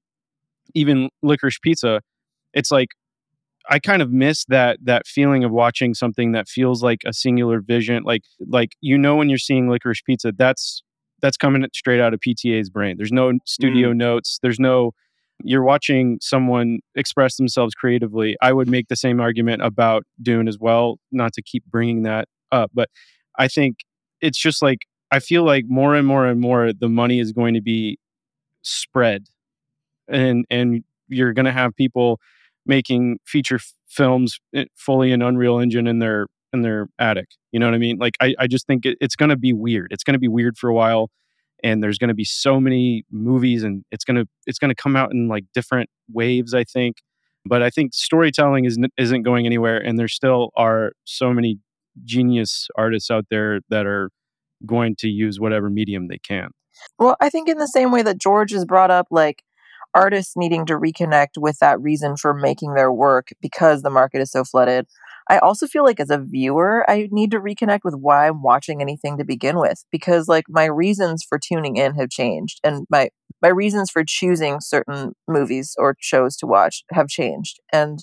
even 0.75 1.09
licorice 1.23 1.59
pizza 1.59 2.01
it's 2.55 2.71
like 2.71 2.89
i 3.71 3.79
kind 3.79 4.03
of 4.03 4.11
miss 4.11 4.45
that 4.47 4.79
that 4.83 5.07
feeling 5.07 5.45
of 5.45 5.51
watching 5.51 5.95
something 5.95 6.33
that 6.33 6.49
feels 6.49 6.83
like 6.83 7.01
a 7.07 7.13
singular 7.13 7.61
vision 7.61 8.03
like 8.05 8.23
like 8.47 8.73
you 8.81 8.97
know 8.97 9.17
when 9.17 9.29
you're 9.29 9.39
seeing 9.39 9.69
licorice 9.69 10.03
pizza 10.05 10.33
that's 10.37 10.83
that's 11.21 11.37
coming 11.37 11.67
straight 11.75 12.01
out 12.01 12.15
of 12.15 12.21
pta's 12.21 12.71
brain. 12.71 12.97
There's 12.97 13.11
no 13.11 13.33
studio 13.45 13.89
mm-hmm. 13.89 13.99
notes. 13.99 14.39
There's 14.41 14.61
no 14.61 14.93
you're 15.45 15.65
watching 15.65 16.19
someone 16.21 16.81
express 16.97 17.37
themselves 17.37 17.75
creatively. 17.75 18.37
I 18.43 18.53
would 18.53 18.69
make 18.69 18.89
the 18.89 18.97
same 18.97 19.21
argument 19.21 19.63
about 19.63 20.05
dune 20.21 20.49
as 20.49 20.59
well 20.59 20.99
not 21.13 21.33
to 21.35 21.43
keep 21.43 21.65
bringing 21.67 22.03
that 22.03 22.29
up 22.51 22.71
but 22.75 22.89
i 23.39 23.49
think 23.49 23.79
it's 24.21 24.39
just 24.39 24.63
like 24.63 24.79
i 25.11 25.19
feel 25.19 25.45
like 25.45 25.65
more 25.69 25.95
and 25.95 26.07
more 26.07 26.27
and 26.27 26.41
more 26.41 26.73
the 26.73 26.89
money 26.89 27.21
is 27.21 27.33
going 27.33 27.55
to 27.55 27.61
be 27.61 27.99
spread 28.63 29.25
and 30.09 30.45
and 30.51 30.85
you're 31.09 31.33
going 31.33 31.47
to 31.47 31.53
have 31.53 31.75
people 31.75 32.21
making 32.67 33.19
feature 33.25 33.57
f- 33.57 33.73
films 33.89 34.39
eh, 34.55 34.65
fully 34.77 35.13
in 35.13 35.23
unreal 35.23 35.59
engine 35.59 35.87
in 35.87 35.99
their 35.99 36.27
in 36.53 36.63
their 36.63 36.89
attic 36.99 37.29
you 37.53 37.59
know 37.59 37.67
what 37.67 37.75
i 37.75 37.79
mean? 37.79 37.99
Like 37.99 38.15
i, 38.21 38.35
I 38.39 38.47
just 38.47 38.67
think 38.67 38.87
it, 38.87 38.99
it's 39.01 39.17
going 39.17 39.31
to 39.31 39.37
be 39.37 39.53
weird. 39.53 39.89
It's 39.93 40.05
going 40.05 40.15
to 40.15 40.21
be 40.21 40.29
weird 40.29 40.57
for 40.59 40.69
a 40.69 40.75
while 40.75 41.11
and 41.65 41.83
there's 41.83 41.99
going 41.99 42.09
to 42.09 42.15
be 42.15 42.25
so 42.25 42.61
many 42.61 43.05
movies 43.11 43.65
and 43.65 43.85
it's 43.91 44.05
going 44.05 44.17
to 44.17 44.27
it's 44.47 44.59
to 44.59 44.75
come 44.75 44.97
out 44.97 45.13
in 45.13 45.29
like 45.29 45.45
different 45.55 45.89
waves 46.13 46.55
i 46.55 46.65
think. 46.65 46.97
But 47.45 47.63
i 47.63 47.71
think 47.71 47.95
storytelling 47.95 48.65
isn't 48.65 48.93
isn't 48.97 49.23
going 49.23 49.47
anywhere 49.47 49.79
and 49.79 49.99
there 49.99 50.09
still 50.09 50.51
are 50.57 50.93
so 51.05 51.33
many 51.33 51.59
genius 52.05 52.69
artists 52.77 53.11
out 53.11 53.27
there 53.31 53.61
that 53.71 53.87
are 53.87 54.11
going 54.67 54.97
to 54.97 55.09
use 55.09 55.39
whatever 55.41 55.71
medium 55.71 56.09
they 56.09 56.19
can. 56.19 56.51
Well, 56.99 57.17
I 57.21 57.29
think 57.31 57.49
in 57.49 57.59
the 57.59 57.67
same 57.67 57.91
way 57.91 58.03
that 58.03 58.19
George 58.19 58.53
has 58.53 58.65
brought 58.65 58.91
up, 58.91 59.09
like 59.11 59.43
artists 59.95 60.35
needing 60.37 60.67
to 60.67 60.75
reconnect 60.75 61.39
with 61.39 61.59
that 61.61 61.81
reason 61.81 62.17
for 62.17 62.35
making 62.35 62.75
their 62.75 62.93
work 62.93 63.29
because 63.41 63.83
the 63.83 63.91
market 63.91 64.21
is 64.21 64.31
so 64.31 64.45
flooded. 64.45 64.87
I 65.29 65.39
also 65.39 65.67
feel 65.67 65.85
like 65.85 66.01
as 66.01 66.11
a 66.11 66.19
viewer, 66.19 66.89
I 66.89 67.09
need 67.11 67.31
to 67.33 67.41
reconnect 67.41 67.81
with 67.85 67.95
why 67.95 68.29
I'm 68.29 68.43
watching 68.43 68.81
anything 68.81 69.19
to 69.19 69.25
begin 69.25 69.59
with 69.59 69.85
because 69.93 70.29
like 70.29 70.45
my 70.49 70.65
reasons 70.65 71.25
for 71.29 71.39
tuning 71.39 71.77
in 71.77 71.95
have 71.97 72.11
changed 72.11 72.61
and 72.65 72.87
my 72.91 73.11
my 73.43 73.49
reasons 73.49 73.91
for 73.91 74.03
choosing 74.07 74.59
certain 74.61 75.13
movies 75.29 75.75
or 75.79 75.95
shows 76.01 76.37
to 76.39 76.47
watch 76.47 76.83
have 76.93 77.09
changed. 77.09 77.61
And 77.73 78.01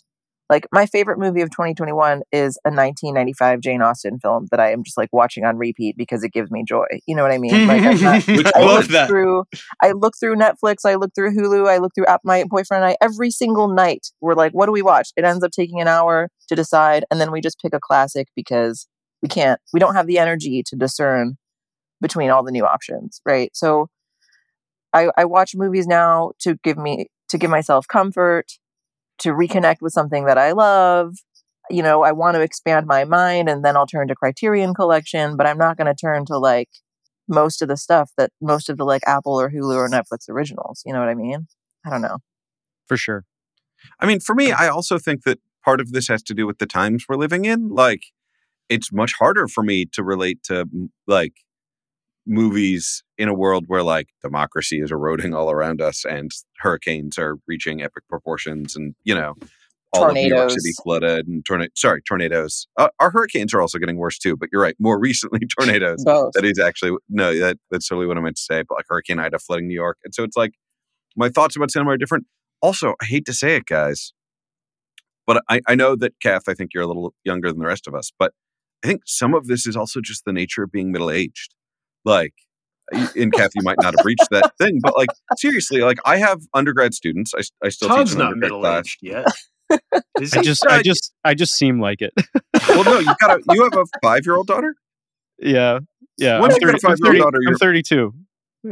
like 0.49 0.67
my 0.71 0.85
favorite 0.85 1.17
movie 1.17 1.41
of 1.41 1.49
2021 1.49 2.21
is 2.31 2.57
a 2.65 2.69
1995 2.69 3.61
Jane 3.61 3.81
Austen 3.81 4.19
film 4.19 4.47
that 4.51 4.59
I 4.59 4.71
am 4.71 4.83
just 4.83 4.97
like 4.97 5.09
watching 5.11 5.43
on 5.43 5.57
repeat 5.57 5.97
because 5.97 6.23
it 6.23 6.31
gives 6.31 6.51
me 6.51 6.63
joy. 6.63 6.85
You 7.07 7.15
know 7.15 7.23
what 7.23 7.31
I 7.31 7.37
mean? 7.37 7.67
Like 7.67 7.81
I'm 7.81 7.99
not 8.01 8.23
Which 8.27 8.47
I 8.55 8.59
love 8.59 8.81
look 8.83 8.87
that. 8.89 9.07
through 9.07 9.45
I 9.81 9.91
look 9.91 10.13
through 10.19 10.35
Netflix, 10.35 10.85
I 10.85 10.95
look 10.95 11.15
through 11.15 11.35
Hulu, 11.35 11.67
I 11.67 11.77
look 11.77 11.93
through 11.95 12.05
app 12.05 12.21
my 12.23 12.43
boyfriend 12.43 12.83
and 12.83 12.91
I 12.91 12.97
every 13.01 13.31
single 13.31 13.67
night 13.67 14.07
we're 14.21 14.35
like, 14.35 14.51
what 14.51 14.67
do 14.67 14.71
we 14.71 14.81
watch? 14.81 15.09
It 15.17 15.23
ends 15.23 15.43
up 15.43 15.51
taking 15.51 15.81
an 15.81 15.87
hour 15.87 16.29
to 16.49 16.55
decide 16.55 17.05
and 17.09 17.19
then 17.19 17.31
we 17.31 17.41
just 17.41 17.59
pick 17.59 17.73
a 17.73 17.79
classic 17.79 18.27
because 18.35 18.87
we 19.21 19.29
can't 19.29 19.59
we 19.73 19.79
don't 19.79 19.95
have 19.95 20.07
the 20.07 20.19
energy 20.19 20.61
to 20.67 20.75
discern 20.75 21.37
between 22.01 22.29
all 22.29 22.43
the 22.43 22.51
new 22.51 22.65
options, 22.65 23.21
right? 23.25 23.49
So 23.53 23.89
I, 24.93 25.09
I 25.17 25.25
watch 25.25 25.55
movies 25.55 25.87
now 25.87 26.31
to 26.39 26.55
give 26.63 26.77
me 26.77 27.07
to 27.29 27.37
give 27.37 27.49
myself 27.49 27.87
comfort, 27.87 28.45
to 29.19 29.29
reconnect 29.29 29.77
with 29.81 29.93
something 29.93 30.25
that 30.25 30.37
I 30.37 30.51
love. 30.51 31.15
You 31.69 31.81
know, 31.81 32.03
I 32.03 32.11
want 32.11 32.35
to 32.35 32.41
expand 32.41 32.85
my 32.85 33.05
mind 33.05 33.49
and 33.49 33.65
then 33.65 33.75
I'll 33.75 33.87
turn 33.87 34.07
to 34.09 34.15
Criterion 34.15 34.73
Collection, 34.73 35.35
but 35.35 35.47
I'm 35.47 35.57
not 35.57 35.77
going 35.77 35.87
to 35.87 35.95
turn 35.95 36.25
to 36.25 36.37
like 36.37 36.69
most 37.27 37.61
of 37.61 37.67
the 37.67 37.77
stuff 37.77 38.11
that 38.17 38.31
most 38.39 38.69
of 38.69 38.77
the 38.77 38.85
like 38.85 39.01
Apple 39.07 39.39
or 39.39 39.49
Hulu 39.49 39.75
or 39.75 39.89
Netflix 39.89 40.29
originals. 40.29 40.83
You 40.85 40.93
know 40.93 40.99
what 40.99 41.09
I 41.09 41.15
mean? 41.15 41.47
I 41.85 41.89
don't 41.89 42.01
know. 42.01 42.17
for 42.87 42.97
sure 42.97 43.25
I 43.99 44.05
mean, 44.05 44.19
for 44.19 44.35
me, 44.35 44.51
I 44.51 44.67
also 44.67 44.97
think 44.97 45.23
that 45.23 45.39
part 45.63 45.79
of 45.79 45.91
this 45.91 46.07
has 46.07 46.23
to 46.23 46.33
do 46.33 46.47
with 46.47 46.57
the 46.59 46.65
times 46.65 47.05
we're 47.07 47.17
living 47.17 47.45
in. 47.45 47.69
Like, 47.69 48.03
it's 48.69 48.91
much 48.91 49.13
harder 49.19 49.47
for 49.47 49.63
me 49.63 49.85
to 49.93 50.03
relate 50.03 50.41
to 50.43 50.65
like 51.07 51.33
movies 52.25 53.03
in 53.17 53.27
a 53.27 53.33
world 53.33 53.65
where 53.67 53.83
like 53.83 54.09
democracy 54.21 54.79
is 54.79 54.91
eroding 54.91 55.33
all 55.33 55.51
around 55.51 55.81
us 55.81 56.05
and 56.05 56.31
hurricanes 56.59 57.17
are 57.17 57.37
reaching 57.47 57.81
epic 57.81 58.03
proportions 58.09 58.75
and 58.75 58.95
you 59.03 59.13
know 59.13 59.35
all 59.93 60.09
of 60.09 60.13
New 60.13 60.27
York 60.27 60.49
City 60.49 60.73
flooded 60.83 61.27
and 61.27 61.45
tornado 61.45 61.71
sorry 61.75 62.01
tornadoes. 62.01 62.67
Uh, 62.77 62.89
our 62.99 63.11
hurricanes 63.11 63.53
are 63.53 63.61
also 63.61 63.77
getting 63.77 63.97
worse 63.97 64.17
too 64.17 64.35
but 64.35 64.49
you're 64.51 64.61
right 64.61 64.75
more 64.79 64.99
recently 65.09 65.39
tornadoes. 65.57 66.03
Both. 66.03 66.33
that 66.33 66.45
is 66.45 66.59
actually 66.59 66.97
no 67.09 67.37
that, 67.39 67.57
that's 67.71 67.87
totally 67.87 68.07
what 68.07 68.17
i 68.17 68.21
meant 68.21 68.37
to 68.37 68.41
say 68.41 68.63
but 68.67 68.75
like 68.75 68.85
hurricane 68.89 69.19
ida 69.19 69.39
flooding 69.39 69.67
new 69.67 69.75
york 69.75 69.97
and 70.03 70.13
so 70.13 70.23
it's 70.23 70.37
like 70.37 70.53
my 71.15 71.29
thoughts 71.29 71.55
about 71.55 71.71
cinema 71.71 71.91
are 71.91 71.97
different. 71.97 72.25
Also 72.61 72.95
i 73.01 73.05
hate 73.05 73.25
to 73.25 73.33
say 73.33 73.55
it 73.55 73.65
guys 73.65 74.13
but 75.27 75.43
i, 75.49 75.61
I 75.67 75.75
know 75.75 75.95
that 75.95 76.13
kath 76.21 76.43
i 76.47 76.53
think 76.55 76.71
you're 76.73 76.83
a 76.83 76.87
little 76.87 77.13
younger 77.23 77.49
than 77.49 77.59
the 77.59 77.67
rest 77.67 77.87
of 77.87 77.93
us 77.93 78.11
but 78.17 78.33
i 78.83 78.87
think 78.87 79.03
some 79.05 79.35
of 79.35 79.45
this 79.45 79.67
is 79.67 79.75
also 79.75 80.01
just 80.01 80.25
the 80.25 80.33
nature 80.33 80.63
of 80.63 80.71
being 80.71 80.91
middle-aged 80.91 81.53
like 82.05 82.33
y- 82.91 83.09
in 83.15 83.31
kath 83.31 83.51
you 83.55 83.61
might 83.63 83.77
not 83.81 83.93
have 83.97 84.05
reached 84.05 84.27
that 84.31 84.51
thing 84.59 84.79
but 84.81 84.95
like 84.97 85.09
seriously 85.37 85.81
like 85.81 85.97
i 86.05 86.17
have 86.17 86.41
undergrad 86.53 86.93
students 86.93 87.33
I, 87.35 87.41
I 87.65 87.69
still 87.69 87.89
Todd's 87.89 88.11
teach 88.11 88.19
an 88.19 88.19
not 88.19 88.31
undergrad 88.33 88.39
middle 88.51 88.59
class 88.61 88.79
aged 88.85 88.97
yet. 89.01 89.25
Is 90.21 90.33
I 90.33 90.41
just 90.43 90.65
I 90.67 90.81
just 90.83 91.11
I 91.23 91.33
just 91.33 91.53
seem 91.53 91.79
like 91.81 92.01
it. 92.01 92.13
well 92.69 92.83
no 92.83 92.99
you 92.99 93.13
got 93.19 93.31
a 93.39 93.43
you 93.51 93.63
have 93.63 93.73
a 93.75 93.85
five-year-old 94.01 94.47
daughter 94.47 94.75
yeah. 95.39 95.79
Yeah. 96.17 96.39
Once 96.39 96.53
I'm, 96.55 96.61
you 96.61 96.67
got 96.67 96.75
a 96.75 96.79
30, 96.79 96.87
I'm, 96.87 96.97
five-year-old 96.97 97.03
30 97.07 97.19
daughter, 97.19 97.37
I'm 97.37 97.41
you're- 97.43 97.57
32. 97.59 98.13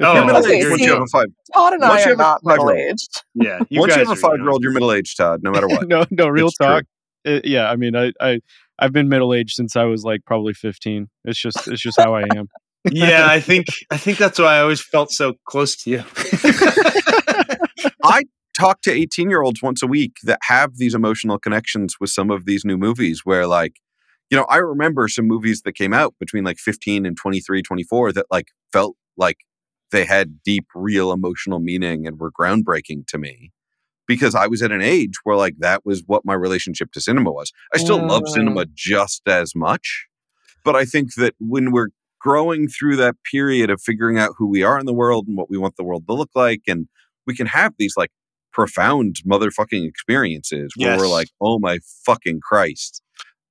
Oh, 0.02 0.14
you're 0.16 0.26
middle-aged 0.26 0.48
okay, 0.48 0.70
once 0.70 0.80
see- 0.80 0.86
you 0.86 0.94
have 0.94 1.02
a 1.02 1.06
five 1.08 1.26
Todd 1.54 1.74
and 1.74 1.82
Once 1.82 1.94
I 1.94 1.98
you 1.98 2.06
are 2.06 2.10
have 2.10 2.20
a 2.20 2.22
not 2.22 2.42
five-year-old. 2.44 2.68
middle 2.70 2.90
aged. 2.92 3.24
yeah. 3.36 3.60
You 3.70 3.80
once 3.82 3.96
you 3.96 4.06
have 4.06 4.12
a 4.12 4.16
five-year-old 4.16 4.64
you're 4.64 4.72
middle-aged 4.72 5.18
todd 5.18 5.42
no 5.44 5.52
matter 5.52 5.68
what 5.68 5.88
no, 5.88 6.06
no, 6.12 6.28
real 6.30 6.48
It's 6.48 6.58
talk. 6.58 6.84
Uh, 7.28 7.40
yeah, 7.44 7.70
I 7.70 7.76
mean, 7.76 7.96
I, 7.96 8.12
I, 8.22 8.40
I've 8.80 8.92
been 8.94 9.10
middle 9.10 9.34
aged 9.34 9.54
since 9.56 9.76
I 9.76 9.84
was 9.84 10.04
like 10.04 10.22
probably 10.26 10.54
15. 10.54 11.10
It's 11.26 11.40
just, 11.40 11.68
it's 11.68 11.82
just 11.82 12.00
how 12.00 12.14
I 12.16 12.24
am. 12.36 12.48
Yeah, 12.92 13.28
I 13.30 13.40
think 13.42 13.68
I 13.92 13.98
think 13.98 14.18
that's 14.18 14.40
why 14.40 14.56
I 14.58 14.62
always 14.62 14.82
felt 14.82 15.12
so 15.12 15.34
close 15.46 15.76
to 15.84 15.90
you. 15.90 16.04
I 18.04 18.24
talk 18.54 18.82
to 18.82 18.92
18 18.92 19.30
year 19.30 19.42
olds 19.42 19.62
once 19.62 19.82
a 19.82 19.88
week 19.88 20.18
that 20.24 20.40
have 20.44 20.78
these 20.78 20.94
emotional 20.94 21.40
connections 21.40 21.96
with 22.00 22.10
some 22.10 22.30
of 22.30 22.46
these 22.46 22.64
new 22.64 22.78
movies 22.78 23.22
where 23.24 23.48
like 23.48 23.78
you 24.30 24.38
know 24.38 24.46
i 24.46 24.58
remember 24.58 25.08
some 25.08 25.28
movies 25.28 25.64
that 25.64 25.74
came 25.74 25.94
out 25.94 26.14
between 26.20 26.44
like 26.44 26.58
15 26.58 27.06
and 27.06 27.18
23 27.18 27.62
24 27.62 28.12
that 28.14 28.26
like 28.30 28.48
felt 28.72 28.96
like 29.18 29.38
they 29.92 30.06
had 30.06 30.42
deep 30.44 30.66
real 30.76 31.12
emotional 31.12 31.60
meaning 31.60 32.08
and 32.08 32.20
were 32.20 32.32
groundbreaking 32.32 33.06
to 33.08 33.18
me 33.18 33.52
because 34.08 34.36
i 34.36 34.46
was 34.46 34.62
at 34.62 34.72
an 34.72 34.82
age 34.82 35.14
where 35.24 35.36
like 35.36 35.56
that 35.60 35.86
was 35.86 36.04
what 36.06 36.24
my 36.24 36.34
relationship 36.34 36.92
to 36.92 37.02
cinema 37.02 37.32
was 37.32 37.52
i 37.74 37.78
still 37.78 38.06
love 38.06 38.24
cinema 38.28 38.62
oh. 38.62 38.66
just 38.74 39.28
as 39.28 39.56
much 39.56 40.06
but 40.64 40.76
i 40.76 40.86
think 40.86 41.16
that 41.16 41.34
when 41.40 41.72
we're 41.72 41.90
growing 42.24 42.68
through 42.68 42.96
that 42.96 43.16
period 43.30 43.70
of 43.70 43.82
figuring 43.82 44.18
out 44.18 44.32
who 44.38 44.48
we 44.48 44.64
are 44.64 44.80
in 44.80 44.86
the 44.86 44.94
world 44.94 45.28
and 45.28 45.38
what 45.38 45.50
we 45.50 45.58
want 45.58 45.76
the 45.76 45.84
world 45.84 46.08
to 46.08 46.14
look 46.14 46.30
like 46.34 46.62
and 46.68 46.88
we 47.28 47.36
can 47.36 47.46
have 47.46 47.74
these 47.78 47.96
like 47.98 48.10
profound 48.54 49.18
motherfucking 49.28 49.88
experiences 49.88 50.72
where 50.78 50.98
we're 50.98 51.08
like, 51.08 51.28
oh 51.42 51.60
my 51.60 51.80
fucking 52.06 52.40
Christ. 52.40 53.02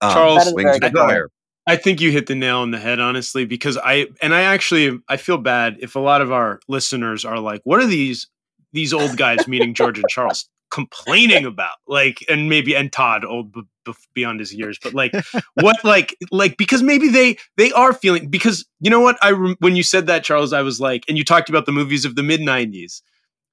Um, 0.01 0.12
Charles, 0.12 0.39
That 0.39 0.47
is 0.49 0.55
Wings 0.55 0.64
very 0.64 0.77
of 0.77 0.81
good 0.81 0.95
point. 0.95 1.09
Desire. 1.09 1.29
I 1.66 1.77
think 1.77 2.01
you 2.01 2.11
hit 2.11 2.27
the 2.27 2.35
nail 2.35 2.59
on 2.59 2.73
the 2.73 2.79
head, 2.79 2.99
honestly, 2.99 3.45
because 3.45 3.77
I 3.79 4.09
and 4.20 4.35
I 4.35 4.43
actually 4.43 4.99
I 5.09 5.16
feel 5.16 5.39
bad 5.39 5.77
if 5.81 5.95
a 5.95 6.01
lot 6.01 6.20
of 6.20 6.33
our 6.33 6.59
listeners 6.66 7.25
are 7.25 7.39
like, 7.39 7.61
"What 7.62 7.81
are 7.81 7.87
these 7.87 8.27
these 8.73 8.93
old 8.93 9.16
guys, 9.16 9.47
meaning 9.47 9.73
George 9.73 9.99
and 9.99 10.09
Charles, 10.09 10.49
complaining 10.73 11.45
about?" 11.45 11.77
Like, 11.87 12.25
and 12.29 12.49
maybe 12.49 12.75
and 12.75 12.93
Todd, 12.93 13.25
old 13.25 13.53
b- 13.53 13.61
b- 13.62 13.68
beyond 14.14 14.41
his 14.41 14.55
years, 14.55 14.78
but 14.83 14.95
like, 14.95 15.12
what, 15.55 15.85
like, 15.85 16.16
like 16.30 16.57
because 16.57 16.83
maybe 16.83 17.09
they 17.09 17.37
they 17.57 17.72
are 17.72 17.93
feeling 17.93 18.28
because 18.28 18.64
you 18.80 18.91
know 18.91 19.01
what 19.01 19.18
I 19.22 19.33
when 19.59 19.76
you 19.76 19.83
said 19.83 20.07
that, 20.07 20.24
Charles, 20.24 20.53
I 20.53 20.62
was 20.62 20.80
like, 20.80 21.05
and 21.09 21.16
you 21.16 21.24
talked 21.24 21.49
about 21.49 21.66
the 21.66 21.72
movies 21.72 22.05
of 22.05 22.16
the 22.16 22.22
mid 22.22 22.41
'90s. 22.41 23.03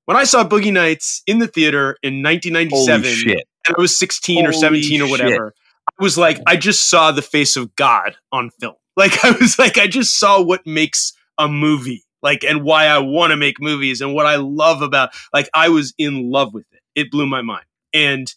When 0.06 0.18
I 0.18 0.24
saw 0.24 0.44
Boogie 0.44 0.74
Nights 0.74 1.22
in 1.28 1.38
the 1.38 1.48
theater 1.48 1.98
in 2.02 2.24
1997, 2.24 3.38
and 3.68 3.76
I 3.78 3.80
was 3.80 3.98
16 3.98 4.48
or 4.48 4.52
17 4.52 5.02
or 5.02 5.06
shit. 5.06 5.12
whatever. 5.12 5.54
I 5.88 6.04
was 6.04 6.18
like, 6.18 6.40
I 6.48 6.56
just 6.56 6.90
saw 6.90 7.12
the 7.12 7.22
face 7.22 7.56
of 7.56 7.76
God 7.76 8.16
on 8.32 8.50
film. 8.60 8.76
Like, 8.96 9.24
I 9.24 9.32
was 9.32 9.60
like, 9.60 9.78
I 9.78 9.88
just 9.88 10.20
saw 10.20 10.42
what 10.42 10.66
makes 10.66 11.14
a 11.38 11.48
movie, 11.48 12.04
like, 12.22 12.44
and 12.44 12.64
why 12.64 12.86
I 12.86 13.00
want 13.00 13.32
to 13.32 13.38
make 13.38 13.62
movies 13.62 14.02
and 14.02 14.14
what 14.14 14.26
I 14.26 14.36
love 14.36 14.82
about, 14.82 15.12
like, 15.34 15.50
I 15.54 15.70
was 15.70 15.94
in 15.98 16.30
love 16.30 16.54
with 16.54 16.66
it. 16.72 16.82
It 16.96 17.12
blew 17.12 17.26
my 17.26 17.42
mind. 17.42 17.66
And 17.94 18.34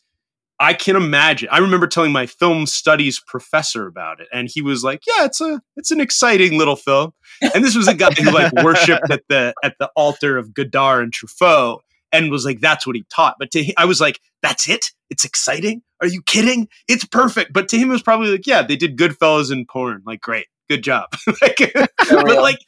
I 0.62 0.74
can 0.74 0.94
imagine. 0.94 1.48
I 1.50 1.58
remember 1.58 1.88
telling 1.88 2.12
my 2.12 2.26
film 2.26 2.66
studies 2.66 3.20
professor 3.26 3.88
about 3.88 4.20
it, 4.20 4.28
and 4.32 4.48
he 4.48 4.62
was 4.62 4.84
like, 4.84 5.02
"Yeah, 5.08 5.24
it's 5.24 5.40
a 5.40 5.60
it's 5.76 5.90
an 5.90 6.00
exciting 6.00 6.56
little 6.56 6.76
film." 6.76 7.12
And 7.52 7.64
this 7.64 7.74
was 7.74 7.88
a 7.88 7.94
guy 7.94 8.12
who 8.12 8.30
like 8.30 8.52
worshipped 8.62 9.10
at 9.10 9.24
the 9.28 9.54
at 9.64 9.74
the 9.80 9.90
altar 9.96 10.38
of 10.38 10.54
Godard 10.54 11.02
and 11.02 11.12
Truffaut, 11.12 11.80
and 12.12 12.30
was 12.30 12.44
like, 12.44 12.60
"That's 12.60 12.86
what 12.86 12.94
he 12.94 13.04
taught." 13.12 13.34
But 13.40 13.50
to 13.50 13.64
him, 13.64 13.74
I 13.76 13.86
was 13.86 14.00
like, 14.00 14.20
"That's 14.40 14.68
it? 14.68 14.92
It's 15.10 15.24
exciting? 15.24 15.82
Are 16.00 16.06
you 16.06 16.22
kidding? 16.22 16.68
It's 16.86 17.04
perfect." 17.04 17.52
But 17.52 17.66
to 17.70 17.76
him, 17.76 17.90
it 17.90 17.94
was 17.94 18.02
probably 18.04 18.30
like, 18.30 18.46
"Yeah, 18.46 18.62
they 18.62 18.76
did 18.76 18.96
Goodfellas 18.96 19.50
and 19.50 19.66
porn. 19.66 20.02
Like, 20.06 20.20
great, 20.20 20.46
good 20.70 20.84
job." 20.84 21.08
like, 21.42 21.72
oh, 21.74 21.86
but 21.98 22.40
like, 22.40 22.58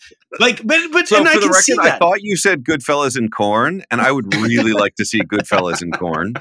like, 0.40 0.66
but 0.66 0.80
but 0.90 1.06
So 1.06 1.18
and 1.18 1.28
I 1.28 1.34
for 1.34 1.46
the 1.46 1.54
see 1.54 1.76
record, 1.78 1.92
I 1.92 1.98
thought 1.98 2.22
you 2.22 2.36
said 2.36 2.64
Goodfellas 2.64 3.16
and 3.16 3.30
Corn, 3.30 3.84
and 3.88 4.00
I 4.00 4.10
would 4.10 4.34
really 4.34 4.72
like 4.72 4.96
to 4.96 5.04
see 5.04 5.20
Goodfellas 5.20 5.80
and 5.80 5.96
Corn. 5.96 6.34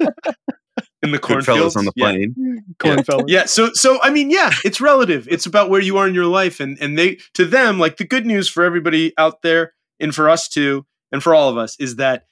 in 1.02 1.10
the 1.12 1.18
cornfields 1.18 1.76
on 1.76 1.84
the 1.84 1.92
Yeah. 1.96 2.04
plane. 2.12 2.64
Cornfellas. 2.78 3.24
yeah 3.28 3.44
so 3.44 3.70
so 3.74 3.98
i 4.02 4.10
mean 4.10 4.30
yeah 4.30 4.50
it's 4.64 4.80
relative 4.80 5.28
it's 5.30 5.46
about 5.46 5.68
where 5.70 5.80
you 5.80 5.98
are 5.98 6.08
in 6.08 6.14
your 6.14 6.26
life 6.26 6.58
and 6.60 6.76
and 6.80 6.98
they 6.98 7.18
to 7.34 7.44
them 7.44 7.78
like 7.78 7.96
the 7.98 8.04
good 8.06 8.26
news 8.26 8.48
for 8.48 8.64
everybody 8.64 9.12
out 9.18 9.42
there 9.42 9.72
and 10.00 10.14
for 10.14 10.28
us 10.30 10.48
too 10.48 10.86
and 11.12 11.22
for 11.22 11.34
all 11.34 11.48
of 11.48 11.56
us 11.56 11.76
is 11.78 11.96
that 11.96 12.24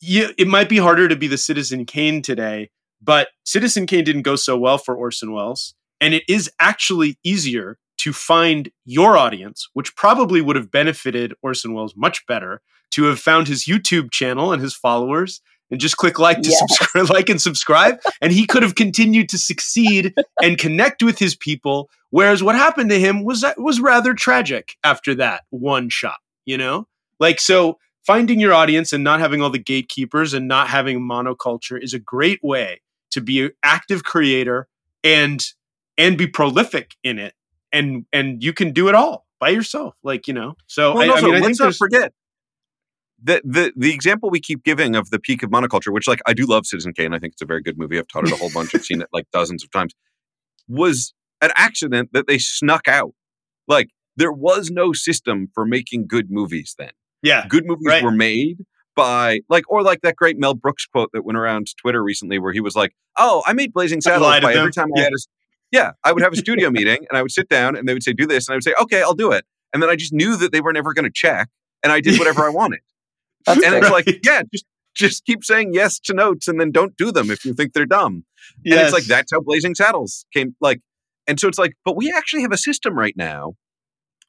you, 0.00 0.30
it 0.38 0.48
might 0.48 0.68
be 0.68 0.78
harder 0.78 1.08
to 1.08 1.16
be 1.16 1.26
the 1.26 1.38
citizen 1.38 1.84
kane 1.84 2.22
today 2.22 2.70
but 3.02 3.28
citizen 3.44 3.86
kane 3.86 4.04
didn't 4.04 4.22
go 4.22 4.36
so 4.36 4.56
well 4.56 4.78
for 4.78 4.94
orson 4.96 5.32
welles 5.32 5.74
and 6.00 6.14
it 6.14 6.22
is 6.28 6.50
actually 6.60 7.18
easier 7.24 7.78
to 7.98 8.12
find 8.12 8.70
your 8.84 9.16
audience 9.16 9.68
which 9.72 9.94
probably 9.96 10.40
would 10.40 10.56
have 10.56 10.70
benefited 10.70 11.34
orson 11.42 11.72
welles 11.74 11.94
much 11.96 12.26
better 12.26 12.60
to 12.90 13.04
have 13.04 13.18
found 13.18 13.48
his 13.48 13.64
youtube 13.66 14.10
channel 14.12 14.52
and 14.52 14.62
his 14.62 14.74
followers 14.74 15.40
and 15.74 15.80
just 15.80 15.96
click 15.96 16.18
like 16.18 16.40
to 16.42 16.50
Yes. 16.50 16.58
subscribe 16.60 17.10
like 17.16 17.28
and 17.28 17.40
subscribe 17.42 17.98
and 18.22 18.32
he 18.32 18.46
could 18.46 18.62
have 18.62 18.74
continued 18.76 19.28
to 19.30 19.38
succeed 19.38 20.14
and 20.42 20.56
connect 20.58 21.02
with 21.02 21.18
his 21.18 21.34
people 21.36 21.90
whereas 22.10 22.42
what 22.42 22.54
happened 22.54 22.90
to 22.90 22.98
him 22.98 23.24
was 23.24 23.44
was 23.58 23.80
rather 23.80 24.14
tragic 24.14 24.76
after 24.84 25.14
that 25.16 25.42
one 25.50 25.88
shot 25.88 26.18
you 26.46 26.58
know? 26.58 26.86
Like 27.20 27.40
so 27.40 27.78
finding 28.06 28.40
your 28.40 28.52
audience 28.52 28.92
and 28.92 29.02
not 29.04 29.20
having 29.20 29.42
all 29.42 29.50
the 29.50 29.58
gatekeepers 29.58 30.34
and 30.34 30.46
not 30.48 30.68
having 30.68 31.00
monoculture 31.00 31.82
is 31.82 31.94
a 31.94 31.98
great 31.98 32.40
way 32.42 32.80
to 33.12 33.20
be 33.20 33.44
an 33.44 33.52
active 33.62 34.04
creator 34.04 34.68
and 35.02 35.44
and 35.96 36.18
be 36.18 36.26
prolific 36.26 36.96
in 37.04 37.18
it 37.18 37.34
and 37.72 38.04
and 38.12 38.42
you 38.42 38.52
can 38.52 38.72
do 38.72 38.88
it 38.88 38.94
all 38.94 39.26
by 39.40 39.50
yourself 39.50 39.94
like 40.02 40.26
you 40.28 40.34
know? 40.34 40.54
So 40.66 40.94
Well, 40.94 41.02
I, 41.02 41.16
and 41.16 41.26
I 41.26 41.28
mean 41.28 41.34
i 41.36 41.40
let's 41.40 41.60
not 41.60 41.74
forget 41.74 42.12
the, 43.24 43.40
the 43.44 43.72
the 43.76 43.92
example 43.92 44.30
we 44.30 44.40
keep 44.40 44.62
giving 44.64 44.94
of 44.94 45.10
the 45.10 45.18
peak 45.18 45.42
of 45.42 45.50
monoculture, 45.50 45.92
which 45.92 46.06
like 46.06 46.20
I 46.26 46.34
do 46.34 46.44
love 46.46 46.66
Citizen 46.66 46.92
Kane. 46.92 47.12
I 47.14 47.18
think 47.18 47.32
it's 47.32 47.42
a 47.42 47.46
very 47.46 47.62
good 47.62 47.78
movie. 47.78 47.98
I've 47.98 48.06
taught 48.08 48.24
it 48.28 48.32
a 48.32 48.36
whole 48.36 48.50
bunch. 48.52 48.74
I've 48.74 48.84
seen 48.84 49.00
it 49.00 49.08
like 49.12 49.26
dozens 49.32 49.64
of 49.64 49.70
times. 49.72 49.94
Was 50.68 51.12
an 51.40 51.50
accident 51.56 52.10
that 52.12 52.26
they 52.26 52.38
snuck 52.38 52.88
out. 52.88 53.12
Like 53.68 53.88
there 54.16 54.32
was 54.32 54.70
no 54.70 54.92
system 54.92 55.48
for 55.54 55.66
making 55.66 56.06
good 56.06 56.30
movies 56.30 56.74
then. 56.78 56.90
yeah 57.22 57.46
Good 57.48 57.66
movies 57.66 57.86
Right. 57.86 58.02
were 58.04 58.10
made 58.12 58.64
by 58.96 59.40
like 59.48 59.64
or 59.70 59.82
like 59.82 60.02
that 60.02 60.16
great 60.16 60.38
Mel 60.38 60.54
Brooks 60.54 60.86
quote 60.86 61.10
that 61.12 61.24
went 61.24 61.36
around 61.36 61.66
Twitter 61.80 62.02
recently 62.02 62.38
where 62.38 62.52
he 62.52 62.60
was 62.60 62.76
like, 62.76 62.92
"Oh, 63.18 63.42
I 63.46 63.52
made 63.52 63.72
Blazing 63.72 64.00
Saddles 64.00 64.40
by 64.40 64.54
every 64.54 64.70
time 64.72 64.88
I 64.96 65.00
had 65.00 65.12
a 65.12 65.16
yeah, 65.72 65.90
I 66.04 66.12
would 66.12 66.22
have 66.22 66.32
a 66.32 66.36
studio 66.36 66.70
meeting 66.78 66.98
and 67.08 67.18
I 67.18 67.22
would 67.22 67.32
sit 67.32 67.48
down 67.48 67.74
and 67.76 67.88
they 67.88 67.92
would 67.94 68.04
say 68.04 68.12
do 68.12 68.26
this 68.26 68.46
and 68.48 68.52
I 68.54 68.56
would 68.56 68.64
say, 68.64 68.74
"Okay, 68.80 69.02
I'll 69.02 69.14
do 69.14 69.32
it." 69.32 69.44
And 69.72 69.82
then 69.82 69.90
I 69.90 69.96
just 69.96 70.12
knew 70.12 70.36
that 70.36 70.52
they 70.52 70.60
were 70.60 70.72
never 70.72 70.92
going 70.94 71.04
to 71.06 71.10
check 71.12 71.48
and 71.82 71.90
I 71.92 72.00
did 72.00 72.18
whatever 72.20 72.44
I 72.44 72.50
wanted. 72.50 72.78
That's 73.46 73.64
and 73.64 73.74
it's 73.74 73.90
like, 73.90 74.06
yeah, 74.24 74.42
just 74.52 74.64
just 74.94 75.24
keep 75.24 75.44
saying 75.44 75.74
yes 75.74 75.98
to 75.98 76.14
notes 76.14 76.46
and 76.48 76.60
then 76.60 76.70
don't 76.70 76.96
do 76.96 77.10
them 77.10 77.30
if 77.30 77.44
you 77.44 77.52
think 77.52 77.72
they're 77.72 77.86
dumb. 77.86 78.24
And 78.64 78.74
it's 78.74 78.92
like 78.92 79.04
that's 79.04 79.32
how 79.32 79.40
Blazing 79.40 79.74
Saddles 79.74 80.24
came 80.32 80.54
like 80.60 80.80
and 81.26 81.40
so 81.40 81.48
it's 81.48 81.58
like, 81.58 81.74
but 81.84 81.96
we 81.96 82.12
actually 82.14 82.42
have 82.42 82.52
a 82.52 82.58
system 82.58 82.96
right 82.96 83.14
now 83.16 83.54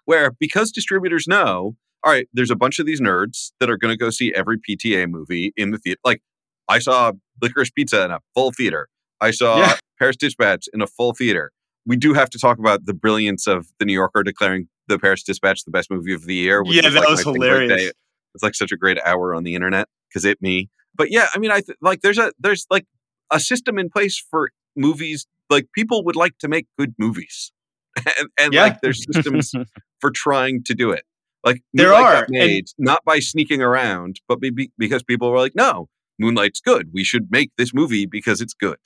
where 0.05 0.31
because 0.39 0.71
distributors 0.71 1.27
know, 1.27 1.75
all 2.03 2.11
right, 2.11 2.27
there's 2.33 2.51
a 2.51 2.55
bunch 2.55 2.79
of 2.79 2.85
these 2.85 3.01
nerds 3.01 3.51
that 3.59 3.69
are 3.69 3.77
going 3.77 3.91
to 3.91 3.97
go 3.97 4.09
see 4.09 4.33
every 4.33 4.57
PTA 4.57 5.09
movie 5.09 5.51
in 5.57 5.71
the 5.71 5.77
theater. 5.77 5.99
Like 6.05 6.21
I 6.69 6.79
saw 6.79 7.11
Licorice 7.41 7.71
Pizza 7.73 8.05
in 8.05 8.11
a 8.11 8.19
full 8.33 8.51
theater. 8.51 8.87
I 9.21 9.31
saw 9.31 9.59
Yeah. 9.59 9.75
Paris 9.99 10.15
Dispatch 10.15 10.67
in 10.73 10.81
a 10.81 10.87
full 10.87 11.13
theater. 11.13 11.51
We 11.85 11.95
do 11.95 12.13
have 12.13 12.29
to 12.31 12.39
talk 12.39 12.57
about 12.57 12.85
the 12.85 12.93
brilliance 12.93 13.45
of 13.47 13.67
the 13.79 13.85
New 13.85 13.93
Yorker 13.93 14.23
declaring 14.23 14.67
the 14.87 14.97
Paris 14.99 15.23
Dispatch 15.23 15.63
the 15.65 15.71
best 15.71 15.91
movie 15.91 16.13
of 16.13 16.25
the 16.25 16.35
year. 16.35 16.63
Yeah, 16.65 16.89
that 16.89 16.93
like 16.93 17.09
was 17.09 17.23
hilarious. 17.23 17.91
It's 18.35 18.43
like 18.43 18.53
such 18.53 18.71
a 18.71 18.77
great 18.77 18.99
hour 19.03 19.33
on 19.33 19.43
the 19.43 19.55
internet 19.55 19.87
because 20.09 20.23
it 20.25 20.39
me. 20.41 20.69
But 20.93 21.09
yeah, 21.11 21.27
I 21.33 21.39
mean, 21.39 21.49
I 21.51 21.61
th- 21.61 21.77
like 21.81 22.01
there's 22.01 22.19
a 22.19 22.31
there's 22.39 22.67
like 22.69 22.85
a 23.31 23.39
system 23.39 23.79
in 23.79 23.89
place 23.89 24.23
for 24.29 24.51
movies. 24.75 25.25
Like 25.49 25.67
people 25.73 26.03
would 26.05 26.15
like 26.15 26.37
to 26.39 26.47
make 26.47 26.67
good 26.77 26.93
movies, 26.99 27.51
and, 27.97 28.29
and 28.39 28.53
Yeah. 28.53 28.63
like 28.63 28.81
there's 28.81 29.03
systems 29.11 29.51
for 30.01 30.11
trying 30.11 30.63
to 30.65 30.75
do 30.75 30.91
it. 30.91 31.03
Like 31.43 31.61
There 31.73 31.89
Moonlight 31.89 32.15
are, 32.15 32.25
got 32.27 32.35
and- 32.41 32.67
not 32.77 33.03
by 33.05 33.19
sneaking 33.19 33.61
around, 33.61 34.19
but 34.27 34.39
be, 34.39 34.71
because 34.77 35.03
people 35.03 35.29
were 35.31 35.37
like, 35.39 35.55
"No, 35.55 35.87
Moonlight's 36.19 36.59
good. 36.61 36.89
We 36.93 37.03
should 37.03 37.29
make 37.31 37.51
this 37.57 37.73
movie 37.73 38.05
because 38.05 38.41
it's 38.41 38.53
good." 38.53 38.77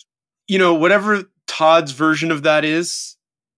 you 0.48 0.58
know, 0.58 0.74
whatever 0.74 1.26
Todd's 1.46 1.92
version 1.92 2.32
of 2.32 2.42
that 2.42 2.66
is 2.66 3.18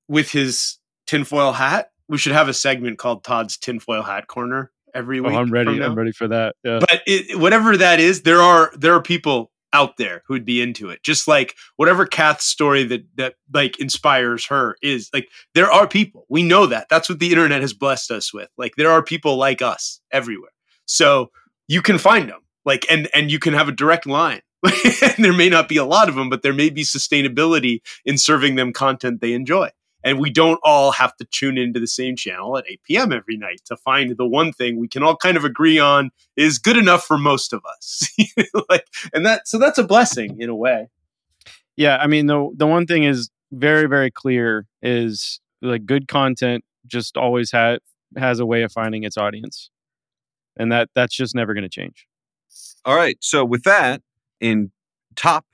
with 0.09 0.31
his 0.31 0.77
tinfoil 1.07 1.53
hat, 1.53 1.91
we 2.09 2.17
should 2.17 2.33
have 2.33 2.49
a 2.49 2.53
segment 2.53 2.97
called 2.99 3.23
Todd's 3.23 3.57
tinfoil 3.57 4.03
hat 4.03 4.27
corner 4.27 4.71
every 4.93 5.19
Oh, 5.19 5.23
week. 5.23 5.33
I'm 5.33 5.51
ready. 5.51 5.81
I'm 5.81 5.95
ready 5.95 6.11
for 6.11 6.27
that. 6.27 6.55
Yeah. 6.63 6.79
But 6.79 7.01
it, 7.05 7.37
whatever 7.39 7.77
that 7.77 7.99
is, 7.99 8.23
there 8.23 8.41
are 8.41 8.71
there 8.77 8.93
are 8.93 9.01
people 9.01 9.51
out 9.73 9.97
there 9.97 10.21
who 10.27 10.33
would 10.33 10.45
be 10.45 10.61
into 10.61 10.89
it. 10.89 11.01
Just 11.03 11.27
like 11.27 11.55
whatever 11.77 12.05
Kath's 12.05 12.45
story 12.45 12.83
that 12.83 13.01
that 13.15 13.35
like 13.53 13.79
inspires 13.79 14.45
her 14.47 14.75
is 14.81 15.09
like 15.13 15.27
there 15.55 15.71
are 15.71 15.87
people. 15.87 16.25
We 16.29 16.43
know 16.43 16.65
that. 16.67 16.87
That's 16.89 17.09
what 17.09 17.19
the 17.19 17.31
internet 17.31 17.61
has 17.61 17.73
blessed 17.73 18.11
us 18.11 18.33
with. 18.33 18.49
Like 18.57 18.75
there 18.75 18.91
are 18.91 19.03
people 19.03 19.37
like 19.37 19.61
us 19.61 20.01
everywhere. 20.11 20.51
So 20.85 21.31
you 21.67 21.81
can 21.81 21.97
find 21.97 22.29
them. 22.29 22.41
Like 22.65 22.85
and 22.89 23.07
and 23.13 23.31
you 23.31 23.39
can 23.39 23.53
have 23.53 23.67
a 23.69 23.73
direct 23.73 24.05
line. 24.05 24.41
and 24.63 25.25
there 25.25 25.33
may 25.33 25.49
not 25.49 25.67
be 25.67 25.77
a 25.77 25.85
lot 25.85 26.07
of 26.07 26.13
them, 26.13 26.29
but 26.29 26.43
there 26.43 26.53
may 26.53 26.69
be 26.69 26.83
sustainability 26.83 27.79
in 28.05 28.17
serving 28.17 28.55
them 28.55 28.71
content 28.71 29.19
they 29.19 29.33
enjoy. 29.33 29.69
And 30.03 30.19
we 30.19 30.29
don't 30.31 30.59
all 30.63 30.91
have 30.91 31.15
to 31.17 31.25
tune 31.25 31.57
into 31.57 31.79
the 31.79 31.87
same 31.87 32.15
channel 32.15 32.57
at 32.57 32.65
8 32.67 32.81
p.m. 32.83 33.11
every 33.11 33.37
night 33.37 33.61
to 33.65 33.77
find 33.77 34.15
the 34.17 34.27
one 34.27 34.51
thing 34.51 34.79
we 34.79 34.87
can 34.87 35.03
all 35.03 35.15
kind 35.15 35.37
of 35.37 35.45
agree 35.45 35.77
on 35.79 36.09
is 36.35 36.57
good 36.57 36.77
enough 36.77 37.05
for 37.05 37.17
most 37.17 37.53
of 37.53 37.61
us. 37.65 38.09
like, 38.69 38.87
and 39.13 39.25
that 39.25 39.47
so 39.47 39.57
that's 39.57 39.77
a 39.77 39.83
blessing 39.83 40.39
in 40.41 40.49
a 40.49 40.55
way. 40.55 40.89
yeah 41.75 41.97
i 41.97 42.07
mean 42.07 42.25
the 42.25 42.49
the 42.55 42.67
one 42.67 42.85
thing 42.85 43.03
is 43.03 43.29
very 43.51 43.87
very 43.87 44.11
clear 44.11 44.65
is 44.81 45.39
like 45.61 45.85
good 45.85 46.07
content 46.07 46.63
just 46.87 47.17
always 47.17 47.51
ha- 47.51 47.77
has 48.17 48.39
a 48.39 48.45
way 48.45 48.63
of 48.63 48.71
finding 48.71 49.03
its 49.03 49.17
audience 49.17 49.69
and 50.57 50.71
that 50.71 50.89
that's 50.95 51.15
just 51.15 51.35
never 51.35 51.53
going 51.53 51.63
to 51.63 51.69
change 51.69 52.07
All 52.83 52.95
right. 52.95 53.17
So 53.21 53.45
with 53.45 53.63
that, 53.63 54.01
in 54.39 54.71
top 55.15 55.45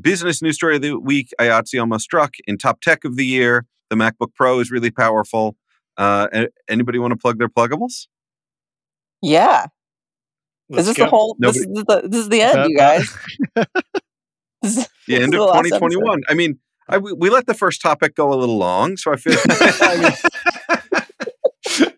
business 0.00 0.42
news 0.42 0.56
story 0.56 0.76
of 0.76 0.82
the 0.82 0.98
week, 0.98 1.30
IATSE 1.40 1.80
almost 1.80 2.04
struck. 2.04 2.34
In 2.46 2.58
top 2.58 2.80
tech 2.80 3.04
of 3.04 3.16
the 3.16 3.26
year, 3.26 3.66
the 3.90 3.96
MacBook 3.96 4.34
Pro 4.34 4.60
is 4.60 4.70
really 4.70 4.90
powerful. 4.90 5.56
Uh, 5.96 6.46
anybody 6.68 6.98
want 6.98 7.12
to 7.12 7.16
plug 7.16 7.38
their 7.38 7.48
pluggables? 7.48 8.06
Yeah. 9.20 9.66
Let's 10.70 10.82
is 10.82 10.86
this 10.88 10.96
go. 10.96 11.04
the 11.04 11.10
whole? 11.10 11.36
This 11.38 11.56
is 11.56 11.66
the 11.66 12.02
this 12.04 12.20
is 12.20 12.28
the 12.28 12.42
end, 12.42 12.54
That- 12.56 12.68
you 12.68 12.76
guys. 12.76 13.16
This 14.60 14.88
The 15.06 15.16
end 15.16 15.34
of 15.34 15.38
the 15.38 15.44
last 15.44 15.64
2021. 15.66 16.22
I 16.28 16.34
mean, 16.34 16.58
I, 16.88 16.98
we, 16.98 17.12
we 17.12 17.30
let 17.30 17.46
the 17.46 17.54
first 17.54 17.80
topic 17.80 18.16
go 18.16 18.32
a 18.32 18.34
little 18.34 18.58
long, 18.58 18.96
so 18.96 19.12
I 19.12 19.16
feel. 19.16 19.36
I 19.48 19.96
mean, 20.02 20.12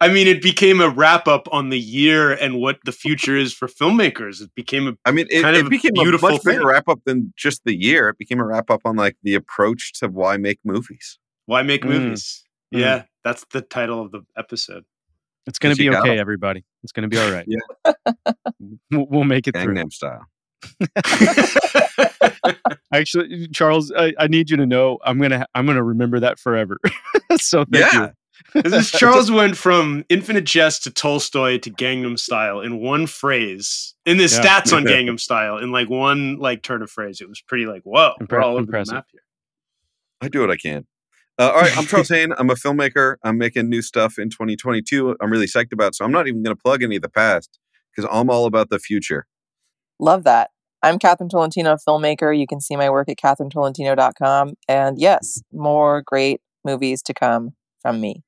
I 0.00 0.08
mean, 0.08 0.26
it 0.26 0.42
became 0.42 0.80
a 0.80 0.88
wrap 0.88 1.26
up 1.28 1.46
on 1.52 1.68
the 1.70 1.78
year 1.78 2.32
and 2.32 2.56
what 2.60 2.78
the 2.84 2.92
future 2.92 3.36
is 3.36 3.52
for 3.52 3.68
filmmakers. 3.68 4.40
It 4.40 4.50
became 4.54 4.88
a 4.88 4.92
I 5.04 5.10
mean, 5.10 5.26
it, 5.30 5.42
Kind 5.42 5.56
it 5.56 5.66
a 5.66 5.68
became 5.68 5.92
a 5.98 6.02
beautiful 6.02 6.30
much 6.30 6.42
bigger 6.44 6.66
wrap 6.66 6.88
up 6.88 7.00
than 7.04 7.32
just 7.36 7.62
the 7.64 7.74
year. 7.74 8.08
It 8.08 8.18
became 8.18 8.40
a 8.40 8.44
wrap 8.46 8.70
up 8.70 8.80
on 8.84 8.96
like 8.96 9.16
the 9.22 9.34
approach 9.34 9.92
to 10.00 10.08
why 10.08 10.36
make 10.36 10.58
movies. 10.64 11.18
why 11.46 11.62
make 11.62 11.82
Mm. 11.82 11.88
movies. 11.88 12.44
Mm. 12.74 12.80
Yeah, 12.80 13.02
that's 13.24 13.44
the 13.52 13.60
title 13.62 14.00
of 14.02 14.12
the 14.12 14.22
episode. 14.36 14.84
it's 15.46 15.58
going 15.58 15.74
to 15.74 15.78
be 15.78 15.88
okay, 15.88 16.08
got 16.08 16.18
everybody 16.18 16.64
it's 16.82 16.92
going 16.92 17.02
to 17.02 17.08
be 17.08 17.18
all 17.18 17.30
right 17.32 17.46
Yeah. 17.86 17.92
we'll, 18.90 19.06
we'll 19.10 19.24
make 19.24 19.48
it 19.48 19.56
through 19.56 19.74
Gangnam 19.74 19.92
Style. 19.92 20.24
actually 22.92 23.48
charles 23.48 23.92
I, 23.96 24.12
I 24.18 24.26
need 24.26 24.50
you 24.50 24.56
to 24.58 24.66
know 24.66 24.98
i'm 25.04 25.18
going 25.18 25.30
to 25.30 25.46
i'm 25.54 25.64
going 25.66 25.76
to 25.76 25.82
remember 25.82 26.20
that 26.20 26.38
forever 26.38 26.76
so 27.38 27.64
thank 27.64 27.92
Yeah. 27.92 28.02
you 28.02 28.12
This 28.54 28.72
is 28.72 28.90
Charles 28.90 29.30
went 29.30 29.56
from 29.56 30.04
Infinite 30.08 30.44
Jest 30.44 30.84
to 30.84 30.90
Tolstoy 30.90 31.58
to 31.58 31.70
Gangnam 31.70 32.18
Style 32.18 32.60
in 32.60 32.78
one 32.80 33.06
phrase. 33.06 33.94
In 34.06 34.16
the 34.16 34.24
Yeah. 34.24 34.28
stats 34.40 34.76
on 34.76 34.84
Gangnam 34.84 35.18
Style, 35.20 35.58
in 35.58 35.72
like 35.72 35.88
one 35.88 36.36
like 36.38 36.62
turn 36.62 36.82
of 36.82 36.90
phrase, 36.90 37.20
it 37.20 37.28
was 37.28 37.40
pretty 37.40 37.66
like 37.66 37.82
whoa, 37.82 38.12
we're 38.30 38.40
all 38.40 38.52
over 38.52 38.60
impressive. 38.60 38.88
the 38.88 38.94
map 38.94 39.06
here. 39.12 39.22
I 40.20 40.28
do 40.28 40.40
what 40.40 40.50
I 40.50 40.56
can. 40.56 40.86
Uh, 41.38 41.50
all 41.54 41.60
right, 41.62 41.76
I'm 41.78 41.86
Charles 41.86 42.08
Haine. 42.10 42.32
I'm 42.36 42.50
a 42.50 42.54
filmmaker. 42.54 43.16
I'm 43.22 43.38
making 43.38 43.68
new 43.70 43.80
stuff 43.82 44.18
in 44.18 44.28
2022. 44.30 45.16
I'm 45.20 45.30
really 45.30 45.46
psyched 45.46 45.72
about. 45.72 45.94
So 45.94 46.04
I'm 46.04 46.12
not 46.12 46.26
even 46.28 46.42
going 46.42 46.54
to 46.54 46.60
plug 46.62 46.82
any 46.82 46.96
of 46.96 47.02
the 47.02 47.08
past 47.08 47.58
because 47.94 48.08
I'm 48.12 48.28
all 48.28 48.44
about 48.46 48.68
the 48.68 48.78
future. 48.78 49.26
Love 49.98 50.24
that. 50.24 50.50
I'm 50.82 50.98
Catherine 50.98 51.28
Tolentino, 51.30 51.76
filmmaker. 51.76 52.36
You 52.38 52.46
can 52.46 52.60
see 52.60 52.76
my 52.76 52.90
work 52.90 53.08
at 53.08 53.16
catherinetolentino.com. 53.16 54.54
And 54.68 54.98
yes, 54.98 55.42
more 55.52 56.02
great 56.06 56.40
movies 56.64 57.02
to 57.02 57.14
come 57.14 57.50
from 57.82 58.00
me. 58.00 58.22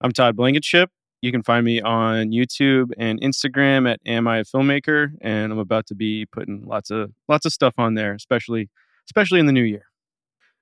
I'm 0.00 0.12
todd 0.12 0.36
blankenship 0.36 0.90
you 1.20 1.32
can 1.32 1.42
find 1.42 1.64
me 1.64 1.80
on 1.80 2.30
youtube 2.30 2.90
and 2.98 3.20
instagram 3.20 3.90
at 3.90 4.00
am 4.06 4.26
i 4.28 4.38
a 4.38 4.44
filmmaker 4.44 5.10
and 5.20 5.52
i'm 5.52 5.58
about 5.58 5.86
to 5.86 5.94
be 5.94 6.26
putting 6.26 6.62
lots 6.66 6.90
of 6.90 7.10
lots 7.28 7.44
of 7.46 7.52
stuff 7.52 7.74
on 7.78 7.94
there 7.94 8.14
especially 8.14 8.68
especially 9.06 9.40
in 9.40 9.46
the 9.46 9.52
new 9.52 9.62
year 9.62 9.84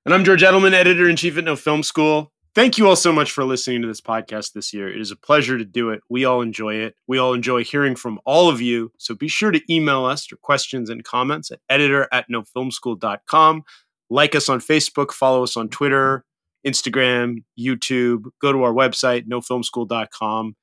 And 0.05 0.15
I'm 0.15 0.25
George 0.25 0.43
Edelman, 0.43 0.73
editor 0.73 1.09
in 1.09 1.17
chief 1.17 1.37
at 1.37 1.43
No 1.43 1.57
Film 1.57 1.83
School. 1.83 2.31
Thank 2.55 2.79
you 2.79 2.87
all 2.89 2.95
so 2.97 3.13
much 3.13 3.33
for 3.33 3.45
listening 3.45 3.83
to 3.83 3.89
this 3.89 4.01
podcast 4.01 4.53
this 4.53 4.73
year. 4.73 4.89
It 4.89 5.01
is 5.01 5.11
a 5.11 5.17
pleasure 5.17 5.59
to 5.59 5.65
do 5.65 5.91
it. 5.91 6.01
We 6.09 6.25
all 6.25 6.41
enjoy 6.43 6.77
it. 6.77 6.95
We 7.09 7.19
all 7.19 7.35
enjoy 7.35 7.65
hearing 7.65 7.97
from 7.97 8.21
all 8.25 8.49
of 8.49 8.61
you. 8.61 8.93
So 8.99 9.15
be 9.17 9.27
sure 9.29 9.51
to 9.51 9.61
email 9.69 10.05
us 10.05 10.31
your 10.31 10.39
questions 10.39 10.89
and 10.89 11.03
comments 11.03 11.51
at 11.51 11.59
editor 11.69 12.09
at 12.13 12.27
nofilmschool.com. 12.31 13.65
Like 14.09 14.35
us 14.37 14.49
on 14.49 14.61
Facebook, 14.61 15.11
follow 15.11 15.43
us 15.43 15.57
on 15.57 15.69
Twitter, 15.69 16.25
Instagram, 16.67 17.45
YouTube. 17.59 18.25
Go 18.41 18.53
to 18.53 18.63
our 18.63 18.73
website, 18.73 19.27
nofilmschool.com. 19.27 20.57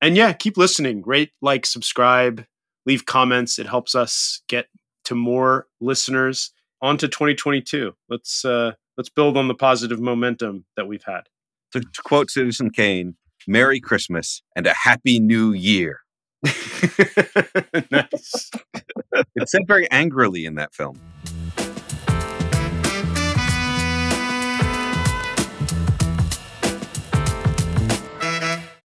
And 0.00 0.16
yeah, 0.16 0.32
keep 0.32 0.56
listening. 0.56 1.02
Rate, 1.04 1.30
like, 1.42 1.66
subscribe, 1.66 2.44
leave 2.86 3.04
comments. 3.04 3.58
It 3.58 3.66
helps 3.66 3.94
us 3.94 4.42
get 4.48 4.66
to 5.04 5.14
more 5.14 5.66
listeners. 5.80 6.52
On 6.82 6.96
to 6.96 7.08
2022. 7.08 7.92
Let's 8.08 8.42
uh 8.44 8.72
let's 8.96 9.10
build 9.10 9.36
on 9.36 9.48
the 9.48 9.54
positive 9.54 10.00
momentum 10.00 10.64
that 10.76 10.86
we've 10.86 11.04
had. 11.04 11.22
To, 11.72 11.80
to 11.80 12.02
quote 12.02 12.30
Citizen 12.30 12.70
Kane, 12.70 13.16
"Merry 13.46 13.80
Christmas 13.80 14.40
and 14.56 14.66
a 14.66 14.72
Happy 14.72 15.20
New 15.20 15.52
Year." 15.52 16.00
nice. 17.90 18.50
It's 19.34 19.52
said 19.52 19.66
very 19.66 19.90
angrily 19.90 20.46
in 20.46 20.54
that 20.54 20.74
film. 20.74 20.98